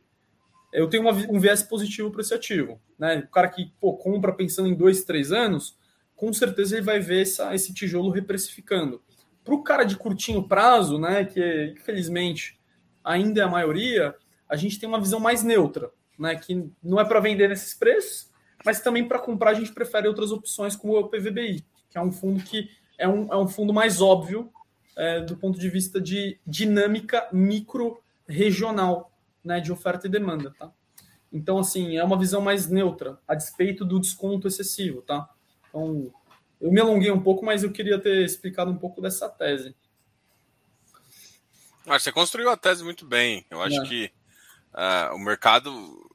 [0.71, 2.79] eu tenho uma, um viés positivo para esse ativo.
[2.99, 3.23] Né?
[3.27, 5.75] O cara que pô, compra pensando em dois, três anos,
[6.15, 9.01] com certeza ele vai ver essa, esse tijolo reprecificando.
[9.43, 12.59] Para o cara de curtinho prazo, né, que infelizmente
[13.03, 14.13] ainda é a maioria,
[14.47, 15.89] a gente tem uma visão mais neutra,
[16.21, 18.29] né, que não é para vender nesses preços,
[18.63, 22.11] mas também para comprar a gente prefere outras opções como o PVBI, que é um
[22.11, 24.53] fundo que é um, é um fundo mais óbvio
[24.95, 29.11] é, do ponto de vista de dinâmica micro regional
[29.43, 30.71] né, de oferta e demanda, tá?
[31.33, 35.27] Então, assim, é uma visão mais neutra, a despeito do desconto excessivo, tá?
[35.69, 36.13] Então,
[36.59, 39.75] eu me alonguei um pouco, mas eu queria ter explicado um pouco dessa tese.
[41.87, 43.43] Ah, você construiu a tese muito bem.
[43.49, 43.85] Eu acho é.
[43.85, 44.11] que
[44.73, 46.10] uh, o mercado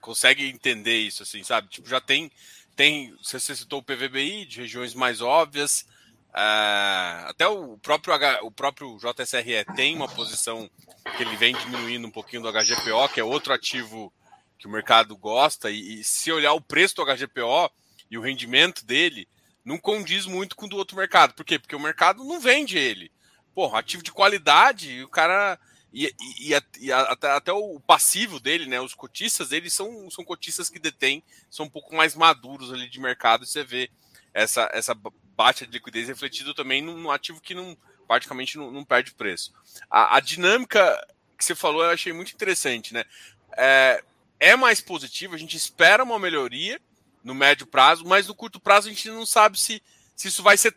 [0.00, 1.68] consegue entender isso, assim, sabe?
[1.68, 2.30] Tipo, já tem,
[2.76, 3.14] tem.
[3.22, 5.86] Você citou o PVBI de regiões mais óbvias.
[6.30, 10.70] Uh, até o próprio, H, o próprio JSRE tem uma posição
[11.16, 14.12] que ele vem diminuindo um pouquinho do HGPO, que é outro ativo
[14.56, 17.70] que o mercado gosta, e, e, se olhar o preço do HGPO
[18.10, 19.26] e o rendimento dele,
[19.64, 21.34] não condiz muito com o do outro mercado.
[21.34, 21.58] Por quê?
[21.58, 23.10] Porque o mercado não vende ele.
[23.54, 25.58] Porra, ativo de qualidade, o cara.
[25.92, 28.80] E, e, e até, até, o passivo dele, né?
[28.80, 33.00] Os cotistas dele são, são cotistas que detêm, são um pouco mais maduros ali de
[33.00, 33.90] mercado, você vê
[34.32, 34.94] essa, essa
[35.36, 37.76] baixa de liquidez refletido também num ativo que não
[38.06, 39.52] praticamente não, não perde preço.
[39.88, 41.06] A, a, dinâmica
[41.38, 43.04] que você falou eu achei muito interessante, né?
[43.56, 44.02] É,
[44.38, 46.80] é mais positivo, a gente espera uma melhoria
[47.22, 49.82] no médio prazo, mas no curto prazo a gente não sabe se,
[50.16, 50.76] se isso vai ser.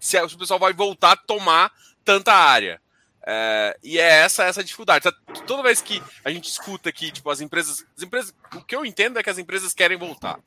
[0.00, 1.72] Se o pessoal vai voltar a tomar
[2.04, 2.80] tanta área.
[3.24, 5.08] É, e é essa essa dificuldade.
[5.46, 8.34] Toda vez que a gente escuta aqui, tipo, as empresas, as empresas.
[8.54, 10.40] O que eu entendo é que as empresas querem voltar.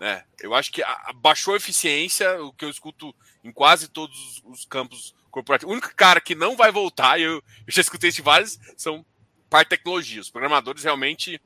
[0.00, 0.22] Né?
[0.40, 4.42] Eu acho que a, a baixou a eficiência, o que eu escuto em quase todos
[4.44, 5.70] os campos corporativos.
[5.70, 9.04] O único cara que não vai voltar, eu, eu já escutei isso vários, são
[9.50, 10.20] parte de tecnologia.
[10.20, 11.40] Os programadores realmente.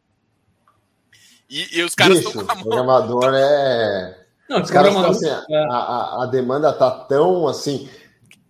[1.48, 2.62] E, e os caras estão com a mão.
[2.62, 4.26] O programador é.
[4.48, 5.64] Não, os caras estão assim, é...
[5.70, 7.88] a, a, demanda tá tão assim.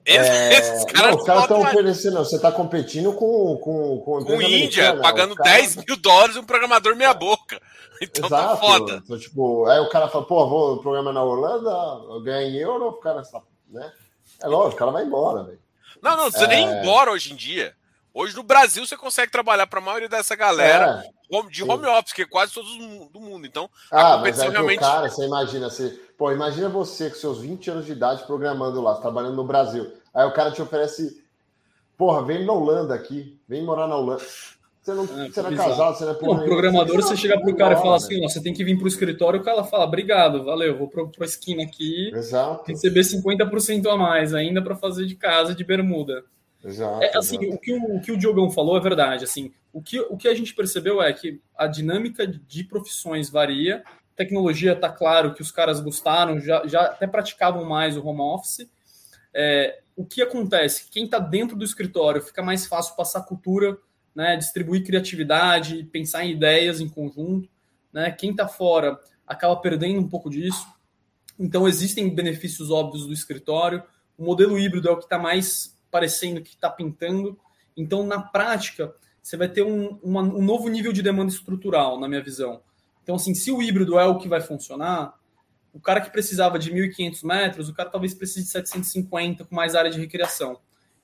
[0.08, 0.54] É...
[0.58, 4.96] Esses caras não, os caras estão oferecendo, você está competindo com com com, com Índia,
[4.96, 5.50] pagando cara...
[5.50, 7.60] 10 mil dólares um programador meia boca.
[8.00, 8.54] Então tá Exato.
[8.54, 9.02] tá foda.
[9.04, 12.92] Então, tipo, aí o cara fala, pô, vou programar na Holanda, ganhar em euro, o
[12.92, 13.22] cara,
[13.68, 13.92] né?
[14.40, 15.58] É lógico, o cara vai embora, velho.
[16.00, 16.46] Não, não, você é...
[16.46, 17.74] nem ir embora hoje em dia.
[18.18, 21.90] Hoje no Brasil você consegue trabalhar para a maioria dessa galera é, de home sim.
[21.90, 22.76] office, que é quase todos
[23.12, 23.46] do mundo.
[23.46, 24.80] Então, a ah, competição mas é realmente.
[24.80, 28.96] cara, você imagina, você, pô, imagina você com seus 20 anos de idade programando lá,
[28.96, 29.92] trabalhando no Brasil.
[30.12, 31.22] Aí o cara te oferece,
[31.96, 34.24] porra, vem na Holanda aqui, vem morar na Holanda.
[34.82, 36.42] Você não, é, você não é casado, você não é porra.
[36.42, 38.88] programador, você, você chega pro cara e fala assim: ó, você tem que vir pro
[38.88, 42.64] escritório, o cara fala, obrigado, valeu, vou pro, pro esquina aqui, Exato.
[42.66, 46.24] receber 50% a mais ainda para fazer de casa de bermuda.
[46.64, 47.54] Exato, é, assim, exato.
[47.54, 49.24] O, que o, o, que o Diogão falou é verdade.
[49.24, 53.82] Assim, o, que, o que a gente percebeu é que a dinâmica de profissões varia.
[54.16, 58.68] Tecnologia está claro que os caras gostaram, já, já até praticavam mais o home office.
[59.32, 60.90] É, o que acontece?
[60.90, 63.78] Quem está dentro do escritório fica mais fácil passar cultura
[64.18, 67.48] né, distribuir criatividade, pensar em ideias em conjunto.
[67.92, 68.10] Né?
[68.10, 70.66] Quem está fora acaba perdendo um pouco disso.
[71.38, 73.80] Então, existem benefícios óbvios do escritório.
[74.18, 77.38] O modelo híbrido é o que está mais parecendo que está pintando.
[77.76, 82.08] Então, na prática, você vai ter um, uma, um novo nível de demanda estrutural, na
[82.08, 82.62] minha visão.
[83.02, 85.14] Então, assim, se o híbrido é o que vai funcionar,
[85.72, 89.74] o cara que precisava de 1.500 metros, o cara talvez precise de 750 com mais
[89.74, 90.58] área de recreação.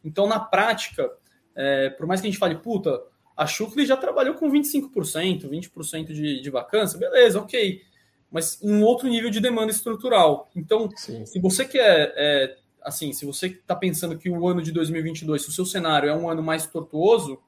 [0.05, 1.11] Então, na prática,
[1.55, 3.01] é, por mais que a gente fale, puta,
[3.37, 7.83] a Schuckli já trabalhou com 25%, 20% de, de vacância, beleza, ok.
[8.31, 10.51] Mas um outro nível de demanda estrutural.
[10.55, 11.25] Então, Sim.
[11.25, 15.49] se você quer, é, assim, se você está pensando que o ano de 2022, se
[15.49, 17.41] o seu cenário é um ano mais tortuoso,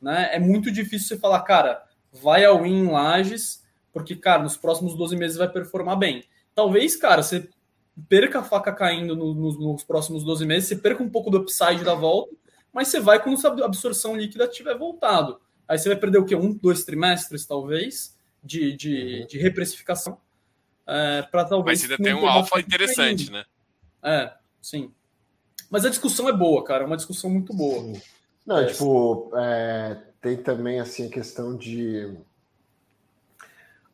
[0.00, 3.62] né, é muito difícil você falar, cara, vai ao in Lages,
[3.92, 6.24] porque, cara, nos próximos 12 meses vai performar bem.
[6.54, 7.48] Talvez, cara, você
[8.08, 11.38] perca a faca caindo no, no, nos próximos 12 meses, você perca um pouco do
[11.38, 12.34] upside da volta,
[12.72, 15.40] mas você vai quando a absorção líquida tiver voltado.
[15.68, 16.34] Aí você vai perder o quê?
[16.34, 19.26] Um, dois trimestres, talvez, de, de, uhum.
[19.26, 20.18] de reprecificação.
[20.86, 21.82] É, para talvez.
[21.82, 23.44] Mas ainda tem um alfa interessante, né?
[24.02, 24.92] É, sim.
[25.70, 26.84] Mas a discussão é boa, cara.
[26.84, 27.80] É uma discussão muito boa.
[27.80, 28.02] Sim.
[28.46, 32.16] Não, é, tipo, é, tem também assim a questão de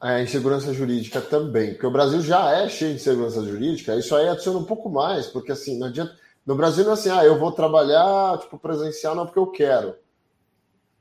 [0.00, 4.28] a insegurança jurídica também, porque o Brasil já é cheio de insegurança jurídica, isso aí
[4.28, 6.14] adiciona um pouco mais, porque assim, não adianta.
[6.44, 9.96] No Brasil não é assim, ah, eu vou trabalhar tipo presencial não porque eu quero.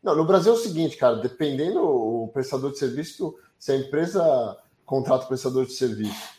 [0.02, 4.58] Não, no Brasil é o seguinte, cara, dependendo o prestador de serviço, se a empresa
[4.86, 6.30] contrata o prestador de serviço,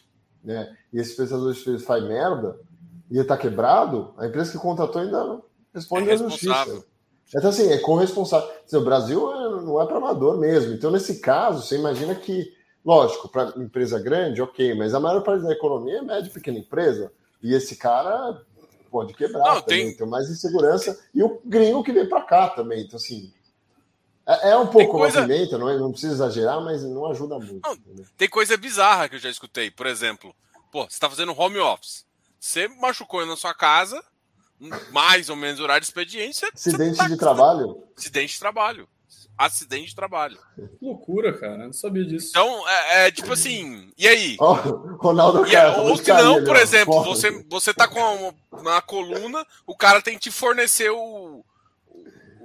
[0.42, 2.58] né, e esse prestador de serviço faz merda
[3.10, 5.40] e está quebrado, a empresa que contratou ainda
[5.74, 6.84] responde é à justiça.
[7.34, 8.48] Então, assim, é corresponsável.
[8.72, 10.72] O Brasil é, não é para amador mesmo.
[10.72, 12.52] Então, nesse caso, você imagina que,
[12.84, 16.58] lógico, para empresa grande, ok, mas a maior parte da economia é média e pequena
[16.58, 17.12] empresa.
[17.42, 18.40] E esse cara
[18.90, 19.96] pode quebrar não, também, tem...
[19.96, 20.98] tem mais insegurança.
[21.14, 22.84] E o gringo que vem para cá também.
[22.84, 23.32] Então, assim,
[24.24, 25.20] é, é um pouco coisa...
[25.20, 27.68] movimento, não, é, não precisa exagerar, mas não ajuda muito.
[27.68, 27.76] Não,
[28.16, 29.70] tem coisa bizarra que eu já escutei.
[29.70, 30.32] Por exemplo,
[30.70, 32.05] pô, você está fazendo home office.
[32.38, 34.02] Você machucou na sua casa,
[34.90, 36.44] mais ou menos horário de expediente.
[36.44, 37.08] Acidente tá...
[37.08, 37.82] de trabalho?
[37.96, 38.88] Acidente de trabalho.
[39.36, 40.38] Acidente de trabalho.
[40.56, 41.58] Que loucura, cara.
[41.58, 42.28] não sabia disso.
[42.30, 43.92] Então, é, é tipo assim.
[43.98, 44.36] E aí?
[44.40, 49.46] Oh, Ronaldo e, cara, Ou se não, por exemplo, você, você tá com uma, coluna,
[49.66, 51.44] o cara tem que te fornecer o,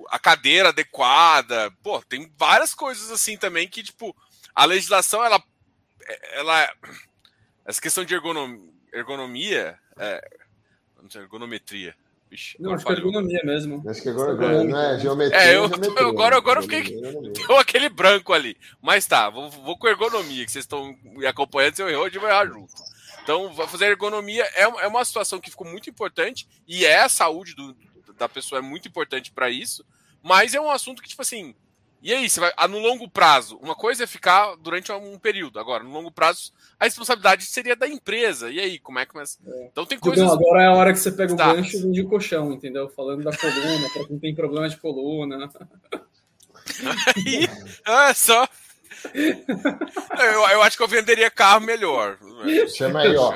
[0.09, 1.72] a cadeira adequada.
[1.81, 4.13] Pô, tem várias coisas assim também que, tipo,
[4.53, 5.41] a legislação, ela.
[6.34, 6.73] ela
[7.63, 10.22] essa questão de ergonomia, ergonomia é,
[11.01, 11.95] não sei, ergonometria.
[12.30, 13.84] Vixe, não, acho que é ergonomia mesmo.
[13.89, 15.41] Acho que agora, agora não é geometria.
[15.41, 17.01] É, eu, geometria, agora, agora eu fiquei.
[17.34, 18.55] Deu aquele branco ali.
[18.81, 21.76] Mas tá, vou, vou com ergonomia, que vocês estão me acompanhando.
[21.76, 22.73] Se eu errar, a gente vai errar junto.
[23.22, 27.53] Então, fazer ergonomia é, é uma situação que ficou muito importante e é a saúde
[27.53, 27.76] do,
[28.18, 29.85] da pessoa é muito importante para isso,
[30.23, 31.53] mas é um assunto que, tipo assim,
[32.01, 35.59] e aí, você vai, ah, no longo prazo, uma coisa é ficar durante um período.
[35.59, 38.49] Agora, no longo prazo, a responsabilidade seria da empresa.
[38.49, 39.37] E aí, como é que começa?
[39.45, 39.67] É.
[39.71, 40.23] Então tem coisas.
[40.23, 41.53] Então, agora é a hora que você pega o tá.
[41.53, 42.89] gancho de colchão, entendeu?
[42.89, 45.47] Falando da coluna, para quem tem problema de coluna.
[47.15, 47.47] Aí,
[48.09, 48.47] é só.
[49.13, 52.17] Eu, eu acho que eu venderia carro melhor.
[52.75, 53.33] Chama aí, ó.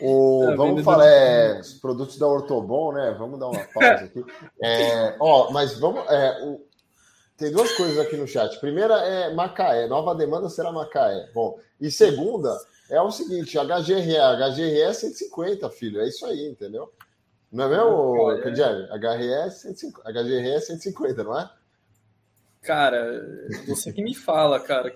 [0.00, 3.14] O, é, vamos falar é, os produtos da Ortobon, né?
[3.18, 4.24] Vamos dar uma pausa aqui.
[4.62, 6.04] É, ó, mas vamos.
[6.10, 6.65] É, o,
[7.36, 8.58] tem duas coisas aqui no chat.
[8.60, 9.86] Primeira é Macaé.
[9.86, 11.30] Nova demanda será Macaé.
[11.34, 12.56] Bom, e segunda
[12.90, 14.16] é o seguinte: HGRE.
[14.16, 16.00] HGRE é 150, filho.
[16.00, 16.92] É isso aí, entendeu?
[17.52, 18.88] Não é mesmo, Candiani?
[18.88, 21.50] HGRE é 150, HGRE é 150, não é?
[22.62, 23.24] Cara,
[23.68, 24.92] você que me fala, cara.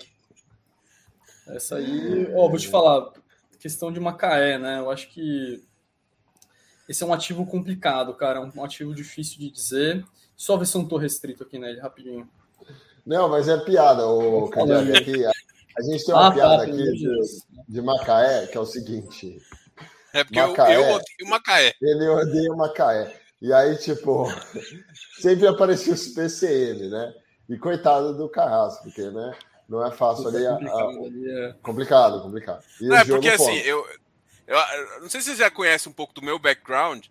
[1.49, 2.33] Essa aí.
[2.35, 3.13] Ó, oh, vou te falar.
[3.59, 4.79] Questão de Macaé, né?
[4.79, 5.63] Eu acho que
[6.89, 8.41] esse é um ativo complicado, cara.
[8.41, 10.05] Um ativo difícil de dizer.
[10.41, 12.27] Só ver se eu não tô restrito aqui nele, rapidinho.
[13.05, 15.27] Não, mas é piada, o Cadillac aqui.
[15.27, 18.65] A gente tem uma ah, tá, piada tá, aqui de, de, Macaé, que é o
[18.65, 19.37] seguinte.
[20.15, 21.75] É porque Macaé, eu, eu odeio Macaé.
[21.83, 23.21] Ele odeia Macaé.
[23.43, 24.29] E aí, tipo,
[25.21, 27.15] sempre aparecia os PCM, né?
[27.47, 29.37] E coitado do Carrasco, porque, né?
[29.69, 30.47] Não é fácil ali.
[30.47, 31.49] É complicado, a, a...
[31.49, 31.55] é...
[31.63, 32.65] complicado, complicado.
[32.81, 33.87] E não, é porque assim, eu,
[34.47, 37.09] eu, eu, não sei se você já conhece um pouco do meu background.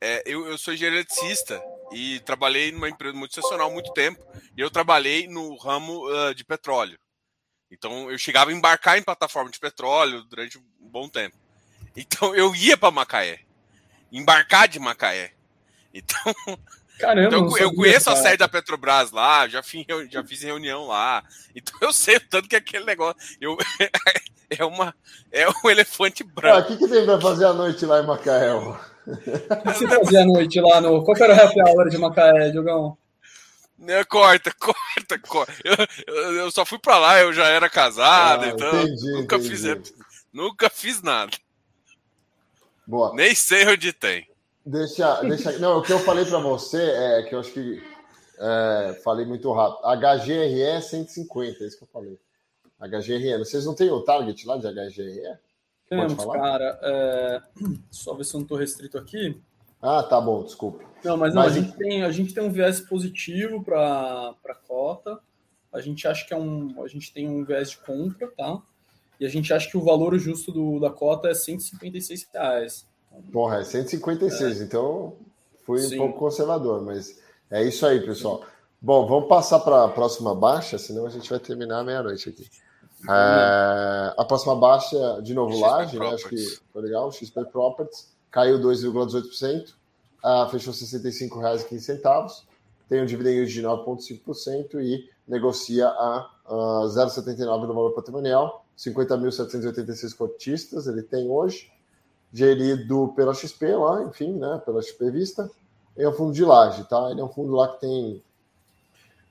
[0.00, 1.62] É, eu, eu sou engenheiro eletricista
[1.92, 4.24] e trabalhei numa empresa multinacional há muito tempo.
[4.56, 6.98] E eu trabalhei no ramo uh, de petróleo.
[7.70, 11.36] Então eu chegava a embarcar em plataforma de petróleo durante um bom tempo.
[11.94, 13.40] Então eu ia para Macaé,
[14.10, 15.32] embarcar de Macaé.
[15.94, 16.32] Então,
[16.98, 21.22] Caramba, então eu, conheço a sede da Petrobras lá, já fiz, já fiz reunião lá.
[21.54, 23.58] Então eu sei tanto que aquele negócio eu,
[24.48, 24.94] é uma
[25.30, 26.56] é um elefante branco.
[26.56, 28.52] Ah, o que, que tem para fazer à noite lá em Macaé?
[29.06, 31.04] O que você fazia à noite lá no.
[31.04, 32.96] Qual era o happy hour de Macaé, Diogão?
[34.08, 35.54] Corta, corta, corta.
[35.64, 39.36] Eu, eu, eu, só fui pra lá, eu já era casado, ah, então entendi, nunca,
[39.36, 39.56] entendi.
[39.56, 39.94] Fiz,
[40.32, 41.32] nunca fiz nada.
[42.86, 43.12] Boa.
[43.14, 44.28] Nem sei onde tem.
[44.64, 45.58] Deixa, deixa.
[45.58, 47.82] Não, o que eu falei para você é que eu acho que
[48.38, 49.82] é, falei muito rápido.
[49.84, 52.18] HGRE 150, é isso que eu falei.
[52.80, 53.38] HGRE.
[53.38, 55.38] Vocês não têm o target lá de HGRE?
[55.96, 56.78] Temos, cara.
[56.82, 57.42] É...
[57.90, 59.40] Só ver se eu não estou restrito aqui.
[59.80, 60.86] Ah, tá bom, desculpe.
[61.04, 61.52] Não, mas, não, mas...
[61.52, 65.18] A, gente tem, a gente tem um viés positivo para a cota.
[65.72, 66.82] A gente acha que é um.
[66.82, 68.60] A gente tem um viés de compra, tá?
[69.18, 72.86] E a gente acha que o valor justo do, da cota é 156 reais.
[73.32, 74.64] Porra, é 156, é.
[74.64, 75.16] então
[75.64, 75.96] fui Sim.
[75.96, 77.20] um pouco conservador, mas
[77.50, 78.44] é isso aí, pessoal.
[78.80, 82.48] Bom, vamos passar para a próxima baixa, senão a gente vai terminar meia-noite aqui.
[83.08, 86.08] É, a próxima baixa, de novo, Laje, né?
[86.10, 86.36] acho que
[86.72, 87.10] foi legal.
[87.10, 89.74] XP Properties caiu 2,18%,
[90.24, 92.44] uh, fechou R$ 65,15.
[92.88, 98.64] Tem um dividendo de 9,5% e negocia a uh, 0,79 no valor patrimonial.
[98.78, 101.70] 50.786 cotistas ele tem hoje,
[102.32, 105.50] gerido pela XP lá, enfim, né, pela XP Vista.
[105.96, 107.10] É um fundo de laje, tá?
[107.10, 108.22] Ele é um fundo lá que tem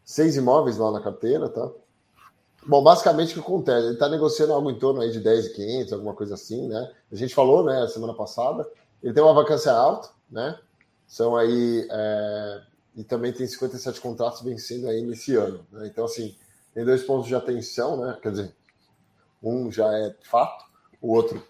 [0.04, 1.70] seis imóveis lá na carteira, tá?
[2.66, 3.86] Bom, basicamente o que acontece?
[3.86, 6.92] Ele está negociando algo em torno aí de 10,500, alguma coisa assim, né?
[7.12, 8.70] A gente falou, né, semana passada.
[9.02, 10.58] Ele tem uma vacância alta, né?
[11.08, 11.88] São aí.
[11.90, 12.62] É...
[12.96, 15.66] E também tem 57 contratos vencendo aí nesse ano.
[15.72, 15.88] Né?
[15.88, 16.36] Então, assim,
[16.74, 18.18] tem dois pontos de atenção, né?
[18.22, 18.56] Quer dizer,
[19.42, 20.66] um já é fato,
[21.02, 21.42] o outro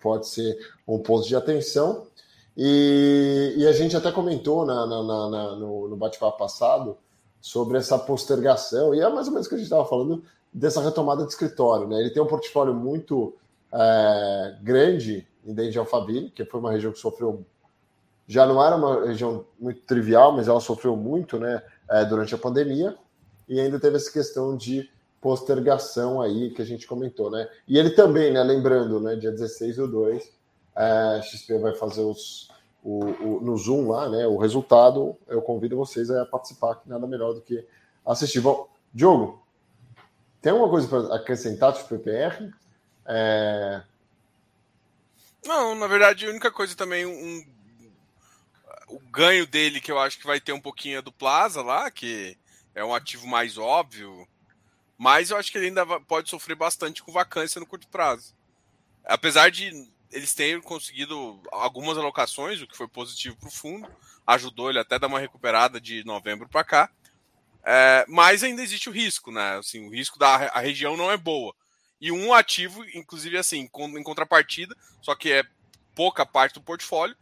[0.00, 0.56] pode ser
[0.86, 2.06] um ponto de atenção.
[2.56, 6.98] E, e a gente até comentou na, na, na, no, no bate-papo passado
[7.42, 10.80] sobre essa postergação, e é mais ou menos o que a gente estava falando dessa
[10.80, 11.88] retomada de escritório.
[11.88, 11.98] Né?
[11.98, 13.34] Ele tem um portfólio muito
[13.74, 17.44] é, grande em dentro de Alphaville, que foi uma região que sofreu.
[18.28, 21.60] Já não era uma região muito trivial, mas ela sofreu muito né,
[21.90, 22.96] é, durante a pandemia,
[23.48, 24.88] e ainda teve essa questão de
[25.20, 27.48] postergação aí que a gente comentou, né?
[27.66, 28.42] E ele também, né?
[28.42, 29.16] Lembrando, né?
[29.16, 30.32] Dia 16 do 2,
[30.76, 32.48] é, XP vai fazer os,
[32.82, 34.26] o, o, no Zoom lá, né?
[34.26, 37.64] O resultado, eu convido vocês a participar, que nada melhor do que
[38.04, 38.40] assistir.
[38.40, 39.46] Bom, Diogo,
[40.40, 42.52] tem alguma coisa para acrescentar do PPR?
[43.06, 43.82] É...
[45.44, 47.44] Não, na verdade, a única coisa também, um,
[48.88, 51.90] o ganho dele que eu acho que vai ter um pouquinho é do Plaza lá,
[51.90, 52.36] que
[52.74, 54.26] é um ativo mais óbvio,
[54.98, 58.34] mas eu acho que ele ainda pode sofrer bastante com vacância no curto prazo.
[59.04, 63.88] Apesar de eles terem conseguido algumas alocações, o que foi positivo para o fundo,
[64.26, 66.90] ajudou ele até dar uma recuperada de novembro para cá.
[67.64, 69.58] É, mas ainda existe o risco, né?
[69.58, 71.54] Assim, o risco da a região não é boa.
[72.00, 75.44] E um ativo, inclusive assim, em contrapartida, só que é
[75.94, 77.16] pouca parte do portfólio,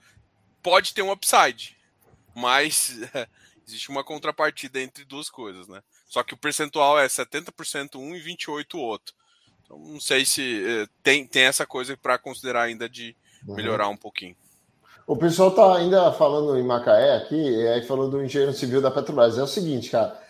[0.62, 1.76] pode ter um upside.
[2.34, 2.96] Mas
[3.66, 5.82] existe uma contrapartida entre duas coisas, né?
[6.08, 9.14] Só que o percentual é 70% um e 28% o outro.
[9.70, 13.16] Então não sei se eh, tem, tem essa coisa para considerar ainda de
[13.46, 13.54] uhum.
[13.54, 14.34] melhorar um pouquinho.
[15.06, 18.90] O pessoal tá ainda falando em Macaé aqui, e aí falando do engenheiro civil da
[18.90, 19.38] Petrobras.
[19.38, 20.20] É o seguinte, cara.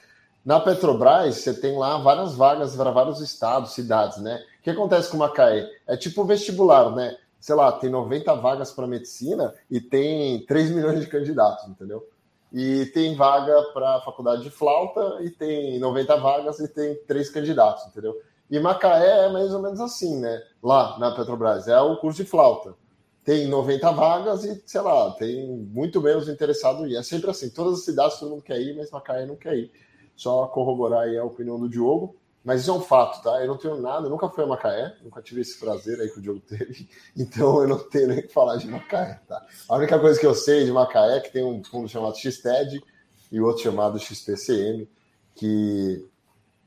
[0.44, 4.42] Na Petrobras, você tem lá várias vagas para vários estados, cidades, né?
[4.60, 5.66] O que acontece com Macaé?
[5.86, 7.16] É tipo vestibular, né?
[7.38, 12.06] Sei lá, tem 90 vagas para medicina e tem 3 milhões de candidatos, entendeu?
[12.52, 17.30] e tem vaga para a faculdade de flauta e tem 90 vagas e tem três
[17.30, 18.20] candidatos, entendeu?
[18.50, 20.42] E Macaé é mais ou menos assim, né?
[20.62, 22.74] Lá na Petrobras, é o curso de flauta.
[23.22, 26.96] Tem 90 vagas e, sei lá, tem muito menos interessado ir.
[26.96, 29.72] É sempre assim, todas as cidades todo mundo quer ir, mas Macaé não quer ir.
[30.16, 32.16] Só corroborar aí a opinião do Diogo.
[32.42, 33.40] Mas isso é um fato, tá?
[33.42, 36.22] Eu não tenho nada, nunca fui a Macaé, nunca tive esse prazer aí que o
[36.22, 39.46] Diogo teve, então eu não tenho nem o que falar de Macaé, tá?
[39.68, 42.82] A única coisa que eu sei de Macaé é que tem um fundo chamado XTED
[43.30, 44.88] e outro chamado XPCM,
[45.34, 46.08] que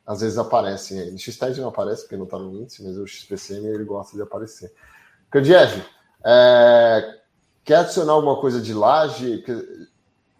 [0.06, 1.14] às vezes aparecem aí.
[1.14, 4.22] O XTED não aparece porque não está no índice, mas o XPCM ele gosta de
[4.22, 4.72] aparecer.
[5.32, 5.84] Candiev,
[6.26, 7.20] é...
[7.64, 9.44] quer adicionar alguma coisa de laje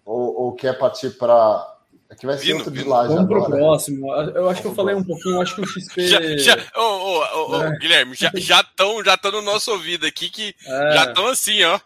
[0.06, 1.70] ou, ou quer partir para
[2.14, 4.14] Aqui é vai ser outro de lá Vamos pro próximo.
[4.14, 6.08] Eu acho que eu falei um pouquinho, acho que o XP.
[6.08, 7.78] Já, já, oh, oh, oh, é.
[7.80, 8.30] Guilherme, já
[8.60, 10.94] estão já já no nosso ouvido aqui que é.
[10.94, 11.80] já estão assim, ó.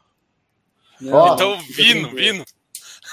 [1.01, 2.43] Oh, então, vindo, vindo.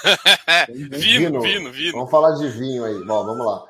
[0.91, 1.93] Vino, vino, vino.
[1.93, 3.03] Vamos falar de vinho aí.
[3.05, 3.65] Bom, vamos lá.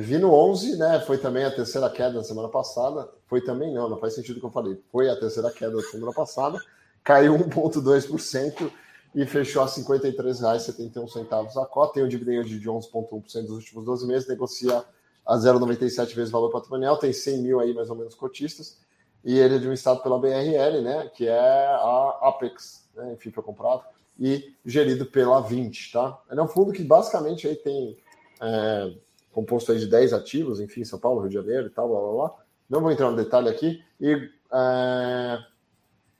[0.00, 1.00] Vino 11, né?
[1.00, 3.08] Foi também a terceira queda da semana passada.
[3.26, 4.80] Foi também, não, não faz sentido o que eu falei.
[4.90, 6.58] Foi a terceira queda da semana passada.
[7.02, 8.70] Caiu 1,2%
[9.14, 11.94] e fechou a R$ 53,71 a cota.
[11.94, 14.84] Tem um dividendo de 11,1% dos últimos 12 meses, negocia
[15.26, 18.78] a 0,97 vezes valor patrimonial, tem 100 mil aí mais ou menos cotistas,
[19.24, 23.82] e ele é administrado pela BRL, né, que é a Apex, né, enfim, foi comprado,
[24.20, 26.20] e gerido pela 20, tá?
[26.30, 27.96] Ele é um fundo que basicamente aí tem
[28.40, 28.92] é,
[29.34, 32.12] composto aí de 10 ativos, enfim, São Paulo, Rio de Janeiro e tal, blá blá
[32.12, 32.44] blá.
[32.70, 35.38] Não vou entrar no detalhe aqui, e é,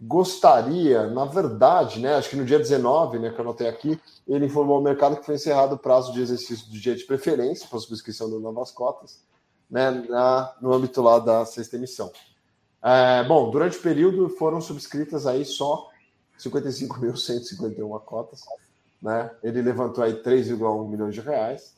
[0.00, 4.46] gostaria, na verdade, né, acho que no dia 19, né, que eu anotei aqui, ele
[4.46, 7.78] informou ao mercado que foi encerrado o prazo de exercício do dia de preferência para
[7.78, 9.22] subscrição de novas cotas,
[9.70, 12.12] né, na, no âmbito lá da sexta emissão.
[12.82, 15.88] É, bom, durante o período foram subscritas aí só
[16.38, 18.42] 55.151 cotas,
[19.00, 21.74] né, ele levantou aí 3,1 milhões de reais,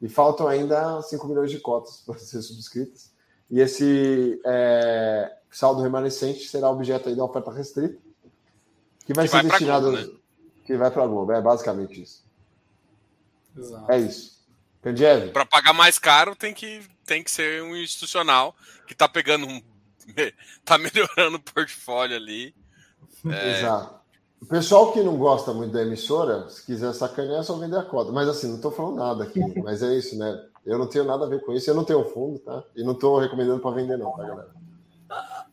[0.00, 3.12] e faltam ainda 5 milhões de cotas para ser subscritas,
[3.50, 7.98] e esse é, saldo remanescente será objeto aí da oferta restrita,
[9.04, 9.90] que vai que ser vai destinado.
[9.90, 10.18] Globo, né?
[10.64, 12.24] Que vai para a Globo, é basicamente isso.
[13.56, 13.92] Exato.
[13.92, 14.40] É isso.
[15.32, 18.56] Para pagar mais caro tem que, tem que ser um institucional
[18.86, 19.62] que está pegando um.
[20.64, 22.54] tá melhorando o portfólio ali.
[23.26, 23.58] É...
[23.58, 23.99] Exato.
[24.40, 27.82] O pessoal que não gosta muito da emissora, se quiser sacanear, é só vender a
[27.82, 28.10] cota.
[28.10, 29.40] Mas assim, não estou falando nada aqui.
[29.62, 30.46] Mas é isso, né?
[30.64, 31.68] Eu não tenho nada a ver com isso.
[31.68, 32.64] Eu não tenho fundo, tá?
[32.74, 34.48] E não estou recomendando para vender, não, tá, galera?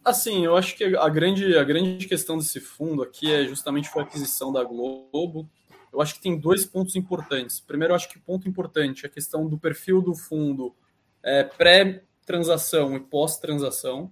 [0.03, 4.01] Assim, eu acho que a grande, a grande questão desse fundo aqui é justamente a
[4.01, 5.49] aquisição da Globo.
[5.91, 7.59] Eu acho que tem dois pontos importantes.
[7.59, 10.73] Primeiro, eu acho que o ponto importante é a questão do perfil do fundo
[11.21, 14.11] é, pré-transação e pós-transação.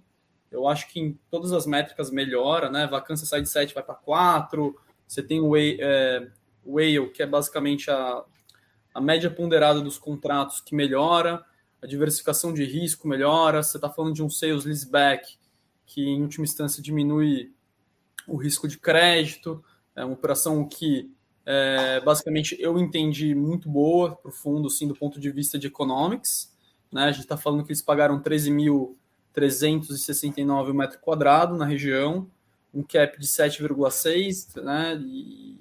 [0.50, 2.86] Eu acho que em todas as métricas melhora, né?
[2.86, 4.76] Vacância sai de 7, vai para 4.
[5.06, 6.28] Você tem o é,
[6.64, 8.24] Whale, que é basicamente a,
[8.94, 11.44] a média ponderada dos contratos que melhora,
[11.82, 13.62] a diversificação de risco melhora.
[13.62, 15.36] Você está falando de um sales leaseback,
[15.84, 17.52] que em última instância diminui
[18.26, 19.62] o risco de crédito.
[19.94, 21.10] É uma operação que
[21.44, 25.68] é, basicamente eu entendi muito boa para o fundo, sim, do ponto de vista de
[25.68, 26.52] economics.
[26.90, 27.04] Né?
[27.04, 28.98] A gente está falando que eles pagaram 13 mil
[29.36, 32.26] 369 metro quadrado na região,
[32.72, 34.98] um cap de 7,6, né?
[34.98, 35.60] E,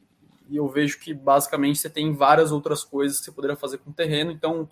[0.49, 3.89] e, eu vejo que basicamente você tem várias outras coisas que você poderia fazer com
[3.89, 4.31] o terreno.
[4.31, 4.69] Então,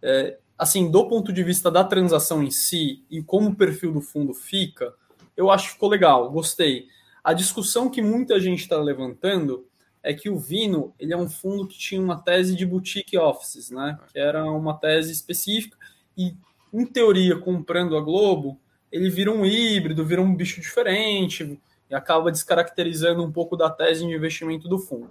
[0.00, 4.00] é, assim, do ponto de vista da transação em si e como o perfil do
[4.00, 4.94] fundo fica,
[5.36, 6.86] eu acho que ficou legal, gostei.
[7.24, 9.66] A discussão que muita gente está levantando
[10.00, 13.70] é que o Vino ele é um fundo que tinha uma tese de boutique offices,
[13.70, 13.98] né?
[14.12, 15.76] Que era uma tese específica
[16.16, 16.36] e
[16.80, 18.58] em teoria, comprando a Globo,
[18.90, 24.06] ele vira um híbrido, vira um bicho diferente e acaba descaracterizando um pouco da tese
[24.06, 25.10] de investimento do fundo.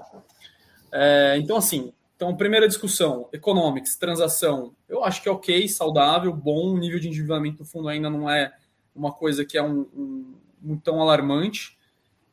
[0.91, 6.73] É, então, assim, então, primeira discussão, economics, transação, eu acho que é ok, saudável, bom,
[6.73, 8.53] o nível de endividamento do fundo ainda não é
[8.95, 11.77] uma coisa que é um, um, um tão alarmante,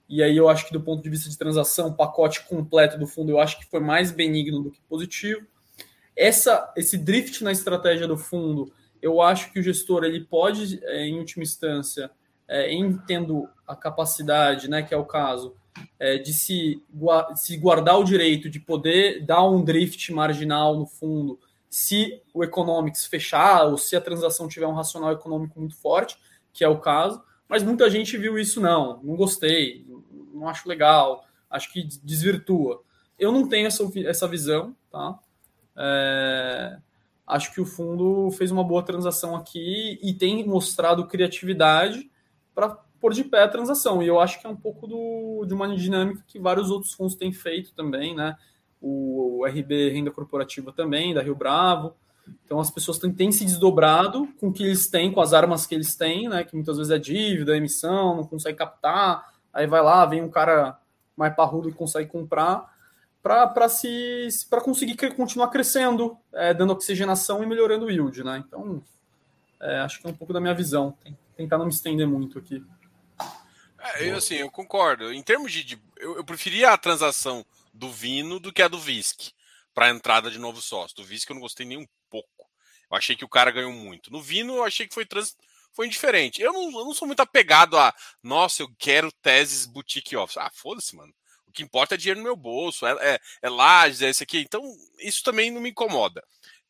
[0.09, 3.07] e aí eu acho que do ponto de vista de transação, o pacote completo do
[3.07, 5.47] fundo, eu acho que foi mais benigno do que positivo.
[6.17, 11.07] Essa, esse drift na estratégia do fundo eu acho que o gestor ele pode, é,
[11.07, 12.11] em última instância,
[12.47, 15.55] é, em tendo a capacidade, né, que é o caso,
[15.99, 16.83] é, de se,
[17.37, 23.07] se guardar o direito de poder dar um drift marginal no fundo, se o economics
[23.07, 26.19] fechar ou se a transação tiver um racional econômico muito forte,
[26.53, 27.23] que é o caso.
[27.49, 29.87] Mas muita gente viu isso não, não gostei,
[30.35, 32.83] não acho legal, acho que desvirtua.
[33.19, 35.19] Eu não tenho essa, essa visão, tá?
[35.77, 36.79] É,
[37.31, 42.11] acho que o fundo fez uma boa transação aqui e tem mostrado criatividade
[42.55, 42.69] para
[43.01, 44.03] pôr de pé a transação.
[44.03, 47.15] E eu acho que é um pouco do, de uma dinâmica que vários outros fundos
[47.15, 48.37] têm feito também, né?
[48.81, 51.95] O, o RB Renda Corporativa também, da Rio Bravo.
[52.45, 55.67] Então as pessoas têm, têm, se desdobrado com o que eles têm, com as armas
[55.67, 56.45] que eles têm, né?
[56.45, 59.33] Que muitas vezes é dívida, emissão, não consegue captar.
[59.53, 60.79] Aí vai lá, vem um cara
[61.17, 62.80] mais parrudo e consegue comprar
[63.23, 68.43] para se para conseguir continuar crescendo, é, dando oxigenação e melhorando o yield, né?
[68.47, 68.83] Então,
[69.61, 70.97] é, acho que é um pouco da minha visão.
[71.37, 72.65] Tentar não me estender muito aqui.
[73.79, 75.13] É, eu, assim, eu concordo.
[75.13, 78.79] Em termos de, de eu, eu, preferia a transação do Vino do que a do
[78.79, 79.33] Visc
[79.75, 80.97] para a entrada de novo sócio.
[80.97, 82.29] Do Visc eu não gostei nem um pouco.
[82.91, 84.11] Eu achei que o cara ganhou muito.
[84.11, 85.37] No Vino eu achei que foi trans,
[85.73, 86.43] foi indiferente.
[86.43, 90.39] Eu não, eu não sou muito apegado a, nossa, eu quero teses boutique office.
[90.39, 91.15] Ah, foda-se, mano.
[91.51, 94.39] O que importa é dinheiro no meu bolso, é, é, é lajes, é isso aqui.
[94.39, 94.63] Então,
[95.01, 96.23] isso também não me incomoda.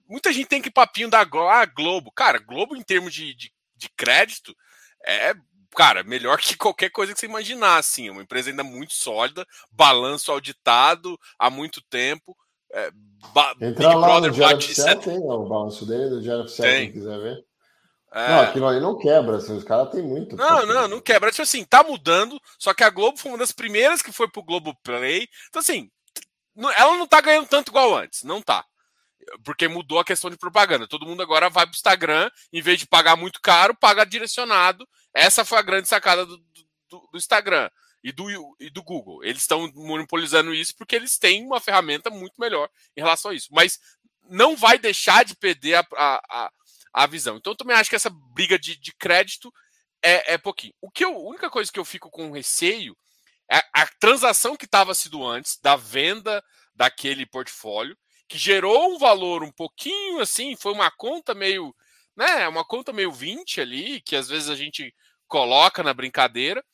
[0.09, 2.11] Muita gente tem que papinho da ah, Globo.
[2.11, 4.57] Cara, Globo, em termos de, de, de crédito,
[5.05, 5.35] é
[5.77, 8.09] cara, melhor que qualquer coisa que você imaginar, assim.
[8.09, 12.37] É uma empresa ainda muito sólida, balanço auditado há muito tempo.
[12.73, 12.91] É,
[13.61, 17.19] Entrar lá Brother no Diário Oficial, tem o balanço dele, do Diário Oficial, quem quiser
[17.19, 17.45] ver.
[18.13, 18.29] É...
[18.29, 20.37] Não, aquilo ali não quebra, assim, os caras têm muito.
[20.37, 21.31] Não, não, não quebra.
[21.31, 24.43] Tipo assim, tá mudando, só que a Globo foi uma das primeiras que foi pro
[24.43, 25.29] Globo Play.
[25.49, 25.89] Então, assim,
[26.77, 28.65] ela não tá ganhando tanto igual antes, não tá.
[29.45, 30.89] Porque mudou a questão de propaganda.
[30.89, 34.87] Todo mundo agora vai pro Instagram, em vez de pagar muito caro, paga direcionado.
[35.15, 37.71] Essa foi a grande sacada do, do, do Instagram
[38.03, 39.23] e do, e do Google.
[39.23, 43.49] Eles estão monopolizando isso porque eles têm uma ferramenta muito melhor em relação a isso.
[43.53, 43.79] Mas
[44.29, 46.51] não vai deixar de perder a, a a
[47.07, 47.37] visão.
[47.37, 49.53] Então, eu também acho que essa briga de, de crédito
[50.03, 50.73] é, é pouquinho.
[50.81, 52.97] O que eu, a única coisa que eu fico com receio
[53.51, 56.43] é a transação que estava sido antes da venda
[56.75, 57.97] daquele portfólio,
[58.29, 61.75] que gerou um valor um pouquinho assim, foi uma conta meio,
[62.17, 64.95] né, uma conta meio 20 ali, que às vezes a gente
[65.27, 66.65] coloca na brincadeira,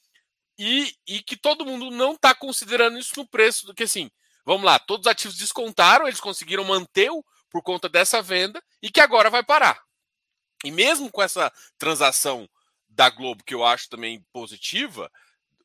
[0.58, 4.10] e, e que todo mundo não está considerando isso no preço do que assim,
[4.44, 8.90] vamos lá, todos os ativos descontaram, eles conseguiram manter o por conta dessa venda e
[8.90, 9.80] que agora vai parar.
[10.66, 12.48] E mesmo com essa transação
[12.88, 15.10] da Globo, que eu acho também positiva,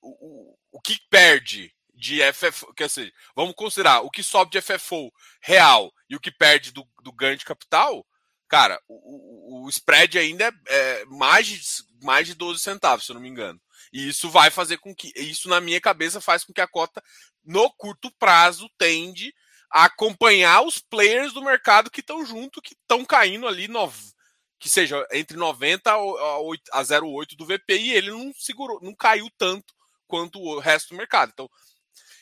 [0.02, 5.12] o, o que perde de FFO, quer dizer, vamos considerar o que sobe de FFO
[5.42, 8.06] real e o que perde do, do ganho de capital,
[8.48, 11.62] cara, o, o, o spread ainda é, é, mais, de,
[12.04, 13.62] mais de 12 centavos, se eu não me engano.
[13.94, 17.04] E isso vai fazer com que, isso na minha cabeça faz com que a cota,
[17.44, 19.34] no curto prazo, tende
[19.72, 23.92] a acompanhar os players do mercado que estão junto, que estão caindo ali, no,
[24.62, 29.74] que seja entre 90 a 0,8 do VP, e ele não segurou, não caiu tanto
[30.06, 31.32] quanto o resto do mercado.
[31.34, 31.50] Então,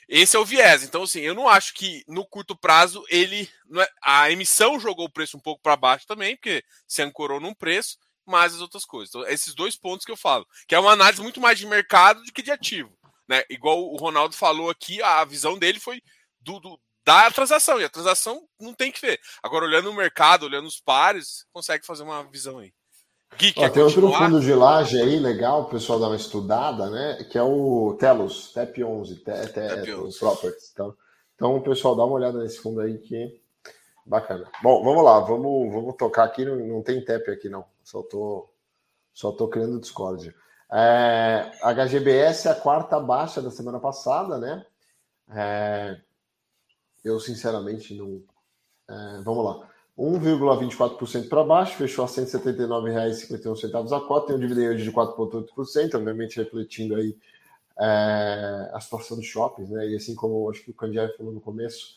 [0.08, 0.82] esse é o viés.
[0.82, 3.50] Então, assim, eu não acho que no curto prazo ele.
[3.78, 7.54] É, a emissão jogou o preço um pouco para baixo também, porque se ancorou num
[7.54, 9.10] preço, mais as outras coisas.
[9.10, 12.24] Então, esses dois pontos que eu falo, que é uma análise muito mais de mercado
[12.24, 12.98] do que de ativo.
[13.28, 13.44] Né?
[13.50, 16.02] Igual o Ronaldo falou aqui, a visão dele foi
[16.40, 16.80] do, do
[17.10, 19.20] da transação, e a transação não tem que ver.
[19.42, 22.72] Agora, olhando o mercado, olhando os pares, consegue fazer uma visão aí.
[23.38, 27.24] Gui, Ó, tem outro fundo de laje aí, legal, o pessoal dá uma estudada, né?
[27.32, 30.72] Que é o Telos, TEP11, TEP Properties.
[30.74, 30.96] Então,
[31.36, 33.40] então, pessoal dá uma olhada nesse fundo aí que
[34.06, 34.50] bacana.
[34.62, 36.44] Bom, vamos lá, vamos, vamos tocar aqui.
[36.44, 37.64] Não, não tem TEP aqui, não.
[37.84, 38.50] Só tô,
[39.14, 40.36] só tô criando Discord.
[40.72, 44.66] É, HGBS é a quarta baixa da semana passada, né?
[45.32, 46.02] É,
[47.04, 48.22] eu, sinceramente, não.
[48.90, 49.70] É, vamos lá.
[49.98, 56.38] 1,24% para baixo, fechou a R$ 179,51 a cota, tem um dividend de 4,8%, obviamente
[56.38, 57.16] refletindo aí
[57.78, 59.90] é, a situação dos shoppings, né?
[59.90, 61.96] E assim como acho que o Candiário falou no começo,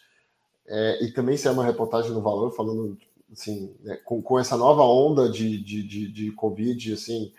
[0.67, 2.99] é, e também saiu uma reportagem no Valor falando
[3.33, 7.33] assim, né, com, com essa nova onda de, de, de, de Covid, assim,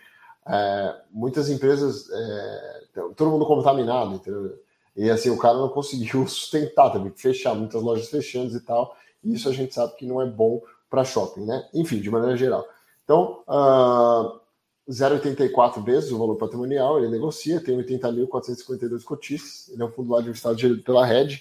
[0.46, 2.82] é, muitas empresas, é,
[3.16, 4.58] todo mundo contaminado, entendeu?
[4.96, 8.96] E assim, o cara não conseguiu sustentar, teve que fechar, muitas lojas fechando e tal.
[9.22, 11.68] E isso a gente sabe que não é bom para shopping, né?
[11.74, 12.66] Enfim, de maneira geral.
[13.04, 14.40] Então, uh,
[14.88, 20.20] 0,84 vezes o valor patrimonial, ele negocia, tem 80.452 cotistas, ele é um fundo lá
[20.20, 21.40] de estado gerido pela Red,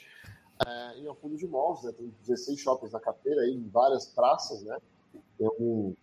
[0.65, 1.91] é, e é um fundo de malls, né?
[1.91, 4.77] Tem 16 shoppings na carteira, aí, em várias praças, né?
[5.38, 5.93] Tem um,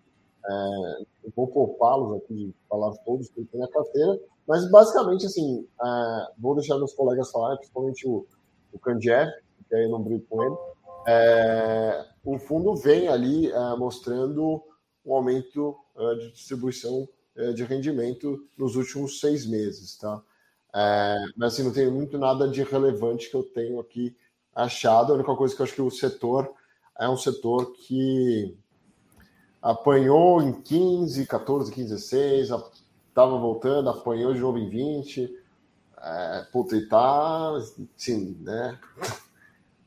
[0.44, 4.20] é, eu vou poupá-los aqui de falar todos que tem na carteira,
[4.50, 8.26] mas basicamente, assim, é, vou deixar meus colegas falarem, principalmente o,
[8.72, 9.30] o Kandjev,
[9.68, 10.56] que aí não brigo com ele,
[11.06, 14.60] é, o fundo vem ali é, mostrando
[15.06, 17.08] um aumento é, de distribuição
[17.54, 20.20] de rendimento nos últimos seis meses, tá?
[21.36, 24.14] Mas assim, não tem muito nada de relevante que eu tenho aqui
[24.54, 25.12] achado.
[25.12, 26.52] A única coisa que eu acho que o setor
[26.98, 28.54] é um setor que
[29.62, 32.50] apanhou em 15, 14, 15, 16,
[33.20, 35.38] estava voltando, apanhou de novo em 20.
[36.02, 37.52] É, puta, e tá,
[37.96, 38.78] sim, né?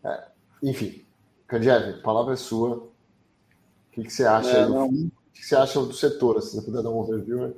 [0.06, 0.28] É,
[0.62, 1.02] enfim,
[1.48, 2.76] Candiev, a palavra é sua.
[2.76, 2.92] O
[3.90, 4.50] que, que você acha?
[4.50, 6.42] É, do, o que você acha do setor?
[6.42, 7.48] Se você puder dar um overview.
[7.48, 7.54] Né?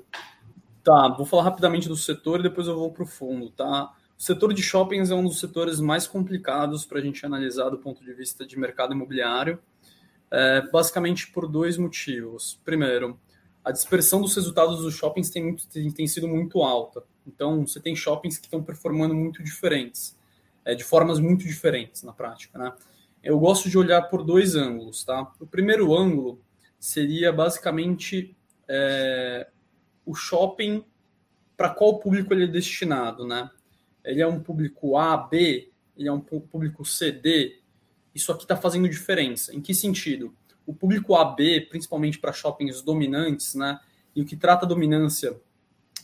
[0.84, 3.92] Tá, vou falar rapidamente do setor e depois eu vou para o fundo, tá?
[4.16, 7.80] O setor de shoppings é um dos setores mais complicados para a gente analisar do
[7.80, 9.58] ponto de vista de mercado imobiliário,
[10.30, 12.60] é, basicamente por dois motivos.
[12.64, 13.20] Primeiro,
[13.66, 17.04] a dispersão dos resultados dos shoppings tem, muito, tem, tem sido muito alta.
[17.28, 20.16] Então, você tem shoppings que estão performando muito diferentes,
[20.64, 22.72] é, de formas muito diferentes na prática, né?
[23.26, 25.34] eu gosto de olhar por dois ângulos, tá?
[25.40, 26.40] O primeiro ângulo
[26.80, 28.38] seria basicamente
[28.68, 29.48] é,
[30.06, 30.86] o shopping
[31.58, 33.50] para qual público ele é destinado, né?
[34.04, 37.60] Ele é um público A, B, ele é um público C, D.
[38.14, 39.56] Isso aqui está fazendo diferença.
[39.56, 40.32] Em que sentido?
[40.66, 43.80] O público AB, principalmente para shoppings dominantes, né?
[44.16, 45.40] E o que trata dominância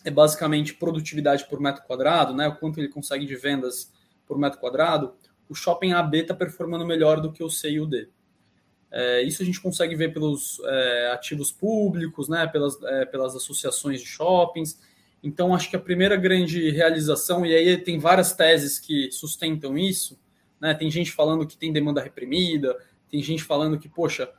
[0.04, 2.48] é basicamente produtividade por metro quadrado, né?
[2.48, 3.92] O quanto ele consegue de vendas
[4.26, 5.14] por metro quadrado
[5.52, 8.08] o shopping AB está performando melhor do que o C e o D.
[8.90, 14.00] É, isso a gente consegue ver pelos é, ativos públicos, né, pelas, é, pelas associações
[14.00, 14.80] de shoppings.
[15.22, 20.18] Então, acho que a primeira grande realização, e aí tem várias teses que sustentam isso,
[20.58, 22.78] né, tem gente falando que tem demanda reprimida,
[23.10, 24.32] tem gente falando que, poxa,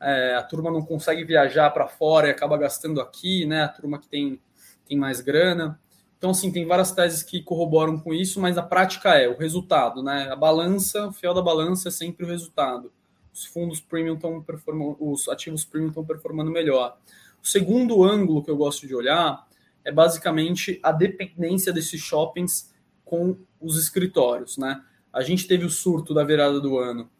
[0.00, 3.98] é, a turma não consegue viajar para fora e acaba gastando aqui, né, a turma
[3.98, 4.40] que tem,
[4.86, 5.80] tem mais grana.
[6.18, 10.02] Então, assim, tem várias teses que corroboram com isso, mas a prática é o resultado,
[10.02, 10.30] né?
[10.30, 12.90] A balança, o fiel da balança é sempre o resultado.
[13.30, 16.96] Os fundos premium estão performando, os ativos premium estão performando melhor.
[17.42, 19.46] O segundo ângulo que eu gosto de olhar
[19.84, 22.72] é basicamente a dependência desses shoppings
[23.04, 24.82] com os escritórios, né?
[25.12, 27.10] A gente teve o surto da virada do ano,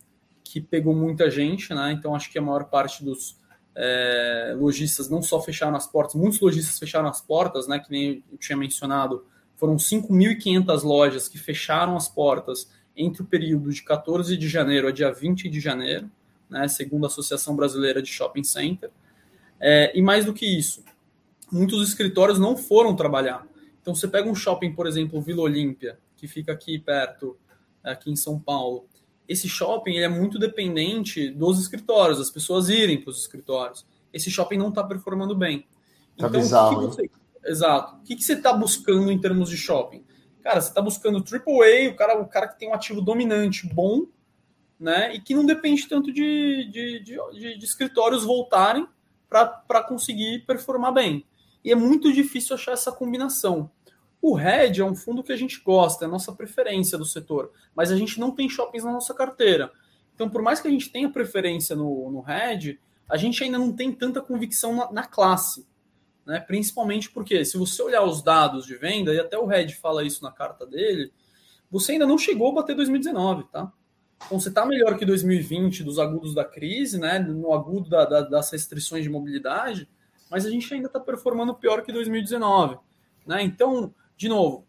[0.55, 1.91] que pegou muita gente, né?
[1.91, 3.37] Então acho que a maior parte dos
[3.75, 8.23] é, lojistas não só fecharam as portas, muitos lojistas fecharam as portas, né, que nem
[8.31, 9.27] eu tinha mencionado,
[9.57, 14.93] foram 5.500 lojas que fecharam as portas entre o período de 14 de janeiro a
[14.93, 16.09] dia 20 de janeiro,
[16.49, 18.93] né, segundo a Associação Brasileira de Shopping Center.
[19.59, 20.85] É, e mais do que isso,
[21.51, 23.45] muitos escritórios não foram trabalhar.
[23.83, 27.37] Então, você pega um shopping, por exemplo, Vila Olímpia, que fica aqui perto,
[27.83, 28.87] aqui em São Paulo.
[29.29, 33.87] Esse shopping é muito dependente dos escritórios, das pessoas irem para os escritórios.
[34.13, 35.67] Esse shopping não está performando bem.
[36.17, 37.11] Tá então, bizarro, que que você...
[37.47, 37.97] Exato.
[37.97, 40.05] O que, que você está buscando em termos de shopping?
[40.43, 44.07] Cara, você está buscando AAA, o cara, o cara que tem um ativo dominante bom,
[44.79, 45.15] né?
[45.15, 48.87] E que não depende tanto de, de, de, de escritórios voltarem
[49.29, 51.27] para conseguir performar bem.
[51.65, 53.71] E é muito difícil achar essa combinação.
[54.27, 57.53] O RED é um fundo que a gente gosta, é a nossa preferência do setor,
[57.77, 59.71] mas a gente não tem shoppings na nossa carteira.
[60.15, 63.71] Então, por mais que a gente tenha preferência no, no RED, a gente ainda não
[63.71, 65.67] tem tanta convicção na, na classe.
[66.25, 66.41] Né?
[66.41, 70.25] Principalmente porque, se você olhar os dados de venda, e até o Red fala isso
[70.25, 71.13] na carta dele,
[71.71, 73.71] você ainda não chegou a bater 2019, tá?
[74.25, 77.19] Então você está melhor que 2020 dos agudos da crise, né?
[77.19, 79.87] No agudo da, da, das restrições de mobilidade,
[80.31, 82.79] mas a gente ainda está performando pior que 2019,
[83.27, 83.43] né?
[83.43, 84.67] Então, de novo,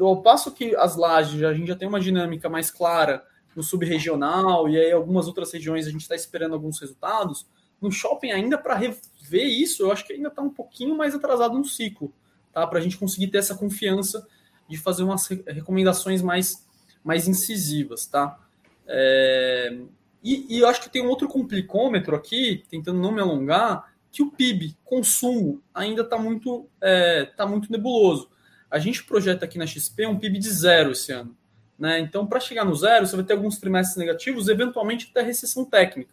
[0.00, 3.24] ao passo que as lajes a gente já tem uma dinâmica mais clara
[3.54, 7.46] no subregional e aí algumas outras regiões a gente está esperando alguns resultados,
[7.80, 11.56] no shopping ainda para rever isso, eu acho que ainda está um pouquinho mais atrasado
[11.56, 12.12] no ciclo,
[12.52, 12.66] tá?
[12.66, 14.26] Para a gente conseguir ter essa confiança
[14.68, 16.66] de fazer umas recomendações mais,
[17.02, 18.38] mais incisivas, tá?
[18.86, 19.78] É,
[20.22, 24.22] e, e, eu acho que tem um outro complicômetro aqui, tentando não me alongar, que
[24.22, 28.30] o PIB, consumo, ainda está muito, é, tá muito nebuloso.
[28.74, 31.36] A gente projeta aqui na XP um PIB de zero esse ano.
[31.78, 32.00] Né?
[32.00, 36.12] Então, para chegar no zero, você vai ter alguns trimestres negativos, eventualmente até recessão técnica.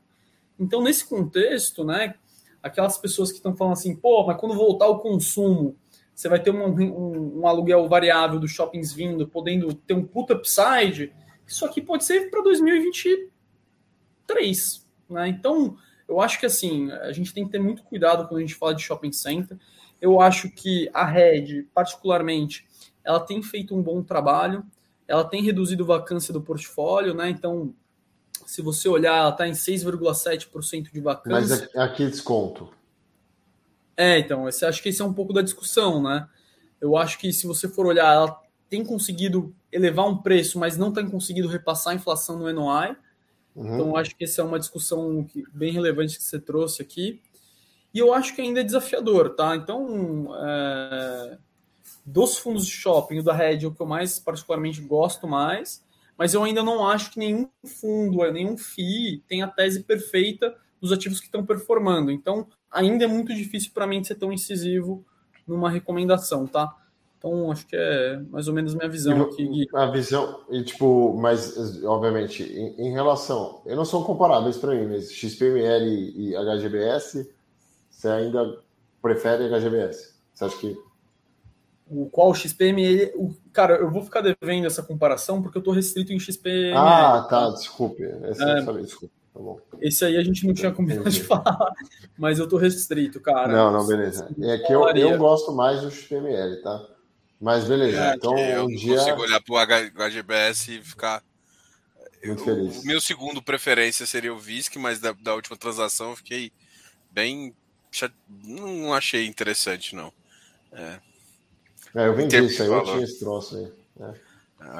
[0.60, 2.14] Então, nesse contexto, né,
[2.62, 5.76] aquelas pessoas que estão falando assim, pô, mas quando voltar o consumo,
[6.14, 10.36] você vai ter um, um, um aluguel variável dos shoppings vindo, podendo ter um puta
[10.36, 11.12] upside,
[11.48, 14.86] isso aqui pode ser para 2023.
[15.10, 15.30] Né?
[15.30, 15.76] Então,
[16.08, 18.76] eu acho que assim, a gente tem que ter muito cuidado quando a gente fala
[18.76, 19.58] de shopping center.
[20.02, 22.68] Eu acho que a Red, particularmente,
[23.04, 24.66] ela tem feito um bom trabalho,
[25.08, 27.30] ela tem reduzido a vacância do portfólio, né?
[27.30, 27.74] Então,
[28.46, 31.70] se você olhar, ela está em 6,7% de vacância.
[31.74, 32.70] Mas aqui desconto.
[33.96, 36.28] É, então, esse, acho que esse é um pouco da discussão, né?
[36.80, 40.92] Eu acho que se você for olhar, ela tem conseguido elevar um preço, mas não
[40.92, 42.96] tem conseguido repassar a inflação no NOI.
[43.56, 43.76] Uhum.
[43.76, 47.22] Então, acho que essa é uma discussão bem relevante que você trouxe aqui.
[47.94, 49.56] E eu acho que ainda é desafiador, tá?
[49.56, 51.38] Então, é...
[52.06, 55.84] dos fundos de shopping, o da Red é o que eu mais particularmente gosto mais,
[56.18, 60.92] mas eu ainda não acho que nenhum fundo, nenhum FII tem a tese perfeita dos
[60.92, 62.12] ativos que estão performando.
[62.12, 65.06] Então, ainda é muito difícil para mim ser tão incisivo
[65.48, 66.76] numa recomendação, tá?
[67.18, 69.68] Então, acho que é mais ou menos minha visão aqui.
[69.76, 73.62] A visão, e tipo, mas, obviamente, em, em relação.
[73.64, 77.30] Eu não são comparáveis para mim, mas XPML e HGBS,
[78.02, 78.58] você ainda
[79.02, 80.16] prefere HGBS?
[80.34, 80.78] Você acha que.
[81.88, 83.12] O qual XPML.
[83.16, 86.76] O, cara, eu vou ficar devendo essa comparação porque eu estou restrito em XPML.
[86.76, 88.02] Ah, tá, desculpe.
[88.04, 89.14] Esse é, eu falei, desculpe.
[89.34, 91.72] Tá Esse aí a gente não tinha combinado de falar,
[92.18, 93.52] mas eu tô restrito, cara.
[93.52, 94.28] Não, não, beleza.
[94.42, 96.88] É que eu, eu gosto mais do XPML, tá?
[97.40, 98.04] Mas beleza.
[98.04, 98.98] É, então, eu um dia...
[98.98, 101.24] consigo olhar para o HGBS e ficar.
[102.24, 102.84] Muito eu, feliz.
[102.84, 106.52] O meu segundo preferência seria o VISC, mas da, da última transação eu fiquei
[107.12, 107.54] bem.
[108.28, 110.14] Não achei interessante, não.
[110.72, 111.00] É,
[111.96, 113.72] é eu vendi isso aí, eu tinha esse troço aí.
[114.00, 114.32] É.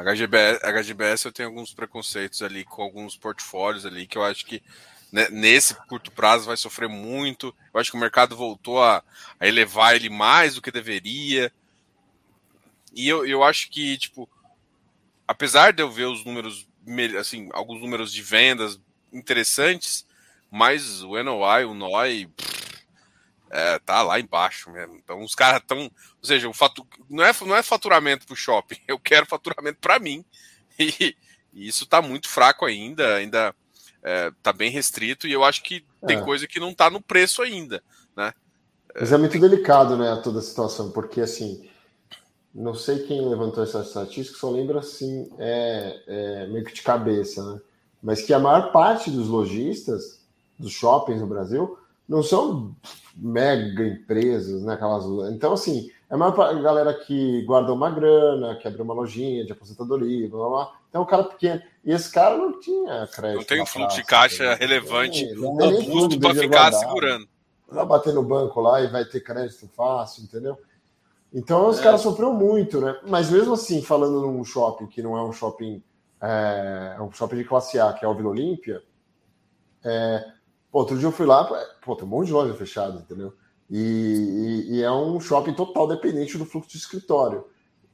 [0.04, 4.62] HGBS, HGBS eu tenho alguns preconceitos ali com alguns portfólios ali que eu acho que
[5.12, 7.54] né, nesse curto prazo vai sofrer muito.
[7.74, 9.04] Eu acho que o mercado voltou a,
[9.40, 11.52] a elevar ele mais do que deveria.
[12.94, 14.30] E eu, eu acho que, tipo,
[15.28, 16.68] apesar de eu ver os números,
[17.20, 18.80] assim, alguns números de vendas
[19.12, 20.06] interessantes,
[20.50, 22.30] mas o NOI, o NOI,
[23.52, 24.96] é, tá lá embaixo mesmo.
[24.96, 25.80] Então os caras estão.
[25.80, 29.80] Ou seja, o fatu, não, é, não é faturamento para o shopping, eu quero faturamento
[29.80, 30.26] para mim.
[30.80, 31.16] E,
[31.54, 33.54] e, isso tá muito fraco ainda, ainda
[34.02, 36.22] é, tá bem restrito, e eu acho que tem é.
[36.22, 37.84] coisa que não tá no preço ainda.
[38.16, 38.34] Né?
[38.96, 41.70] Mas é muito delicado, né, toda a situação, porque assim
[42.54, 47.44] não sei quem levantou essa estatística, só lembro assim, é, é, meio que de cabeça,
[47.44, 47.62] né?
[48.04, 50.22] Mas que a maior parte dos lojistas,
[50.60, 51.78] dos shoppings no Brasil,
[52.12, 52.76] não são
[53.16, 54.74] mega empresas, né?
[54.74, 55.06] Aquelas...
[55.32, 59.54] Então, assim, é a maior galera que guarda uma grana, que abre uma lojinha de
[59.54, 60.74] aposentadoria, blá, blá, blá.
[60.90, 61.62] Então, o cara pequeno.
[61.86, 63.38] E esse cara não tinha crédito.
[63.38, 64.56] Não tem um fluxo de caixa né?
[64.56, 67.30] relevante, robusto para ficar segurando.
[67.70, 70.58] Vai bater no banco lá e vai ter crédito fácil, entendeu?
[71.34, 71.84] Então os é.
[71.84, 73.00] caras sofreram muito, né?
[73.08, 75.82] Mas mesmo assim, falando num shopping que não é um shopping,
[76.22, 78.84] é, é um shopping de classe A, que é o Vila Olímpia,
[79.82, 80.26] é,
[80.72, 81.44] pô, outro dia eu fui lá,
[81.84, 83.34] pô, tem um monte de loja fechada, entendeu?
[83.70, 87.46] E, e, e, é um shopping total dependente do fluxo de escritório.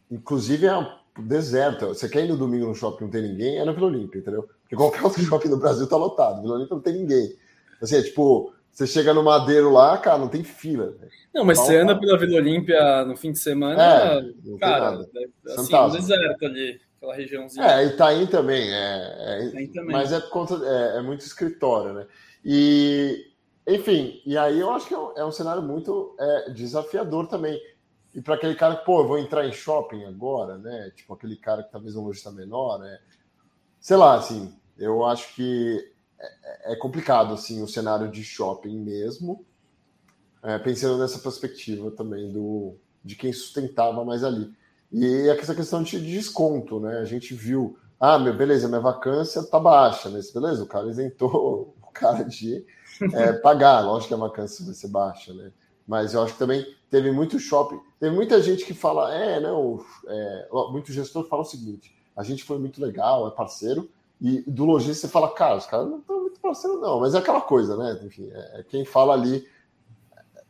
[0.10, 1.88] Inclusive, é, deserto.
[1.88, 4.48] Você quer ir no domingo no shopping não tem ninguém, é na Vila Olímpia, entendeu?
[4.62, 6.42] Porque qualquer outro shopping no Brasil tá lotado.
[6.42, 7.36] Vila Olímpia não tem ninguém.
[7.82, 10.96] Assim, é tipo, você chega no Madeiro lá, cara, não tem fila.
[11.34, 15.74] Não, mas você anda pela Vila Olímpia no fim de semana, é, cara, é, assim,
[15.74, 17.66] no deserto ali, aquela regiãozinha.
[17.66, 19.92] É, Itaim também, é, é também.
[19.92, 22.06] mas é, conta, é, é, muito escritório, né?
[22.50, 23.34] E,
[23.68, 27.62] enfim, e aí eu acho que é um, é um cenário muito é, desafiador também.
[28.16, 30.90] E para aquele cara que, pô, vou entrar em shopping agora, né?
[30.96, 33.00] Tipo, aquele cara que talvez um lojista menor, né?
[33.82, 39.46] Sei lá, assim, eu acho que é, é complicado assim o cenário de shopping mesmo,
[40.42, 44.54] é, pensando nessa perspectiva também do de quem sustentava mais ali.
[44.90, 47.00] E essa questão de desconto, né?
[47.00, 51.77] A gente viu, ah, meu, beleza, minha vacância tá baixa, mas beleza, o cara isentou
[52.00, 52.66] cara de
[53.14, 55.52] é, pagar, lógico que a vacância vai ser baixa, né?
[55.88, 59.84] Mas eu acho que também teve muito shopping, teve muita gente que fala, é, não,
[60.08, 64.66] é, muito gestor fala o seguinte, a gente foi muito legal, é parceiro, e do
[64.66, 67.00] lojista você fala, cara, os caras não estão muito parceiro, não.
[67.00, 68.00] Mas é aquela coisa, né?
[68.04, 69.48] Enfim, é, é quem fala ali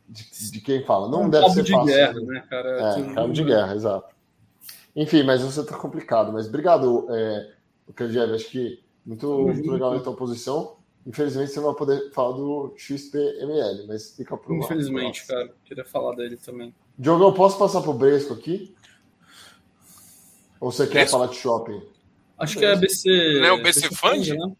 [0.08, 1.08] de, de quem fala.
[1.08, 1.86] Não um deve ser de fácil.
[1.86, 2.98] Guerra, né, cara?
[2.98, 4.14] É, cabo de guerra, exato.
[4.96, 6.32] Enfim, mas você está complicado.
[6.32, 7.50] Mas obrigado, é,
[7.94, 8.34] Kandiev.
[8.34, 10.77] Acho que muito, muito legal a tua posição.
[11.08, 15.54] Infelizmente você não vai poder falar do XPML, mas fica para Infelizmente, cara.
[15.64, 16.74] Queria falar dele também.
[16.98, 18.76] Diogo, eu posso passar para o Bresco aqui?
[20.60, 21.82] Ou você quer falar de shopping?
[22.36, 23.40] Acho que é BC.
[23.40, 24.28] Não é o BC, BC Fund?
[24.28, 24.56] Né?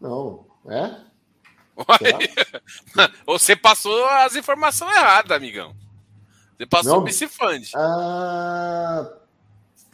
[0.00, 0.96] Não, é?
[3.26, 5.74] Você passou as informações erradas, amigão.
[6.56, 6.98] Você passou Não.
[7.00, 7.70] o BC Fund.
[7.74, 9.12] Ah,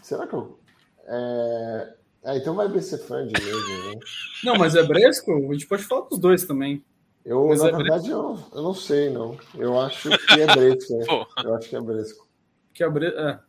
[0.02, 0.58] será que eu.
[1.06, 1.94] É...
[2.24, 4.00] é então vai BC Fund mesmo, né?
[4.44, 5.32] Não, mas é Bresco?
[5.32, 6.84] A gente pode falar dos dois também.
[7.24, 9.38] Eu, mas na é verdade, eu, eu não sei, não.
[9.54, 10.96] Eu acho que é Bresco.
[10.96, 11.06] Né?
[11.44, 12.28] Eu acho que é Bresco.
[12.72, 13.18] Que é Bresco.
[13.18, 13.40] É.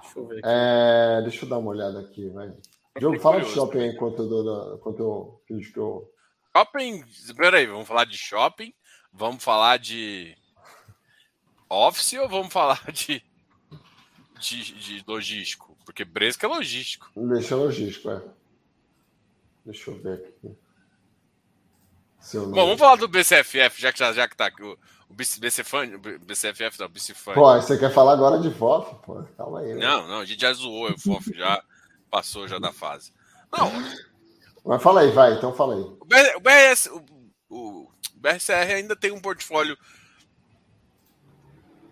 [0.00, 0.42] Deixa eu ver aqui.
[0.44, 2.52] É, deixa eu dar uma olhada aqui, vai.
[2.98, 4.74] Jogo, fala de shopping aí enquanto eu dou.
[4.74, 6.10] Enquanto eu, que eu...
[6.56, 7.04] Shopping.
[7.36, 8.72] Peraí, vamos falar de shopping?
[9.12, 10.36] Vamos falar de.
[11.68, 13.22] Office ou vamos falar de.
[14.40, 15.69] De, de logístico?
[15.90, 17.10] Porque Bresca é logístico.
[17.16, 18.22] Deixa logístico, é.
[19.66, 20.56] Deixa eu ver aqui.
[22.32, 24.62] Bom, vamos falar do BCFF, já que, já, já que tá aqui.
[24.62, 27.34] O, o BCFan, BCFF não, BCFan.
[27.34, 28.94] Pô, você quer falar agora de FOF?
[29.04, 29.74] Pô, calma aí.
[29.74, 29.84] Né?
[29.84, 31.60] Não, não, a gente já zoou o FOF, já
[32.08, 33.12] passou já da fase.
[33.50, 33.72] Não.
[34.64, 35.80] Mas fala aí, vai, então fala aí.
[35.80, 36.04] O,
[36.40, 37.04] BRS, o,
[37.48, 39.76] o BRCR ainda tem um portfólio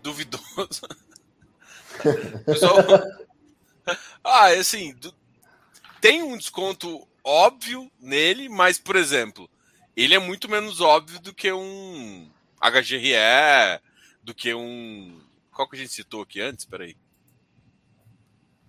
[0.01, 0.87] duvidoso.
[2.45, 2.75] Pessoal,
[4.23, 4.95] ah, assim,
[6.01, 9.49] tem um desconto óbvio nele, mas, por exemplo,
[9.95, 12.29] ele é muito menos óbvio do que um
[12.59, 13.81] HGRE
[14.23, 15.21] do que um.
[15.51, 16.65] Qual que a gente citou aqui antes?
[16.65, 16.95] Peraí.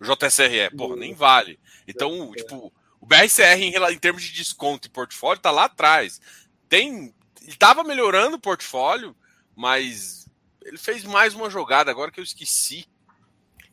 [0.01, 1.61] O JSRE, porra, nem vale.
[1.87, 6.21] Então, tipo, o BRCR em, em termos de desconto e portfólio tá lá atrás.
[6.69, 7.15] Tem.
[7.43, 9.15] Ele tava melhorando o portfólio,
[9.55, 10.27] mas
[10.63, 12.87] ele fez mais uma jogada agora que eu esqueci.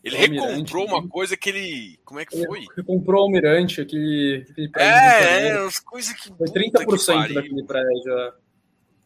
[0.07, 1.99] Ele recomprou uma coisa que ele.
[2.05, 2.59] Como é que foi?
[2.59, 4.45] Ele recomprou o Almirante, aquele.
[4.49, 6.29] aquele é, é, as coisas que.
[6.29, 8.17] Foi 30% que daquele prédio.
[8.19, 8.33] É.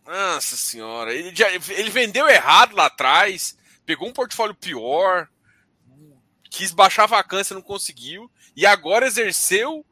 [0.06, 5.28] Nossa senhora, ele, já, ele vendeu errado lá atrás, pegou um portfólio pior,
[6.50, 9.86] quis baixar a vacância, não conseguiu, e agora exerceu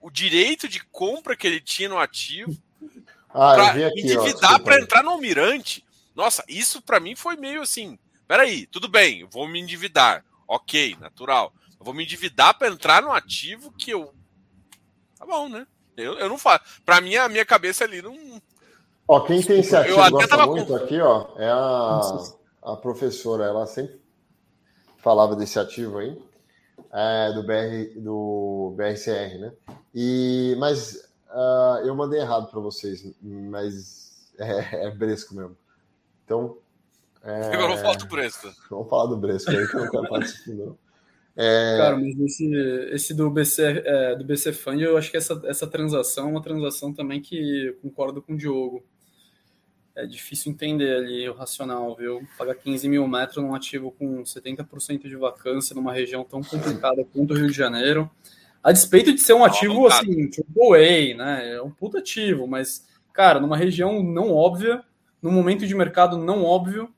[0.00, 2.54] o direito de compra que ele tinha no ativo
[3.30, 5.84] ah, para endividar para entrar no Almirante.
[6.14, 7.98] Nossa, isso para mim foi meio assim.
[8.28, 10.24] Peraí, tudo bem, vou me endividar.
[10.52, 11.50] Ok, natural.
[11.80, 14.12] Eu vou me endividar para entrar no ativo que eu.
[15.18, 15.66] Tá bom, né?
[15.96, 16.82] Eu, eu não faço.
[16.84, 18.14] Para mim, a minha cabeça ali não,
[19.08, 20.76] Ó, quem tem esse ativo gosta muito com...
[20.76, 22.00] aqui, ó, é a,
[22.64, 23.44] a professora.
[23.44, 23.98] Ela sempre
[24.98, 26.22] falava desse ativo aí,
[26.92, 29.52] é, do, BR, do BRCR, né?
[29.94, 35.56] E, mas uh, eu mandei errado para vocês, mas é, é, Bresco mesmo.
[36.26, 36.58] Então.
[37.24, 37.54] É...
[37.54, 38.52] Agora vamos falar do Bresco.
[38.70, 40.78] Vamos falar do Bresco aí, que eu não quero participar, não.
[41.34, 41.78] É...
[41.78, 42.54] Cara, mas esse,
[42.90, 46.42] esse do BC, é, do BC Fund, eu acho que essa, essa transação é uma
[46.42, 48.84] transação também que concordo com o Diogo
[49.94, 52.26] é difícil entender ali o racional, viu?
[52.38, 57.32] Pagar 15 mil metros num ativo com 70% de vacância numa região tão complicada quanto
[57.32, 58.10] o Rio de Janeiro.
[58.62, 61.54] A despeito de ser um ativo assim, tipo A, né?
[61.54, 64.82] É um puta ativo, mas, cara, numa região não óbvia,
[65.20, 66.88] num momento de mercado não óbvio.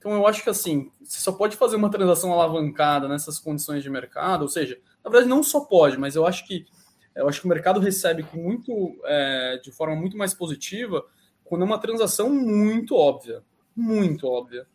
[0.00, 3.90] Então eu acho que assim, você só pode fazer uma transação alavancada nessas condições de
[3.90, 6.66] mercado, ou seja, na verdade não só pode, mas eu acho que
[7.14, 11.04] eu acho que o mercado recebe muito é, de forma muito mais positiva
[11.44, 13.42] quando é uma transação muito óbvia,
[13.76, 14.66] muito óbvia.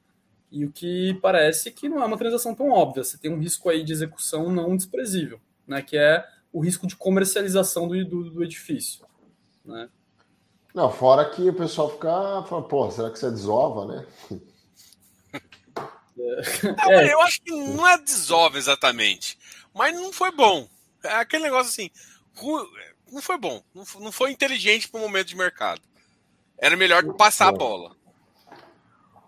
[0.52, 3.04] E o que parece que não é uma transação tão óbvia.
[3.04, 5.82] Você tem um risco aí de execução não desprezível, né?
[5.82, 6.24] Que é
[6.54, 9.06] o risco de comercialização do, do, do edifício,
[9.64, 9.90] né?
[10.74, 14.06] Não, fora que o pessoal fica falando, pô, será que você desova, né?
[16.18, 17.14] É.
[17.14, 19.38] eu acho que não é desova exatamente,
[19.74, 20.68] mas não foi bom.
[21.04, 21.92] É aquele negócio assim,
[23.12, 25.82] não foi bom, não foi inteligente para o momento de mercado.
[26.58, 27.96] Era melhor passar a bola.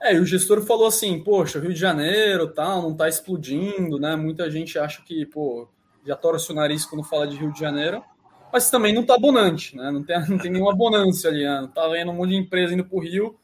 [0.02, 4.16] É, e o gestor falou assim, poxa, Rio de Janeiro, tal, não tá explodindo, né?
[4.16, 5.68] Muita gente acha que, pô,
[6.06, 8.04] já torce o nariz quando fala de Rio de Janeiro,
[8.54, 9.92] mas também não tá abonante, né?
[9.92, 11.70] Não tem, não tem nenhuma abonância ali, né?
[11.74, 13.38] Tá vendo um monte de empresa indo pro Rio.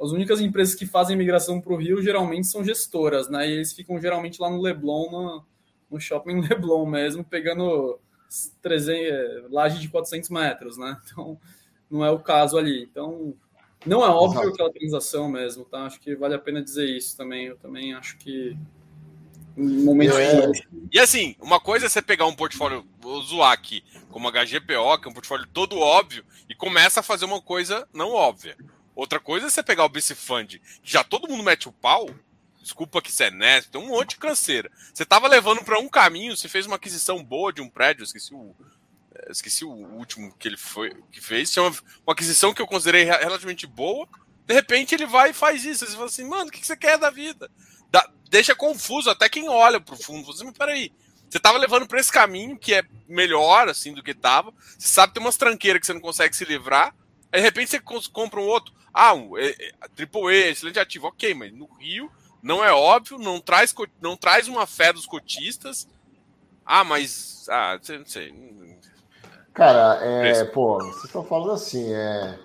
[0.00, 3.48] As únicas empresas que fazem migração pro Rio geralmente são gestoras, né?
[3.48, 5.44] E eles ficam geralmente lá no Leblon, no,
[5.90, 7.98] no shopping Leblon mesmo, pegando
[8.60, 11.00] 300, laje de 400 metros, né?
[11.04, 11.38] Então,
[11.90, 12.82] não é o caso ali.
[12.82, 13.34] Então,
[13.86, 14.54] não é óbvio Exato.
[14.54, 15.84] aquela transação mesmo, tá?
[15.84, 17.46] Acho que vale a pena dizer isso também.
[17.46, 18.56] Eu também acho que
[19.56, 20.50] momento é.
[20.92, 24.98] E assim, uma coisa é você pegar um portfólio, vou zoar aqui, como a HGPO,
[25.00, 28.56] que é um portfólio todo óbvio, e começa a fazer uma coisa não óbvia.
[28.94, 32.08] Outra coisa é você pegar o BC Fund, que já todo mundo mete o pau,
[32.60, 34.70] desculpa que você é neto, tem um monte de canseira.
[34.92, 38.34] Você tava levando para um caminho, você fez uma aquisição boa de um prédio, esqueci
[38.34, 38.54] o
[39.30, 41.70] esqueci o último que ele foi que fez, tinha uma,
[42.06, 44.08] uma aquisição que eu considerei relativamente boa.
[44.46, 45.86] De repente ele vai e faz isso.
[45.86, 47.50] Você fala assim, mano, o que você quer da vida?
[48.28, 50.26] Deixa confuso até quem olha pro fundo.
[50.26, 50.92] Você, mas peraí,
[51.28, 54.52] você tava levando para esse caminho que é melhor assim do que tava.
[54.76, 56.94] Você sabe que tem umas tranqueiras que você não consegue se livrar.
[57.34, 57.80] Aí, de repente você
[58.12, 58.72] compra um outro.
[58.92, 59.72] Ah, um é, é,
[60.30, 61.08] E, excelente ativo.
[61.08, 62.08] Ok, mas no Rio
[62.40, 65.88] não é óbvio, não traz, não traz uma fé dos cotistas.
[66.64, 67.44] Ah, mas.
[67.48, 68.32] Ah, não sei.
[69.52, 72.38] Cara, é, pô, vocês estão falando assim, é.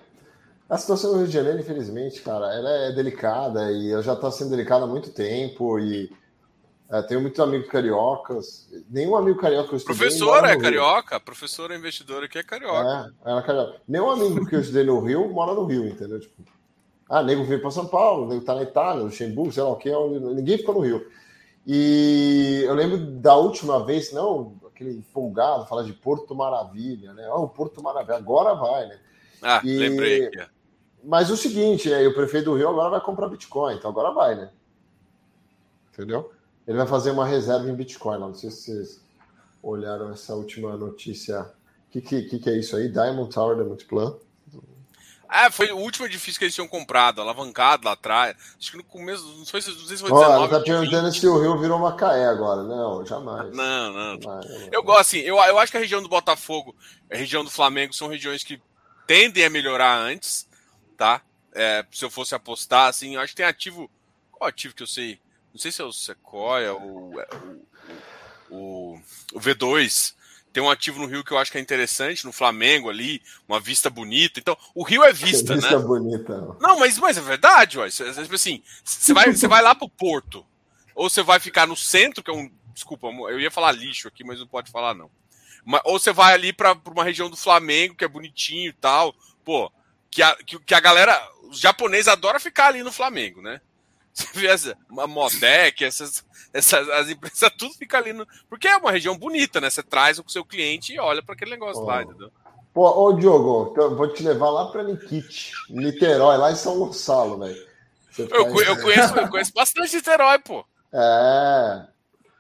[0.68, 4.32] A situação do Rio de Janeiro, infelizmente, cara, ela é delicada e ela já está
[4.32, 6.12] sendo delicada há muito tempo e
[6.92, 8.68] é, tenho muitos amigos cariocas.
[8.90, 9.98] Nenhum amigo carioca que eu estudei.
[9.98, 13.14] Professora é carioca, professora investidora que é carioca.
[13.24, 13.82] É, ela é carioca.
[13.88, 16.20] Nenhum amigo que eu estudei no Rio mora no Rio, entendeu?
[16.20, 16.44] Tipo,
[17.08, 19.76] ah, nego veio para São Paulo, nego tá na Itália, no Luxemburgo, sei lá o
[19.76, 21.08] que, ninguém ficou no Rio.
[21.66, 27.30] E eu lembro da última vez, não, aquele empolgado, falar de Porto Maravilha, né?
[27.30, 29.00] Oh, Porto Maravilha, agora vai, né?
[29.44, 29.78] Ah, e...
[29.78, 30.32] lembrei.
[31.04, 34.36] Mas o seguinte, é, o prefeito do Rio agora vai comprar Bitcoin, então agora vai,
[34.36, 34.50] né?
[35.94, 36.32] Entendeu?
[36.70, 38.20] Ele vai fazer uma reserva em Bitcoin.
[38.20, 39.02] Não sei se vocês
[39.64, 41.42] olharam essa última notícia.
[41.42, 42.88] O que, que, que, é isso aí?
[42.88, 44.16] Diamond Tower da Multiplan.
[45.28, 48.38] Ah, foi o último edifício que eles tinham comprado, alavancado lá atrás.
[48.60, 50.32] Acho que no começo, não sei se, não sei se foi 19.
[50.32, 52.62] Ela tá perguntando se o Rio virou Macaé agora.
[52.62, 53.52] Não, jamais.
[53.52, 54.22] Não, não.
[54.22, 56.76] Jamais, eu gosto assim, eu, eu acho que a região do Botafogo,
[57.12, 58.62] a região do Flamengo são regiões que
[59.08, 60.48] tendem a melhorar antes,
[60.96, 61.24] tá?
[61.52, 63.90] É, se eu fosse apostar, assim, eu acho que tem ativo.
[64.32, 65.20] Qual ativo que eu sei?
[65.54, 67.22] Não sei se é o Sequoia ou o,
[68.50, 69.02] o,
[69.34, 70.14] o V2
[70.52, 73.60] tem um ativo no Rio que eu acho que é interessante, no Flamengo ali, uma
[73.60, 74.40] vista bonita.
[74.40, 75.62] Então, o Rio é vista, vista né?
[75.62, 76.58] Vista bonita.
[76.60, 77.88] Não, mas, mas é verdade, ó.
[77.88, 80.46] Tipo assim, você vai, você vai lá pro Porto,
[80.96, 82.52] ou você vai ficar no centro, que é um.
[82.74, 85.12] Desculpa, eu ia falar lixo aqui, mas não pode falar, não.
[85.84, 89.14] Ou você vai ali para uma região do Flamengo, que é bonitinho e tal.
[89.44, 89.72] Pô,
[90.10, 91.22] que a, que, que a galera.
[91.44, 93.60] Os japoneses adoram ficar ali no Flamengo, né?
[94.20, 98.28] Você vê essa, uma Modec, essas, essas as empresas, tudo fica ali no.
[98.50, 99.70] Porque é uma região bonita, né?
[99.70, 101.86] Você traz o seu cliente e olha para aquele negócio oh.
[101.86, 102.32] lá, entendeu?
[102.74, 107.40] Pô, ô Diogo, eu vou te levar lá para Nikit, Niterói, lá em São Gonçalo,
[107.40, 107.68] velho.
[108.18, 110.66] Eu, eu, conheço, eu conheço bastante Niterói, pô.
[110.94, 111.88] É.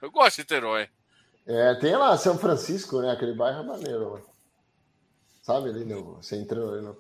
[0.01, 0.87] Eu gosto de Niterói.
[1.47, 3.11] É, tem lá São Francisco, né?
[3.11, 4.25] Aquele bairro é maneiro, mano.
[5.41, 6.97] Sabe ali, no, você entrou no...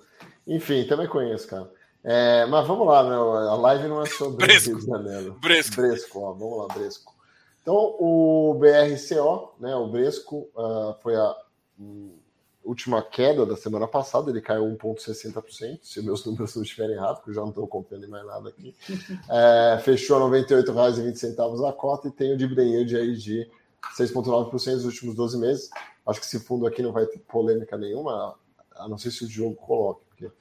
[0.47, 1.69] Enfim, também conheço, cara.
[2.03, 3.15] É, mas vamos lá, né?
[3.15, 4.69] A live não é sobre Bresco.
[4.69, 5.37] Rio de Janeiro.
[5.39, 5.75] Bresco.
[5.75, 7.13] Bresco, ó, vamos lá, Bresco.
[7.61, 9.75] Então, o BRCO, né?
[9.75, 11.35] O Bresco uh, foi a
[11.79, 12.17] um,
[12.63, 17.31] última queda da semana passada, ele caiu 1,60%, se meus números não estiverem errados, porque
[17.31, 18.75] eu já não estou contando mais nada aqui.
[19.29, 23.49] É, fechou a R$ 98,20 a cota e tem o dividend yield aí de
[23.97, 25.69] 6,9% nos últimos 12 meses.
[26.05, 28.35] Acho que esse fundo aqui não vai ter polêmica nenhuma,
[28.75, 30.01] a não ser se o jogo coloque.
[30.09, 30.31] Porque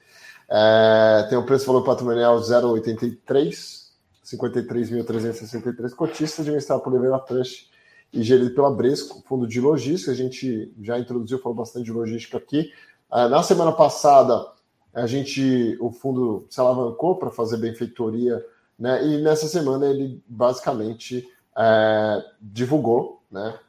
[0.49, 3.89] é, tem o preço valor patrimonial 0,83,
[4.25, 7.69] 53.363 cotistas, administrado por Levera Trust
[8.11, 10.11] e gerido pela Bresco, fundo de logística.
[10.11, 12.73] A gente já introduziu, falou bastante de logística aqui.
[13.13, 14.47] É, na semana passada,
[14.91, 18.43] a gente, o fundo se alavancou para fazer benfeitoria,
[18.77, 19.05] né?
[19.05, 23.59] E nessa semana ele basicamente é, divulgou, né?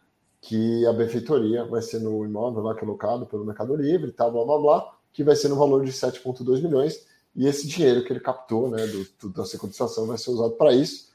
[0.40, 4.32] Que a benfeitoria vai ser no imóvel lá que é locado pelo Mercado Livre tal,
[4.32, 8.12] blá blá blá que vai ser no valor de 7,2 milhões, e esse dinheiro que
[8.12, 11.10] ele captou né, do, do, da securitização vai ser usado para isso.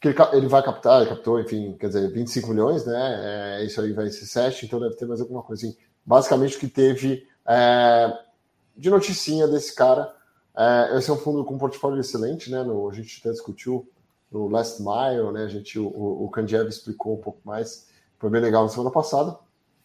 [0.00, 3.58] que ele, ele vai captar, ele captou, enfim, quer dizer, 25 milhões, né?
[3.60, 5.76] É, isso aí vai ser 7, então deve ter mais alguma coisa assim.
[6.04, 8.12] Basicamente, o que teve é,
[8.76, 10.14] de noticinha desse cara.
[10.56, 12.62] É, esse é um fundo com portfólio excelente, né?
[12.62, 13.88] No, a gente até discutiu
[14.30, 15.44] no Last Mile, né?
[15.44, 17.88] A gente, o, o Kandiev explicou um pouco mais.
[18.18, 19.36] Foi bem legal na semana passada.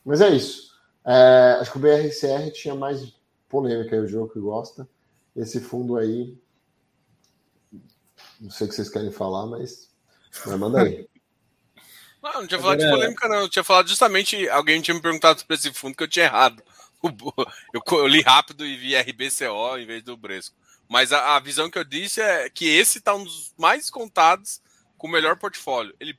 [0.06, 0.69] Mas é isso.
[1.06, 3.14] É, acho que o BRCR tinha mais
[3.49, 4.88] polêmica aí, o jogo que gosta.
[5.35, 6.38] Esse fundo aí.
[8.39, 9.89] Não sei o que vocês querem falar, mas.
[10.45, 11.07] mas manda aí.
[12.21, 13.38] Não, não tinha falado de polêmica, não.
[13.38, 14.49] Eu tinha falado justamente.
[14.49, 16.61] Alguém tinha me perguntado sobre esse fundo que eu tinha errado.
[17.01, 20.53] Eu, eu li rápido e vi RBCO em vez do Bresco.
[20.85, 24.61] Mas a, a, visão que eu disse é que esse está um dos mais contados
[24.97, 25.95] com o melhor portfólio.
[25.97, 26.13] Ele,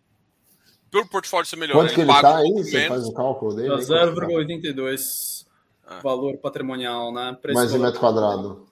[0.91, 2.53] pelo portfólio ser melhor, Quanto ele, que ele está aí?
[2.53, 3.69] Você faz o cálculo dele?
[3.69, 5.45] 0,82
[5.91, 6.01] tá?
[6.01, 7.37] valor patrimonial, né?
[7.41, 8.71] Preço Mais em metro quadrado.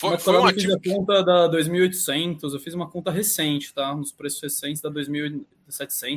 [0.00, 0.72] Foi, foi um ativo...
[0.72, 3.94] Eu fiz a conta da 2.800, eu fiz uma conta recente, tá?
[3.96, 5.44] Nos preços recentes da 2.700,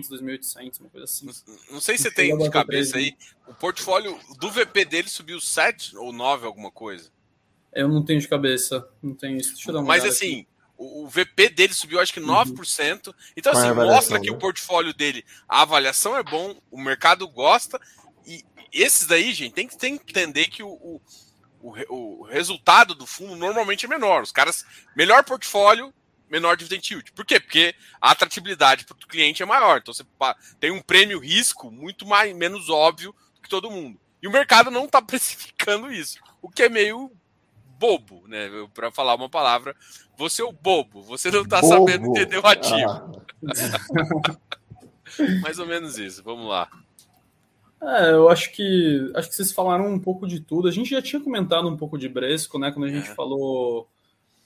[0.09, 1.27] 2.800, uma coisa assim.
[1.71, 3.15] Não sei se você tem de cabeça aí,
[3.47, 7.09] o portfólio do VP dele subiu 7 ou 9 alguma coisa.
[7.73, 9.53] Eu não tenho de cabeça, não tenho isso.
[9.53, 10.47] Deixa eu dar uma Mas assim, aqui.
[10.77, 13.07] o VP dele subiu acho que 9%.
[13.07, 13.13] Uhum.
[13.35, 14.35] Então, assim, mostra que né?
[14.35, 17.79] o portfólio dele, a avaliação é bom, o mercado gosta.
[18.27, 21.01] E esses daí, gente, tem que, tem que entender que o, o,
[21.61, 24.23] o, o resultado do fundo normalmente é menor.
[24.23, 24.65] Os caras,
[24.95, 25.93] melhor portfólio,
[26.29, 27.11] menor dividend yield.
[27.11, 27.39] Por quê?
[27.39, 29.79] Porque a atratividade para o cliente é maior.
[29.79, 30.05] Então você
[30.59, 33.99] tem um prêmio risco muito mais, menos óbvio do que todo mundo.
[34.21, 37.11] E o mercado não está precificando isso, o que é meio
[37.77, 38.47] bobo, né?
[38.73, 39.75] Para falar uma palavra,
[40.15, 43.25] você é o bobo, você não está sabendo entender o ativo.
[43.49, 44.37] Ah.
[45.41, 46.69] Mais ou menos isso, vamos lá.
[47.81, 50.67] É, eu acho que acho que vocês falaram um pouco de tudo.
[50.67, 52.71] A gente já tinha comentado um pouco de Bresco, né?
[52.71, 53.15] Quando a gente é.
[53.15, 53.87] falou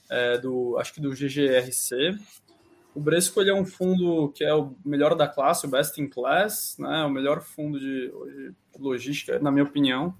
[0.08, 2.18] é, do, acho que do GGRC.
[2.94, 6.08] O Bresco ele é um fundo que é o melhor da classe, o best in
[6.08, 7.04] class, né?
[7.04, 10.16] O melhor fundo de, de logística, na minha opinião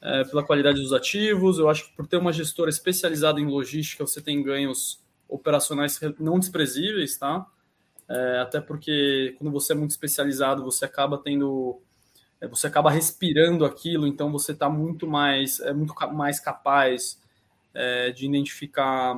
[0.00, 1.58] é, pela qualidade dos ativos.
[1.58, 6.38] Eu acho que por ter uma gestora especializada em logística, você tem ganhos operacionais não
[6.38, 7.46] desprezíveis, tá?
[8.08, 11.80] É, até porque quando você é muito especializado, você acaba tendo,
[12.48, 17.20] você acaba respirando aquilo, então você está muito mais, é muito mais capaz
[17.74, 19.14] é, de identificar,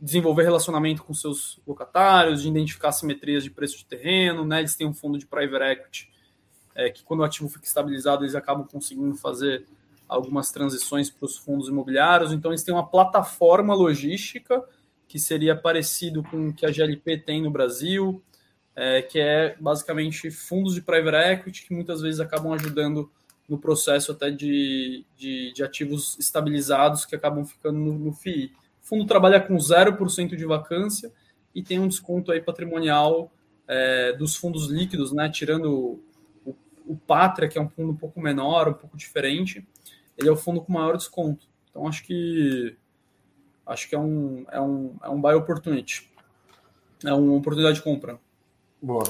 [0.00, 4.58] desenvolver relacionamento com seus locatários, de identificar simetrias de preço de terreno, né?
[4.58, 6.16] Eles têm um fundo de private equity
[6.76, 9.64] é, que quando o ativo fica estabilizado, eles acabam conseguindo fazer
[10.06, 12.32] algumas transições para os fundos imobiliários.
[12.32, 14.62] Então, eles têm uma plataforma logística
[15.08, 18.22] que seria parecido com o que a GLP tem no Brasil,
[18.76, 23.10] é, que é basicamente fundos de private equity que muitas vezes acabam ajudando
[23.48, 28.52] no processo até de, de, de ativos estabilizados que acabam ficando no, no FII.
[28.82, 31.10] O fundo trabalha com 0% de vacância
[31.54, 33.32] e tem um desconto aí patrimonial
[33.66, 35.30] é, dos fundos líquidos, né?
[35.30, 36.00] Tirando
[36.44, 39.66] o, o, Pátria, que é um fundo um pouco menor, um pouco diferente,
[40.18, 41.48] ele é o fundo com maior desconto.
[41.70, 42.76] Então acho que
[43.64, 46.10] acho que é um é um é um buy opportunity.
[47.04, 48.18] É uma oportunidade de compra.
[48.80, 49.04] Boa.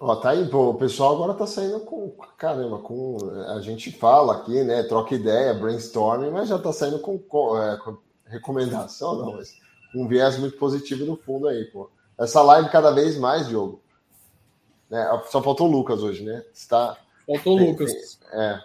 [0.00, 3.16] Ó, tá aí, pô, o pessoal agora tá saindo com caramba, com
[3.48, 7.76] a gente fala aqui, né, troca ideia, brainstorming, mas já tá saindo com, com, é,
[7.78, 9.56] com recomendação, não, mas
[9.94, 11.90] um viés muito positivo no fundo aí, pô.
[12.16, 13.80] Essa live cada vez mais, Diogo.
[14.88, 16.44] Né, só faltou o Lucas hoje, né?
[16.52, 16.96] Está
[17.28, 17.92] Faltou o Lucas.
[17.92, 18.60] Tem, é,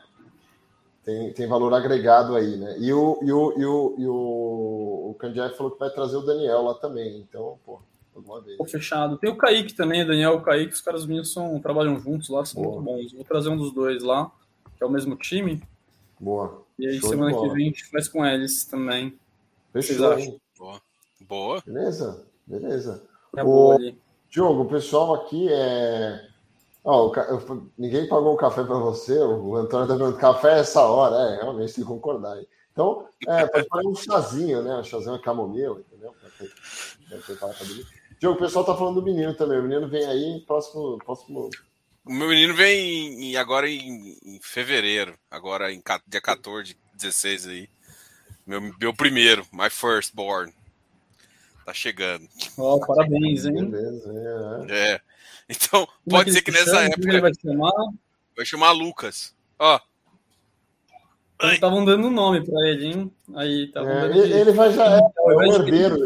[1.03, 2.78] tem, tem valor agregado aí, né?
[2.80, 6.22] E o, e o, e o, e o, o Candiac falou que vai trazer o
[6.22, 7.20] Daniel lá também.
[7.20, 7.82] Então, pô,
[8.15, 8.57] alguma vez.
[8.57, 9.18] Pô, fechado.
[9.18, 12.61] Tem o Kaique também, Daniel o Kaique, os caras minhos são, trabalham juntos lá, são
[12.61, 12.81] Boa.
[12.81, 13.14] muito bons.
[13.14, 14.31] Vou trazer um dos dois lá,
[14.77, 15.61] que é o mesmo time.
[16.19, 16.64] Boa.
[16.77, 19.18] E aí, Show semana que vem, a gente faz com eles também.
[19.72, 20.40] Fechou.
[20.57, 20.81] Boa.
[21.22, 21.64] Boa.
[21.65, 23.03] Beleza, beleza.
[23.35, 23.77] É o...
[24.30, 26.27] Diogo, o pessoal aqui é
[26.85, 30.81] Oh, eu, ninguém pagou o café para você, o Antônio está perguntando café é essa
[30.81, 32.34] hora, é, realmente tem que concordar.
[32.34, 32.45] Aí.
[32.73, 34.76] Então, é, pode fazer um chazinho, né?
[34.76, 36.14] Um chazinho, uma camomila, entendeu?
[38.24, 39.60] Diogo, o pessoal tá falando do menino também.
[39.60, 40.98] O menino vem aí, próximo.
[41.00, 41.50] próximo...
[42.06, 47.70] O meu menino vem em, agora em, em, fevereiro, agora em dia 14, 16 aí.
[48.48, 50.54] Meu, meu primeiro, my first born.
[51.66, 52.26] Tá chegando.
[52.58, 53.70] Oh, parabéns, hein?
[53.70, 54.94] Beleza, é.
[54.94, 55.02] é.
[55.50, 56.86] Então, Como pode é ser que nessa chama?
[56.86, 57.10] época.
[57.10, 57.94] Ele vai chamar?
[58.38, 59.36] Vai chamar Lucas.
[59.60, 59.82] Ó.
[61.42, 63.12] Estavam dando nome para ele, hein?
[63.36, 65.98] Aí, é, ele, ele, vai já é, é o herdeiro.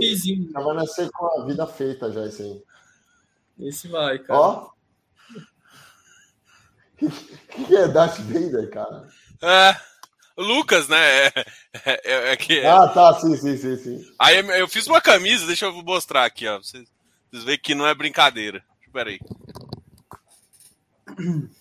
[0.52, 2.64] Já vai nascer com a vida feita já, esse aí.
[3.60, 4.40] Esse vai, cara.
[4.40, 4.70] Ó.
[6.94, 6.98] O
[7.52, 9.08] que, que é Darth Vader, cara?
[9.41, 9.76] É.
[10.38, 10.98] Lucas, né?
[11.28, 11.32] É,
[11.86, 14.14] é, é, é que, ah, tá, sim, sim, sim, sim.
[14.20, 16.60] Aí eu fiz uma camisa, deixa eu mostrar aqui, ó.
[16.60, 16.88] Vocês
[17.32, 18.64] Vocês veem que não é brincadeira.
[18.86, 19.20] Espera aí.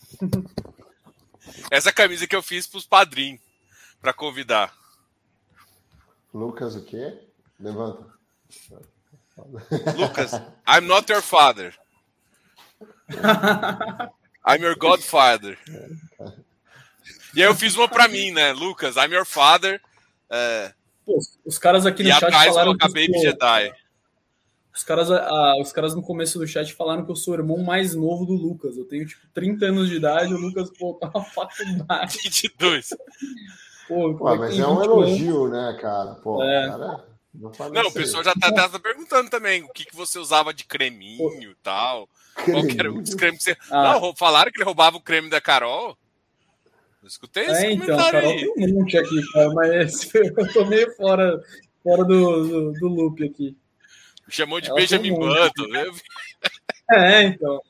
[1.70, 3.40] Essa camisa que eu fiz para os padrinhos,
[4.00, 4.74] para convidar.
[6.32, 7.18] Lucas, o quê?
[7.58, 8.06] Levanta.
[9.96, 10.32] Lucas,
[10.66, 11.74] I'm not your father.
[14.46, 15.58] I'm your godfather.
[17.34, 18.52] E aí eu fiz uma para mim, né?
[18.52, 19.80] Lucas, I'm your father.
[20.30, 20.72] É...
[21.04, 23.74] Pô, os caras aqui no chat falaram que Baby Jedi.
[24.74, 27.58] Os caras, ah, os caras no começo do chat falaram que eu sou o irmão
[27.58, 28.76] mais novo do Lucas.
[28.76, 32.18] Eu tenho, tipo, 30 anos de idade, o Lucas, pô, tá uma faculdade.
[32.24, 32.90] 22.
[33.86, 36.14] Pô, pô mas é um elogio, né, cara?
[36.16, 36.68] Pô, é.
[36.68, 37.04] cara...
[37.38, 40.64] Não, não o pessoal já tá, tá, perguntando também o que, que você usava de
[40.64, 42.08] creminho e tal.
[42.34, 42.66] Creminho.
[42.66, 43.56] Qual era os cremes que você.
[43.70, 44.00] Ah.
[44.00, 45.96] Não, falaram que ele roubava o creme da Carol.
[47.02, 48.52] Eu escutei esse é, então, Carol aí.
[48.54, 51.40] tem um monte aqui, cara, mas eu tô meio fora,
[51.82, 53.56] fora do, do, do loop aqui.
[54.26, 55.84] Me chamou de Ela Benjamin Button, né?
[56.90, 57.60] É, então.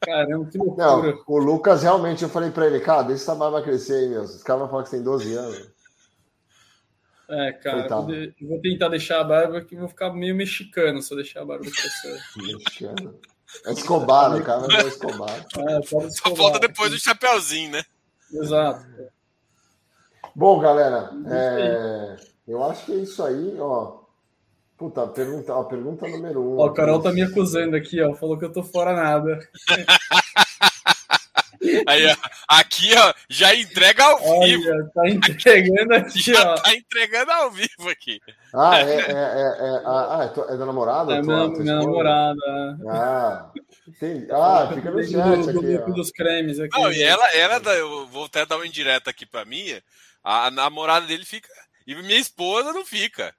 [0.00, 0.86] Caramba, que loucura.
[0.86, 4.22] Não, o Lucas realmente, eu falei pra ele, cara, deixa essa barba crescer aí, meu.
[4.22, 5.74] Os caras vão falar que você tem 12 anos.
[7.28, 7.86] É, cara,
[8.38, 11.44] eu vou tentar deixar a barba que vou ficar meio mexicano se eu deixar a
[11.46, 12.20] barba crescer.
[12.36, 13.18] Mexicano.
[13.66, 15.46] É Escobar, o cara é Escobar.
[15.56, 16.10] É, Escobar.
[16.10, 17.84] Só falta depois do chapéuzinho, né?
[18.32, 18.84] Exato.
[20.34, 22.16] Bom, galera, é...
[22.46, 24.03] eu acho que é isso aí, ó.
[24.76, 26.58] Puta, pergunta, ó, pergunta número um.
[26.58, 28.12] Ó, o Carol tá me acusando aqui, ó.
[28.14, 29.38] Falou que eu tô fora nada.
[31.86, 32.16] Aí, ó,
[32.48, 34.90] aqui, ó, já entrega ao Olha, vivo.
[34.94, 36.54] Tá entregando aqui, já ó.
[36.56, 38.20] Tá entregando ao vivo aqui.
[38.52, 41.14] Ah, é, é, é, é, ah, é, é da namorada?
[41.14, 42.40] É minha, minha namorada.
[42.88, 43.50] Ah,
[43.88, 44.26] entendi.
[44.30, 45.78] Ah, fica no chat do, aqui.
[45.78, 46.78] Do, dos cremes aqui.
[46.78, 49.64] Não, e ela, ela, eu vou até dar uma indireta aqui pra mim.
[50.22, 51.48] A, a namorada dele fica.
[51.86, 53.34] E minha esposa não fica.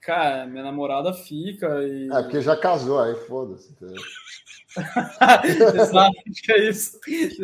[0.00, 2.08] Cara, minha namorada fica e.
[2.10, 3.76] É, porque já casou, aí foda-se.
[5.74, 6.16] Exato,
[6.50, 6.98] é isso.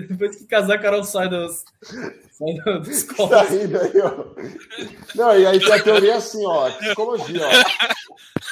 [0.09, 3.49] Depois que casar, a Carol sai dos, sai dos copos.
[3.49, 4.35] Saindo aí, ó.
[5.15, 7.43] Não, e aí tem a teoria assim, ó, psicologia,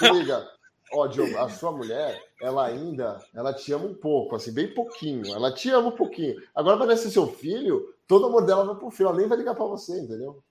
[0.02, 0.12] ó.
[0.12, 0.46] liga,
[0.92, 5.32] ó, Diogo, a sua mulher, ela ainda, ela te ama um pouco, assim, bem pouquinho.
[5.32, 6.36] Ela te ama um pouquinho.
[6.54, 9.54] Agora vai nascer seu filho, todo amor dela vai pro filho, ela nem vai ligar
[9.54, 10.42] pra você, entendeu?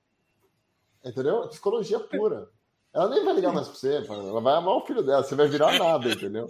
[1.05, 1.47] Entendeu?
[1.49, 2.49] Psicologia pura.
[2.93, 5.47] Ela nem vai ligar mais pra você, ela vai amar o filho dela, você vai
[5.47, 6.47] virar nada, entendeu?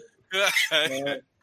[0.71, 1.21] É.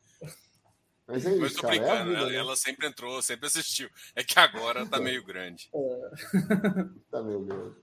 [1.11, 2.37] Mas é isso, Mas tô cara, brincando, é vida, ela, né?
[2.37, 3.91] ela, sempre entrou, sempre assistiu.
[4.15, 5.69] É que agora tá meio grande.
[5.75, 6.11] É.
[7.11, 7.75] tá meio grande.